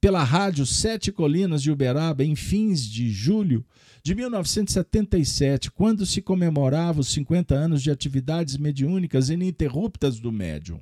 pela 0.00 0.24
rádio 0.24 0.64
Sete 0.64 1.12
Colinas 1.12 1.62
de 1.62 1.70
Uberaba 1.70 2.24
em 2.24 2.34
fins 2.34 2.86
de 2.86 3.10
julho 3.10 3.66
de 4.02 4.14
1977, 4.14 5.70
quando 5.70 6.06
se 6.06 6.22
comemorava 6.22 7.00
os 7.00 7.08
50 7.08 7.54
anos 7.54 7.82
de 7.82 7.90
atividades 7.90 8.56
mediúnicas 8.56 9.28
ininterruptas 9.28 10.18
do 10.18 10.32
médium. 10.32 10.80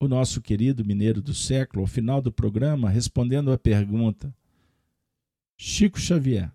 O 0.00 0.08
nosso 0.08 0.40
querido 0.40 0.82
mineiro 0.82 1.20
do 1.20 1.34
século, 1.34 1.82
ao 1.82 1.86
final 1.86 2.22
do 2.22 2.32
programa, 2.32 2.88
respondendo 2.88 3.52
à 3.52 3.58
pergunta: 3.58 4.34
Chico 5.58 6.00
Xavier, 6.00 6.50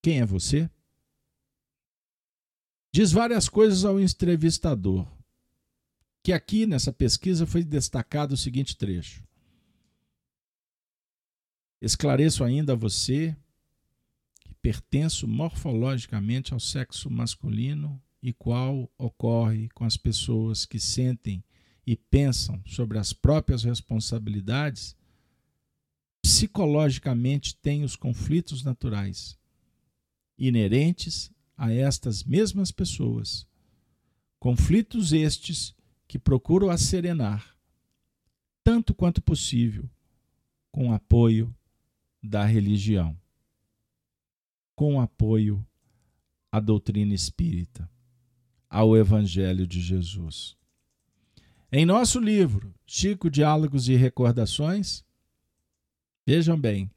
quem 0.00 0.20
é 0.20 0.24
você? 0.24 0.70
Diz 2.92 3.10
várias 3.10 3.48
coisas 3.48 3.84
ao 3.84 4.00
entrevistador 4.00 5.06
que 6.22 6.32
aqui 6.32 6.66
nessa 6.66 6.92
pesquisa 6.92 7.46
foi 7.46 7.64
destacado 7.64 8.34
o 8.34 8.36
seguinte 8.36 8.76
trecho. 8.76 9.24
Esclareço 11.80 12.44
ainda 12.44 12.74
a 12.74 12.76
você 12.76 13.36
que 14.40 14.54
pertenço 14.54 15.26
morfologicamente 15.26 16.52
ao 16.52 16.60
sexo 16.60 17.10
masculino 17.10 18.00
e 18.22 18.32
qual 18.32 18.90
ocorre 18.98 19.68
com 19.70 19.84
as 19.84 19.96
pessoas 19.96 20.66
que 20.66 20.80
sentem 20.80 21.42
e 21.86 21.96
pensam 21.96 22.62
sobre 22.66 22.98
as 22.98 23.12
próprias 23.12 23.64
responsabilidades, 23.64 24.96
psicologicamente 26.20 27.56
têm 27.56 27.84
os 27.84 27.96
conflitos 27.96 28.62
naturais 28.62 29.38
inerentes 30.38 31.32
a 31.56 31.72
estas 31.72 32.22
mesmas 32.22 32.70
pessoas. 32.70 33.46
Conflitos 34.38 35.12
estes 35.12 35.74
que 36.06 36.18
procuro 36.18 36.76
serenar, 36.78 37.56
tanto 38.62 38.94
quanto 38.94 39.20
possível, 39.20 39.90
com 40.70 40.92
apoio 40.92 41.54
da 42.22 42.44
religião, 42.44 43.18
com 44.76 45.00
apoio 45.00 45.66
à 46.52 46.60
doutrina 46.60 47.14
espírita, 47.14 47.90
ao 48.68 48.96
Evangelho 48.96 49.66
de 49.66 49.80
Jesus. 49.80 50.56
Em 51.70 51.84
nosso 51.84 52.18
livro, 52.18 52.74
Chico 52.86 53.30
Diálogos 53.30 53.88
e 53.88 53.94
Recordações, 53.94 55.04
vejam 56.26 56.58
bem, 56.58 56.90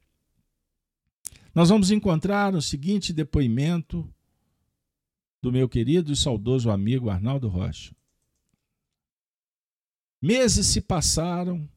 nós 1.54 1.68
vamos 1.68 1.90
encontrar 1.90 2.54
o 2.54 2.62
seguinte 2.62 3.12
depoimento 3.12 4.08
do 5.42 5.52
meu 5.52 5.68
querido 5.68 6.12
e 6.12 6.16
saudoso 6.16 6.70
amigo 6.70 7.10
Arnaldo 7.10 7.48
Rocha. 7.48 7.94
Meses 10.20 10.66
se 10.66 10.80
passaram 10.80 11.68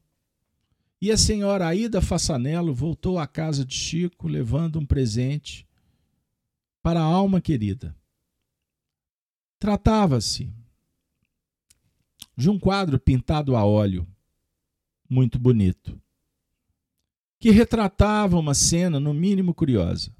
e 1.00 1.10
a 1.10 1.16
senhora 1.18 1.66
Aida 1.66 2.00
Fassanello 2.00 2.72
voltou 2.72 3.18
à 3.18 3.26
casa 3.26 3.64
de 3.64 3.74
Chico 3.74 4.28
levando 4.28 4.78
um 4.78 4.86
presente 4.86 5.66
para 6.82 7.00
a 7.00 7.04
alma 7.04 7.40
querida. 7.40 7.94
Tratava-se 9.66 10.48
de 12.36 12.48
um 12.48 12.56
quadro 12.56 13.00
pintado 13.00 13.56
a 13.56 13.64
óleo, 13.64 14.06
muito 15.10 15.40
bonito, 15.40 16.00
que 17.40 17.50
retratava 17.50 18.38
uma 18.38 18.54
cena, 18.54 19.00
no 19.00 19.12
mínimo 19.12 19.52
curiosa, 19.52 20.14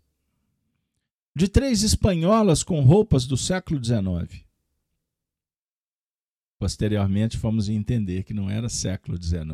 de 1.32 1.46
três 1.46 1.84
espanholas 1.84 2.64
com 2.64 2.80
roupas 2.80 3.24
do 3.24 3.36
século 3.36 3.80
XIX. 3.80 4.44
Posteriormente, 6.58 7.38
fomos 7.38 7.68
entender 7.68 8.24
que 8.24 8.34
não 8.34 8.50
era 8.50 8.68
século 8.68 9.16
XIX, 9.16 9.44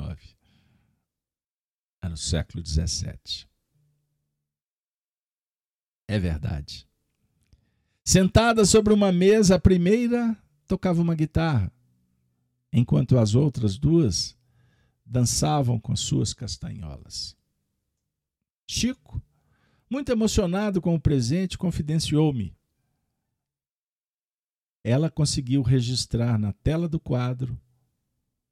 era 2.02 2.14
o 2.14 2.16
século 2.16 2.64
XVII. 2.64 3.46
É 6.08 6.18
verdade. 6.18 6.90
Sentada 8.04 8.64
sobre 8.64 8.92
uma 8.92 9.12
mesa, 9.12 9.54
a 9.54 9.60
primeira 9.60 10.36
tocava 10.66 11.00
uma 11.00 11.14
guitarra, 11.14 11.72
enquanto 12.72 13.18
as 13.18 13.34
outras 13.34 13.78
duas 13.78 14.36
dançavam 15.04 15.78
com 15.78 15.94
suas 15.94 16.32
castanholas. 16.34 17.36
Chico, 18.66 19.22
muito 19.88 20.10
emocionado 20.10 20.80
com 20.80 20.94
o 20.94 21.00
presente, 21.00 21.58
confidenciou-me 21.58 22.56
ela 24.84 25.10
conseguiu 25.10 25.62
registrar 25.62 26.38
na 26.38 26.52
tela 26.52 26.88
do 26.88 26.98
quadro 26.98 27.58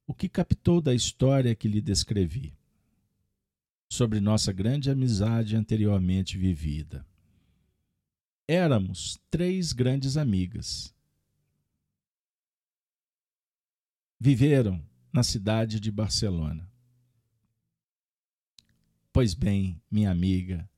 o 0.07 0.13
que 0.13 0.29
captou 0.29 0.81
da 0.81 0.93
história 0.93 1.55
que 1.55 1.67
lhe 1.67 1.81
descrevi 1.81 2.53
sobre 3.89 4.21
nossa 4.21 4.53
grande 4.53 4.89
amizade 4.89 5.55
anteriormente 5.55 6.37
vivida. 6.37 7.05
Éramos 8.53 9.17
três 9.29 9.71
grandes 9.71 10.17
amigas. 10.17 10.93
Viveram 14.19 14.83
na 15.09 15.23
cidade 15.23 15.79
de 15.79 15.89
Barcelona. 15.89 16.69
Pois 19.13 19.33
bem, 19.33 19.81
minha 19.89 20.11
amiga, 20.11 20.69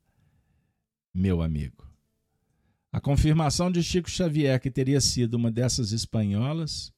meu 1.11 1.41
amigo. 1.41 1.84
A 2.91 3.01
confirmação 3.01 3.71
de 3.71 3.82
Chico 3.82 4.07
Xavier 4.07 4.59
que 4.61 4.69
teria 4.69 5.01
sido 5.01 5.34
uma 5.34 5.49
dessas 5.49 5.91
espanholas 5.91 6.93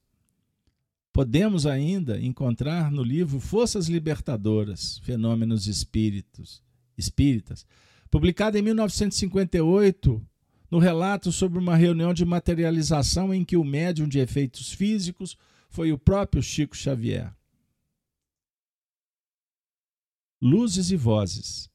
podemos 1.13 1.65
ainda 1.65 2.19
encontrar 2.19 2.91
no 2.91 3.01
livro 3.01 3.39
Forças 3.39 3.87
Libertadoras, 3.87 4.97
Fenômenos 4.97 5.67
Espíritos, 5.67 6.61
Espíritas, 6.97 7.65
publicado 8.11 8.57
em 8.57 8.61
1958, 8.61 10.21
no 10.75 10.79
relato 10.79 11.31
sobre 11.31 11.57
uma 11.57 11.77
reunião 11.77 12.13
de 12.13 12.25
materialização 12.25 13.33
em 13.33 13.45
que 13.45 13.55
o 13.55 13.63
médium 13.63 14.09
de 14.09 14.19
efeitos 14.19 14.73
físicos 14.73 15.37
foi 15.69 15.93
o 15.93 15.97
próprio 15.97 16.43
Chico 16.43 16.75
Xavier. 16.75 17.33
Luzes 20.41 20.91
e 20.91 20.97
vozes 20.97 21.69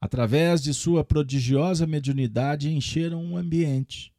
através 0.00 0.62
de 0.62 0.72
sua 0.72 1.04
prodigiosa 1.04 1.86
mediunidade, 1.86 2.68
encheram 2.72 3.22
um 3.22 3.36
ambiente. 3.36 4.12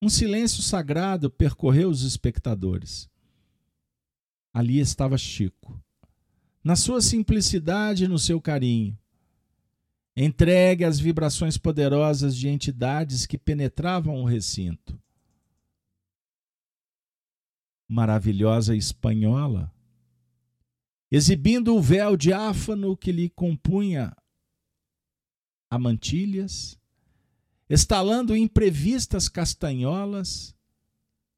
Um 0.00 0.08
silêncio 0.08 0.62
sagrado 0.62 1.30
percorreu 1.30 1.90
os 1.90 2.02
espectadores. 2.02 3.10
Ali 4.54 4.80
estava 4.80 5.18
Chico, 5.18 5.78
na 6.64 6.76
sua 6.76 7.02
simplicidade 7.02 8.04
e 8.04 8.08
no 8.08 8.18
seu 8.18 8.40
carinho, 8.40 8.98
entregue 10.20 10.84
às 10.84 10.98
vibrações 10.98 11.56
poderosas 11.56 12.36
de 12.36 12.48
entidades 12.48 13.24
que 13.24 13.38
penetravam 13.38 14.20
o 14.20 14.24
recinto. 14.24 15.00
Maravilhosa 17.88 18.74
espanhola, 18.74 19.72
exibindo 21.08 21.72
o 21.74 21.80
véu 21.80 22.16
diáfano 22.16 22.96
que 22.96 23.12
lhe 23.12 23.30
compunha 23.30 24.14
a 25.70 25.78
mantilhas, 25.78 26.76
estalando 27.70 28.36
imprevistas 28.36 29.28
castanholas, 29.28 30.52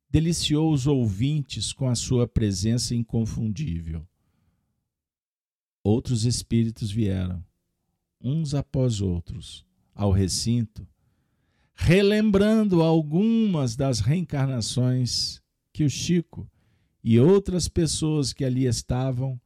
deliciou 0.08 0.72
os 0.72 0.86
ouvintes 0.86 1.70
com 1.70 1.86
a 1.86 1.94
sua 1.94 2.26
presença 2.26 2.94
inconfundível. 2.94 4.08
Outros 5.84 6.24
espíritos 6.24 6.90
vieram, 6.90 7.44
uns 8.20 8.54
após 8.54 9.00
outros, 9.00 9.64
ao 9.94 10.10
recinto, 10.10 10.86
relembrando 11.74 12.82
algumas 12.82 13.74
das 13.74 14.00
reencarnações 14.00 15.40
que 15.72 15.84
o 15.84 15.90
Chico 15.90 16.50
e 17.02 17.18
outras 17.18 17.68
pessoas 17.68 18.32
que 18.32 18.44
ali 18.44 18.66
estavam 18.66 19.40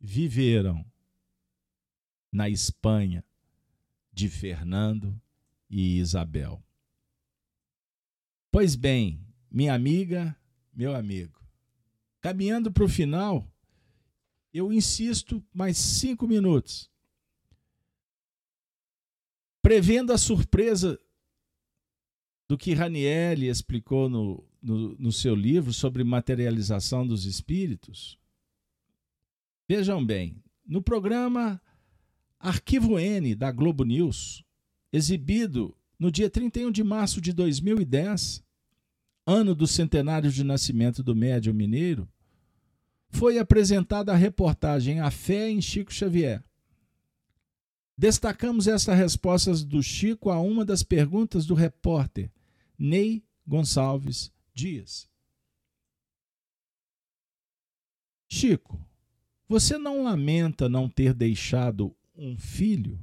viveram 0.00 0.84
na 2.32 2.48
Espanha 2.48 3.24
de 4.12 4.28
Fernando 4.28 5.20
e 5.70 5.98
Isabel. 5.98 6.62
Pois 8.50 8.74
bem, 8.74 9.20
minha 9.50 9.74
amiga, 9.74 10.36
meu 10.74 10.94
amigo, 10.94 11.40
caminhando 12.20 12.72
para 12.72 12.84
o 12.84 12.88
final, 12.88 13.46
eu 14.52 14.72
insisto 14.72 15.44
mais 15.52 15.76
cinco 15.76 16.26
minutos. 16.26 16.90
Prevendo 19.66 20.12
a 20.12 20.16
surpresa 20.16 20.96
do 22.48 22.56
que 22.56 22.72
Ranieri 22.72 23.48
explicou 23.48 24.08
no, 24.08 24.48
no, 24.62 24.96
no 24.96 25.10
seu 25.10 25.34
livro 25.34 25.72
sobre 25.72 26.04
materialização 26.04 27.04
dos 27.04 27.24
espíritos. 27.24 28.16
Vejam 29.68 30.06
bem, 30.06 30.40
no 30.64 30.80
programa 30.80 31.60
Arquivo 32.38 32.96
N 32.96 33.34
da 33.34 33.50
Globo 33.50 33.82
News, 33.82 34.44
exibido 34.92 35.76
no 35.98 36.12
dia 36.12 36.30
31 36.30 36.70
de 36.70 36.84
março 36.84 37.20
de 37.20 37.32
2010, 37.32 38.44
ano 39.26 39.52
do 39.52 39.66
centenário 39.66 40.30
de 40.30 40.44
nascimento 40.44 41.02
do 41.02 41.16
médium 41.16 41.54
mineiro, 41.54 42.08
foi 43.08 43.36
apresentada 43.36 44.12
a 44.12 44.16
reportagem 44.16 45.00
A 45.00 45.10
Fé 45.10 45.50
em 45.50 45.60
Chico 45.60 45.92
Xavier. 45.92 46.40
Destacamos 47.98 48.66
essa 48.66 48.94
resposta 48.94 49.54
do 49.64 49.82
Chico 49.82 50.30
a 50.30 50.38
uma 50.38 50.64
das 50.64 50.82
perguntas 50.82 51.46
do 51.46 51.54
repórter 51.54 52.30
Ney 52.78 53.24
Gonçalves 53.46 54.30
Dias. 54.52 55.08
Chico, 58.28 58.78
você 59.48 59.78
não 59.78 60.02
lamenta 60.02 60.68
não 60.68 60.90
ter 60.90 61.14
deixado 61.14 61.96
um 62.14 62.36
filho? 62.36 62.98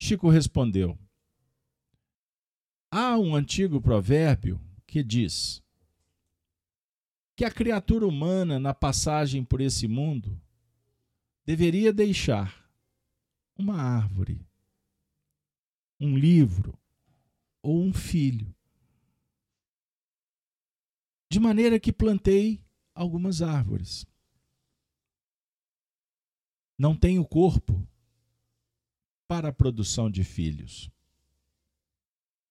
Chico 0.00 0.28
respondeu: 0.28 0.96
Há 2.90 3.18
um 3.18 3.34
antigo 3.34 3.80
provérbio 3.80 4.60
que 4.86 5.02
diz 5.02 5.62
que 7.34 7.44
a 7.44 7.50
criatura 7.50 8.06
humana, 8.06 8.60
na 8.60 8.72
passagem 8.72 9.42
por 9.42 9.60
esse 9.60 9.88
mundo, 9.88 10.40
deveria 11.44 11.92
deixar 11.92 12.68
uma 13.56 13.76
árvore, 13.76 14.46
um 16.00 16.16
livro 16.16 16.78
ou 17.62 17.82
um 17.82 17.92
filho. 17.92 18.54
De 21.30 21.38
maneira 21.38 21.78
que 21.78 21.92
plantei 21.92 22.64
algumas 22.94 23.42
árvores 23.42 24.06
não 26.78 26.96
tem 26.96 27.18
o 27.18 27.24
corpo 27.24 27.86
para 29.26 29.48
a 29.48 29.52
produção 29.52 30.10
de 30.10 30.24
filhos 30.24 30.90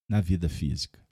na 0.08 0.22
vida 0.22 0.48
física. 0.50 1.06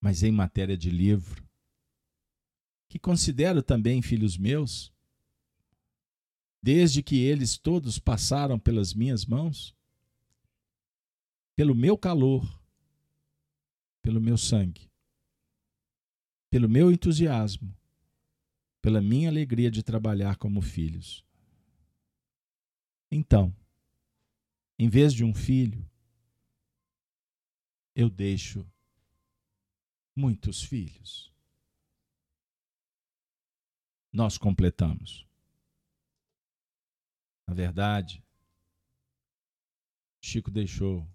Mas 0.00 0.22
em 0.22 0.30
matéria 0.30 0.76
de 0.76 0.90
livro, 0.90 1.47
que 2.88 2.98
considero 2.98 3.62
também 3.62 4.00
filhos 4.00 4.36
meus, 4.36 4.92
desde 6.62 7.02
que 7.02 7.16
eles 7.16 7.58
todos 7.58 7.98
passaram 7.98 8.58
pelas 8.58 8.94
minhas 8.94 9.24
mãos, 9.26 9.76
pelo 11.54 11.74
meu 11.74 11.98
calor, 11.98 12.60
pelo 14.00 14.20
meu 14.20 14.38
sangue, 14.38 14.90
pelo 16.50 16.68
meu 16.68 16.90
entusiasmo, 16.90 17.76
pela 18.80 19.02
minha 19.02 19.28
alegria 19.28 19.70
de 19.70 19.82
trabalhar 19.82 20.36
como 20.36 20.62
filhos. 20.62 21.24
Então, 23.10 23.54
em 24.78 24.88
vez 24.88 25.12
de 25.12 25.24
um 25.24 25.34
filho, 25.34 25.88
eu 27.94 28.08
deixo 28.08 28.64
muitos 30.14 30.62
filhos. 30.62 31.32
Nós 34.18 34.36
completamos. 34.36 35.24
Na 37.46 37.54
verdade, 37.54 38.20
Chico 40.20 40.50
deixou 40.50 41.08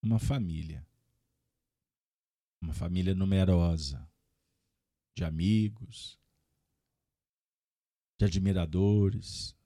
uma 0.00 0.20
família, 0.20 0.86
uma 2.62 2.72
família 2.72 3.16
numerosa, 3.16 4.08
de 5.12 5.24
amigos, 5.24 6.16
de 8.16 8.26
admiradores, 8.26 9.58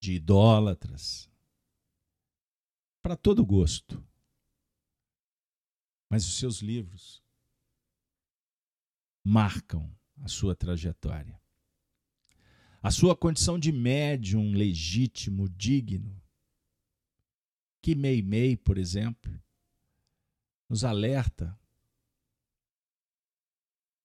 de 0.00 0.14
idólatras, 0.14 1.30
para 3.00 3.16
todo 3.16 3.46
gosto. 3.46 4.04
Mas 6.10 6.26
os 6.26 6.36
seus 6.40 6.56
livros 6.56 7.22
marcam 9.24 9.96
a 10.22 10.28
sua 10.28 10.54
trajetória. 10.54 11.40
A 12.82 12.90
sua 12.90 13.16
condição 13.16 13.58
de 13.58 13.72
médium 13.72 14.52
legítimo, 14.52 15.48
digno, 15.48 16.20
que 17.82 17.94
Meimei, 17.94 18.56
por 18.56 18.78
exemplo, 18.78 19.32
nos 20.68 20.84
alerta 20.84 21.58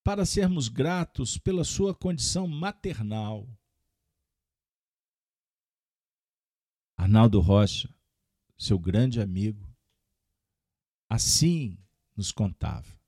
para 0.04 0.26
sermos 0.26 0.68
gratos 0.68 1.38
pela 1.38 1.64
sua 1.64 1.94
condição 1.96 2.48
maternal. 2.48 3.48
Arnaldo 6.98 7.40
Rocha, 7.40 7.94
seu 8.58 8.78
grande 8.78 9.22
amigo, 9.22 9.68
assim 11.10 11.78
nos 12.16 12.32
contava. 12.32 13.03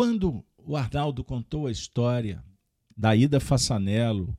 Quando 0.00 0.42
o 0.56 0.78
Arnaldo 0.78 1.22
contou 1.22 1.66
a 1.66 1.70
história 1.70 2.42
da 2.96 3.14
ida 3.14 3.38
Façanello 3.38 4.34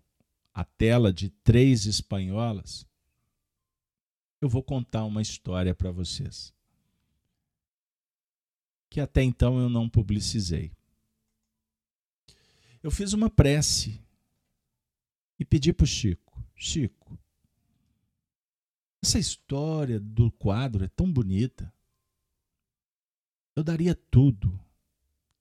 à 0.51 0.65
tela 0.65 1.13
de 1.13 1.29
três 1.29 1.85
espanholas, 1.85 2.83
eu 4.41 4.49
vou 4.49 4.63
contar 4.63 5.05
uma 5.05 5.21
história 5.21 5.75
para 5.75 5.91
vocês 5.91 6.51
que 8.89 8.99
até 8.99 9.21
então 9.21 9.59
eu 9.59 9.69
não 9.69 9.87
publicizei. 9.87 10.71
Eu 12.81 12.89
fiz 12.89 13.13
uma 13.13 13.29
prece 13.29 14.03
e 15.37 15.45
pedi 15.45 15.71
para 15.71 15.83
o 15.83 15.87
Chico: 15.87 16.43
Chico, 16.55 17.19
essa 18.99 19.19
história 19.19 19.99
do 19.99 20.31
quadro 20.31 20.83
é 20.83 20.87
tão 20.87 21.13
bonita. 21.13 21.71
Eu 23.55 23.63
daria 23.63 23.93
tudo, 23.93 24.59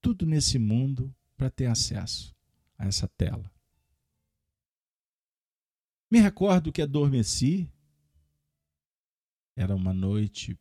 tudo 0.00 0.26
nesse 0.26 0.58
mundo 0.58 1.14
para 1.36 1.50
ter 1.50 1.66
acesso 1.66 2.34
a 2.76 2.86
essa 2.86 3.08
tela. 3.08 3.50
Me 6.10 6.20
recordo 6.20 6.72
que 6.72 6.82
adormeci. 6.82 7.70
Era 9.56 9.74
uma 9.74 9.92
noite 9.92 10.58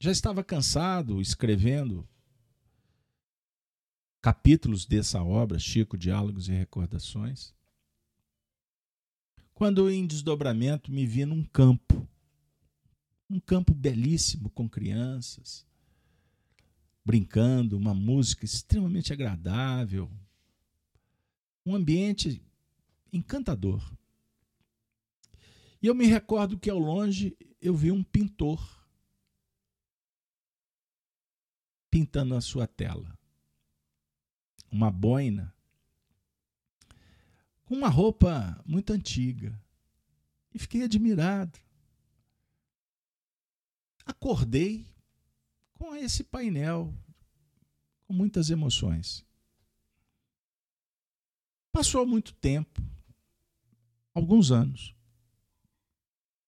já 0.00 0.12
estava 0.12 0.44
cansado 0.44 1.20
escrevendo 1.20 2.08
capítulos 4.22 4.86
dessa 4.86 5.22
obra, 5.22 5.58
Chico, 5.58 5.98
Diálogos 5.98 6.48
e 6.48 6.52
Recordações. 6.52 7.52
quando 9.52 9.90
em 9.90 10.06
desdobramento 10.06 10.92
me 10.92 11.04
vi 11.04 11.24
num 11.24 11.42
campo, 11.42 12.08
um 13.28 13.40
campo 13.40 13.74
belíssimo 13.74 14.50
com 14.50 14.68
crianças, 14.68 15.66
brincando, 17.08 17.74
uma 17.74 17.94
música 17.94 18.44
extremamente 18.44 19.14
agradável, 19.14 20.12
um 21.64 21.74
ambiente 21.74 22.44
encantador. 23.10 23.82
E 25.80 25.86
eu 25.86 25.94
me 25.94 26.04
recordo 26.04 26.58
que 26.58 26.68
ao 26.68 26.78
longe 26.78 27.34
eu 27.62 27.74
vi 27.74 27.90
um 27.90 28.02
pintor 28.02 28.62
pintando 31.90 32.34
a 32.34 32.42
sua 32.42 32.66
tela. 32.66 33.18
Uma 34.70 34.90
boina 34.90 35.54
com 37.64 37.74
uma 37.74 37.88
roupa 37.88 38.62
muito 38.66 38.92
antiga. 38.92 39.58
E 40.52 40.58
fiquei 40.58 40.82
admirado. 40.82 41.58
Acordei 44.04 44.86
com 45.78 45.94
esse 45.94 46.24
painel, 46.24 46.92
com 48.06 48.12
muitas 48.12 48.50
emoções. 48.50 49.24
Passou 51.72 52.04
muito 52.04 52.34
tempo, 52.34 52.82
alguns 54.12 54.50
anos, 54.50 54.94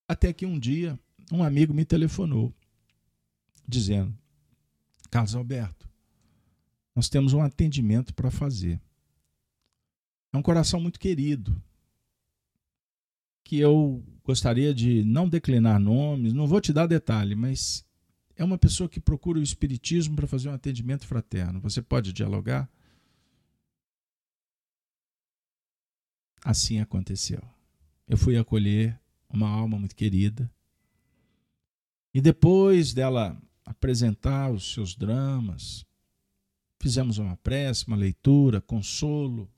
até 0.09 0.33
que 0.33 0.45
um 0.45 0.59
dia 0.59 0.99
um 1.33 1.45
amigo 1.45 1.73
me 1.73 1.85
telefonou, 1.85 2.53
dizendo: 3.67 4.17
Carlos 5.09 5.37
Alberto, 5.37 5.89
nós 6.95 7.09
temos 7.09 7.33
um 7.33 7.41
atendimento 7.41 8.13
para 8.13 8.31
fazer. 8.31 8.81
É 10.33 10.37
um 10.37 10.43
coração 10.43 10.81
muito 10.81 10.99
querido, 10.99 11.63
que 13.45 13.59
eu 13.59 14.05
gostaria 14.25 14.75
de 14.75 15.05
não 15.05 15.29
declinar 15.29 15.79
nomes, 15.79 16.33
não 16.33 16.47
vou 16.47 16.61
te 16.61 16.73
dar 16.73 16.87
detalhe, 16.87 17.35
mas 17.35 17.85
é 18.41 18.45
uma 18.45 18.57
pessoa 18.57 18.89
que 18.89 18.99
procura 18.99 19.39
o 19.39 19.43
Espiritismo 19.43 20.17
para 20.17 20.27
fazer 20.27 20.49
um 20.49 20.55
atendimento 20.55 21.07
fraterno. 21.07 21.61
Você 21.61 21.83
pode 21.83 22.11
dialogar? 22.11 22.71
Assim 26.43 26.81
aconteceu. 26.81 27.43
Eu 28.09 28.17
fui 28.17 28.39
acolher 28.39 28.99
uma 29.29 29.47
alma 29.47 29.79
muito 29.79 29.95
querida. 29.95 30.51
E 32.15 32.21
depois 32.23 32.95
dela 32.95 33.39
apresentar 33.63 34.51
os 34.51 34.73
seus 34.73 34.95
dramas. 34.95 35.85
Fizemos 36.81 37.19
uma 37.19 37.37
prece, 37.37 37.87
uma 37.89 37.97
leitura, 37.97 38.59
consolo, 38.59 39.53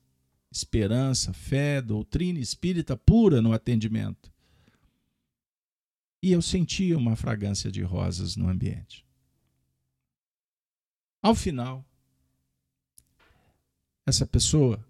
esperança, 0.51 1.31
fé, 1.31 1.81
doutrina 1.81 2.37
espírita 2.37 2.97
pura 2.97 3.41
no 3.41 3.53
atendimento. 3.53 4.32
E 6.23 6.31
eu 6.31 6.41
sentia 6.41 6.97
uma 6.97 7.15
fragrância 7.15 7.69
de 7.69 7.83
rosas 7.83 8.35
no 8.35 8.47
ambiente. 8.47 9.05
Ao 11.21 11.35
final, 11.35 11.85
essa 14.05 14.25
pessoa 14.25 14.83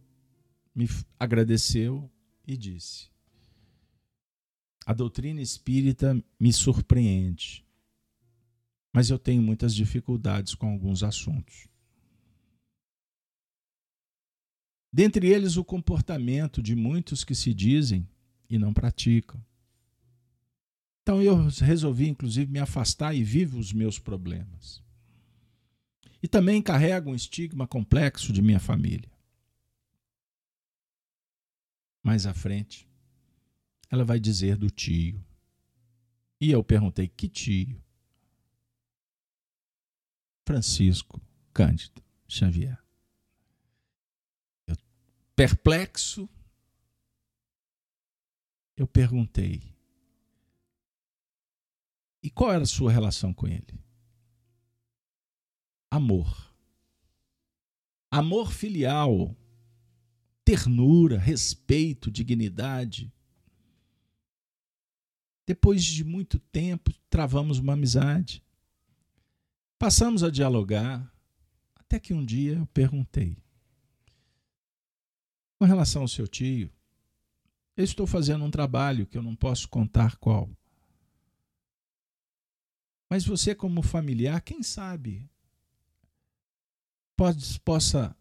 me 0.74 0.88
agradeceu 1.20 2.10
e 2.48 2.56
disse: 2.56 3.10
A 4.86 4.94
doutrina 4.94 5.42
espírita 5.42 6.24
me 6.40 6.54
surpreende 6.54 7.64
mas 8.94 9.10
eu 9.10 9.18
tenho 9.18 9.42
muitas 9.42 9.74
dificuldades 9.74 10.54
com 10.54 10.70
alguns 10.70 11.02
assuntos. 11.02 11.68
Dentre 14.94 15.28
eles, 15.28 15.58
o 15.58 15.66
comportamento 15.66 16.62
de 16.62 16.76
muitos 16.76 17.24
que 17.24 17.34
se 17.34 17.52
dizem 17.52 18.08
e 18.48 18.60
não 18.60 18.72
praticam. 18.72 19.44
Então 21.04 21.22
eu 21.22 21.36
resolvi, 21.60 22.08
inclusive, 22.08 22.50
me 22.50 22.60
afastar 22.60 23.14
e 23.14 23.24
vivo 23.24 23.60
os 23.60 23.74
meus 23.74 24.00
problemas. 24.00 24.82
E 26.22 26.28
também 26.30 26.62
carrego 26.62 27.12
um 27.12 27.16
estigma 27.16 27.68
complexo 27.68 28.32
de 28.32 28.42
minha 28.42 28.60
família. 28.60 29.12
Mais 32.02 32.26
à 32.26 32.34
frente, 32.34 32.88
ela 33.90 34.06
vai 34.06 34.18
dizer 34.18 34.56
do 34.56 34.70
tio. 34.70 35.22
E 36.40 36.50
eu 36.50 36.64
perguntei: 36.64 37.10
que 37.10 37.28
tio? 37.28 37.84
Francisco 40.46 41.22
Cândido 41.54 42.02
Xavier. 42.28 42.82
Eu, 44.66 44.78
perplexo, 45.36 46.30
eu 48.78 48.88
perguntei: 48.88 49.73
e 52.24 52.30
qual 52.30 52.54
era 52.54 52.64
a 52.64 52.66
sua 52.66 52.90
relação 52.90 53.34
com 53.34 53.46
ele? 53.46 53.78
Amor. 55.92 56.56
Amor 58.10 58.54
filial, 58.54 59.36
ternura, 60.46 61.20
respeito, 61.20 62.10
dignidade. 62.10 63.14
Depois 65.46 65.84
de 65.84 66.06
muito 66.06 66.40
tempo, 66.40 66.94
travamos 67.10 67.60
uma 67.60 67.74
amizade. 67.74 68.42
Passamos 69.78 70.24
a 70.24 70.30
dialogar, 70.30 71.14
até 71.76 72.00
que 72.00 72.14
um 72.14 72.24
dia 72.24 72.54
eu 72.54 72.66
perguntei: 72.68 73.38
com 75.60 75.66
relação 75.66 76.04
ao 76.04 76.08
seu 76.08 76.28
tio, 76.28 76.72
eu 77.76 77.84
estou 77.84 78.08
fazendo 78.08 78.46
um 78.46 78.52
trabalho 78.52 79.06
que 79.06 79.18
eu 79.18 79.22
não 79.22 79.36
posso 79.36 79.68
contar 79.68 80.16
qual. 80.16 80.50
Mas 83.14 83.28
você, 83.28 83.54
como 83.54 83.84
familiar, 83.84 84.42
quem 84.42 84.64
sabe, 84.64 85.30
pode, 87.16 87.60
possa 87.60 88.18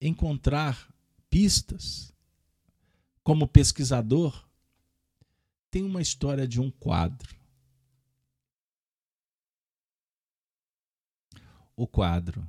encontrar 0.00 0.90
pistas. 1.28 2.10
Como 3.22 3.46
pesquisador, 3.46 4.48
tem 5.70 5.82
uma 5.82 6.00
história 6.00 6.48
de 6.48 6.58
um 6.58 6.70
quadro 6.70 7.38
o 11.76 11.86
quadro 11.86 12.48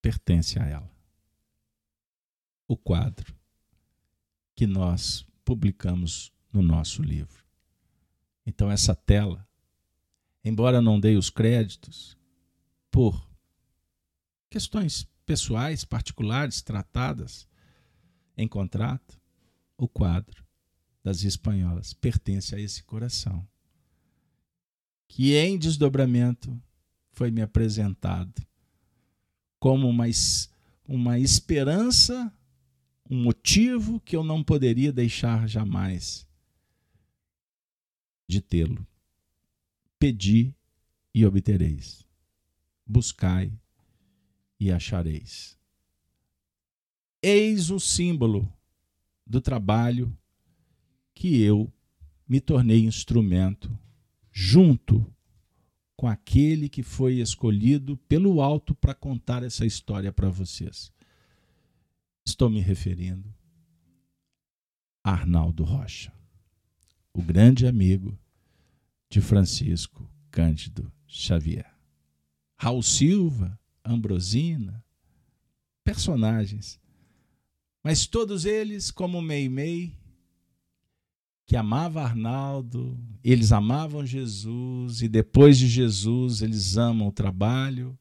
pertence 0.00 0.60
a 0.60 0.64
ela. 0.64 0.96
O 2.68 2.76
quadro 2.76 3.36
que 4.54 4.64
nós 4.64 5.26
publicamos 5.44 6.32
no 6.52 6.62
nosso 6.62 7.02
livro. 7.02 7.44
Então, 8.46 8.70
essa 8.70 8.94
tela, 8.94 9.44
embora 10.46 10.80
não 10.80 11.00
dê 11.00 11.16
os 11.16 11.28
créditos, 11.28 12.16
por 12.88 13.28
questões 14.48 15.04
pessoais, 15.26 15.84
particulares, 15.84 16.62
tratadas 16.62 17.48
em 18.36 18.46
contrato, 18.46 19.20
o 19.76 19.88
quadro 19.88 20.44
das 21.02 21.24
espanholas 21.24 21.92
pertence 21.92 22.54
a 22.54 22.60
esse 22.60 22.84
coração, 22.84 23.44
que 25.08 25.34
em 25.34 25.58
desdobramento 25.58 26.56
foi 27.10 27.32
me 27.32 27.42
apresentado 27.42 28.46
como 29.58 29.88
uma, 29.88 30.04
uma 30.86 31.18
esperança, 31.18 32.32
um 33.10 33.20
motivo 33.20 33.98
que 33.98 34.14
eu 34.14 34.22
não 34.22 34.44
poderia 34.44 34.92
deixar 34.92 35.48
jamais 35.48 36.24
de 38.28 38.40
tê-lo. 38.40 38.86
Pedi 39.98 40.54
e 41.14 41.24
obtereis. 41.24 42.06
Buscai 42.86 43.52
e 44.60 44.70
achareis. 44.70 45.58
Eis 47.22 47.70
o 47.70 47.80
símbolo 47.80 48.52
do 49.26 49.40
trabalho 49.40 50.16
que 51.14 51.40
eu 51.40 51.72
me 52.28 52.40
tornei 52.40 52.84
instrumento 52.84 53.76
junto 54.30 55.10
com 55.96 56.06
aquele 56.06 56.68
que 56.68 56.82
foi 56.82 57.20
escolhido 57.20 57.96
pelo 57.96 58.42
alto 58.42 58.74
para 58.74 58.94
contar 58.94 59.42
essa 59.42 59.64
história 59.64 60.12
para 60.12 60.28
vocês. 60.28 60.92
Estou 62.24 62.50
me 62.50 62.60
referindo 62.60 63.34
a 65.02 65.12
Arnaldo 65.12 65.64
Rocha, 65.64 66.12
o 67.14 67.22
grande 67.22 67.66
amigo 67.66 68.18
de 69.08 69.20
Francisco 69.20 70.10
Cândido 70.30 70.92
Xavier. 71.06 71.70
Raul 72.58 72.82
Silva, 72.82 73.58
Ambrosina, 73.84 74.84
personagens, 75.84 76.80
mas 77.82 78.06
todos 78.06 78.44
eles, 78.44 78.90
como 78.90 79.22
Meimei, 79.22 79.96
que 81.46 81.54
amava 81.54 82.02
Arnaldo, 82.02 82.98
eles 83.22 83.52
amavam 83.52 84.04
Jesus 84.04 85.02
e 85.02 85.08
depois 85.08 85.56
de 85.56 85.68
Jesus 85.68 86.42
eles 86.42 86.76
amam 86.76 87.06
o 87.06 87.12
trabalho, 87.12 87.96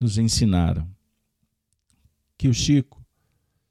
nos 0.00 0.18
ensinaram 0.18 0.88
que 2.38 2.46
o 2.46 2.54
Chico 2.54 3.04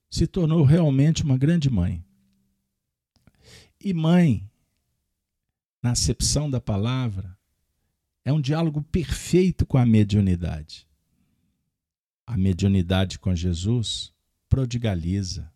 se 0.10 0.28
tornou 0.28 0.64
realmente 0.64 1.24
uma 1.24 1.38
grande 1.38 1.70
mãe. 1.70 2.04
E 3.80 3.94
mãe, 3.94 4.50
na 5.86 5.92
acepção 5.92 6.50
da 6.50 6.60
palavra, 6.60 7.38
é 8.24 8.34
um 8.34 8.42
diálogo 8.42 8.82
perfeito 8.82 9.68
com 9.68 9.78
a 9.78 9.86
mediunidade. 9.86 10.88
A 12.26 12.36
mediunidade 12.36 13.20
com 13.20 13.36
Jesus 13.36 14.12
prodigaliza 14.50 15.54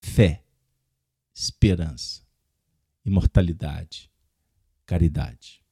fé, 0.00 0.44
esperança, 1.34 2.22
imortalidade, 3.04 4.08
caridade. 4.86 5.64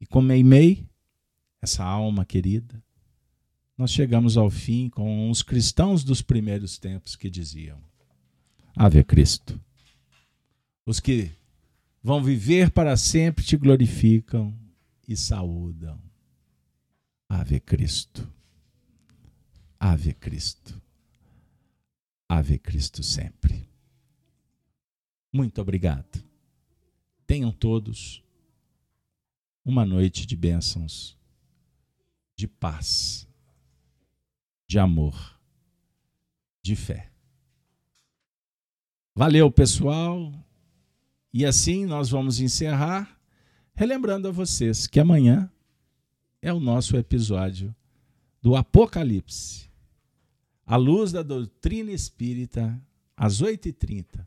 E 0.00 0.06
com 0.06 0.22
Meimei, 0.22 0.88
essa 1.60 1.82
alma 1.82 2.24
querida, 2.24 2.80
nós 3.76 3.90
chegamos 3.90 4.36
ao 4.36 4.48
fim 4.48 4.88
com 4.88 5.28
os 5.28 5.42
cristãos 5.42 6.04
dos 6.04 6.22
primeiros 6.22 6.78
tempos 6.78 7.16
que 7.16 7.28
diziam: 7.28 7.82
Ave 8.76 9.02
Cristo. 9.02 9.60
Os 10.86 11.00
que 11.00 11.32
vão 12.06 12.22
viver 12.22 12.70
para 12.70 12.96
sempre 12.96 13.44
te 13.44 13.56
glorificam 13.56 14.56
e 15.08 15.16
saúdam. 15.16 16.00
Ave 17.28 17.58
Cristo. 17.58 18.32
Ave 19.76 20.14
Cristo. 20.14 20.80
Ave 22.28 22.60
Cristo 22.60 23.02
sempre. 23.02 23.68
Muito 25.32 25.60
obrigado. 25.60 26.24
Tenham 27.26 27.50
todos 27.50 28.22
uma 29.64 29.84
noite 29.84 30.26
de 30.26 30.36
bênçãos, 30.36 31.18
de 32.36 32.46
paz, 32.46 33.26
de 34.68 34.78
amor, 34.78 35.40
de 36.62 36.76
fé. 36.76 37.10
Valeu, 39.12 39.50
pessoal. 39.50 40.45
E 41.38 41.44
assim 41.44 41.84
nós 41.84 42.08
vamos 42.08 42.40
encerrar, 42.40 43.20
relembrando 43.74 44.26
a 44.26 44.30
vocês 44.30 44.86
que 44.86 44.98
amanhã 44.98 45.52
é 46.40 46.50
o 46.50 46.58
nosso 46.58 46.96
episódio 46.96 47.76
do 48.40 48.56
Apocalipse. 48.56 49.70
A 50.64 50.76
luz 50.76 51.12
da 51.12 51.22
doutrina 51.22 51.92
espírita, 51.92 52.82
às 53.14 53.42
8h30. 53.42 54.26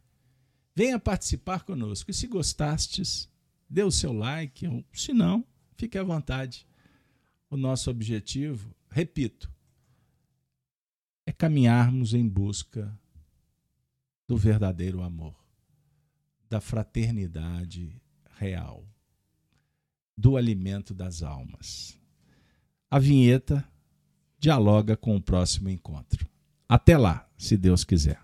Venha 0.75 0.99
participar 0.99 1.63
conosco. 1.63 2.11
E 2.11 2.13
se 2.13 2.27
gostastes, 2.27 3.27
dê 3.67 3.81
o 3.81 3.89
seu 3.89 4.13
like. 4.13 4.67
Ou, 4.67 4.85
se 4.93 5.11
não, 5.11 5.43
fique 5.77 5.97
à 5.97 6.03
vontade. 6.03 6.67
O 7.49 7.57
nosso 7.57 7.89
objetivo, 7.89 8.71
repito, 8.87 9.51
é 11.25 11.31
caminharmos 11.31 12.13
em 12.13 12.27
busca 12.27 12.95
do 14.27 14.37
verdadeiro 14.37 15.01
amor, 15.01 15.38
da 16.49 16.59
fraternidade 16.59 18.01
real, 18.37 18.85
do 20.17 20.35
alimento 20.35 20.93
das 20.93 21.21
almas. 21.21 21.99
A 22.89 22.97
vinheta 22.97 23.63
dialoga 24.39 24.97
com 24.97 25.15
o 25.15 25.21
próximo 25.21 25.69
encontro. 25.69 26.27
Até 26.67 26.97
lá, 26.97 27.29
se 27.37 27.57
Deus 27.57 27.83
quiser. 27.83 28.19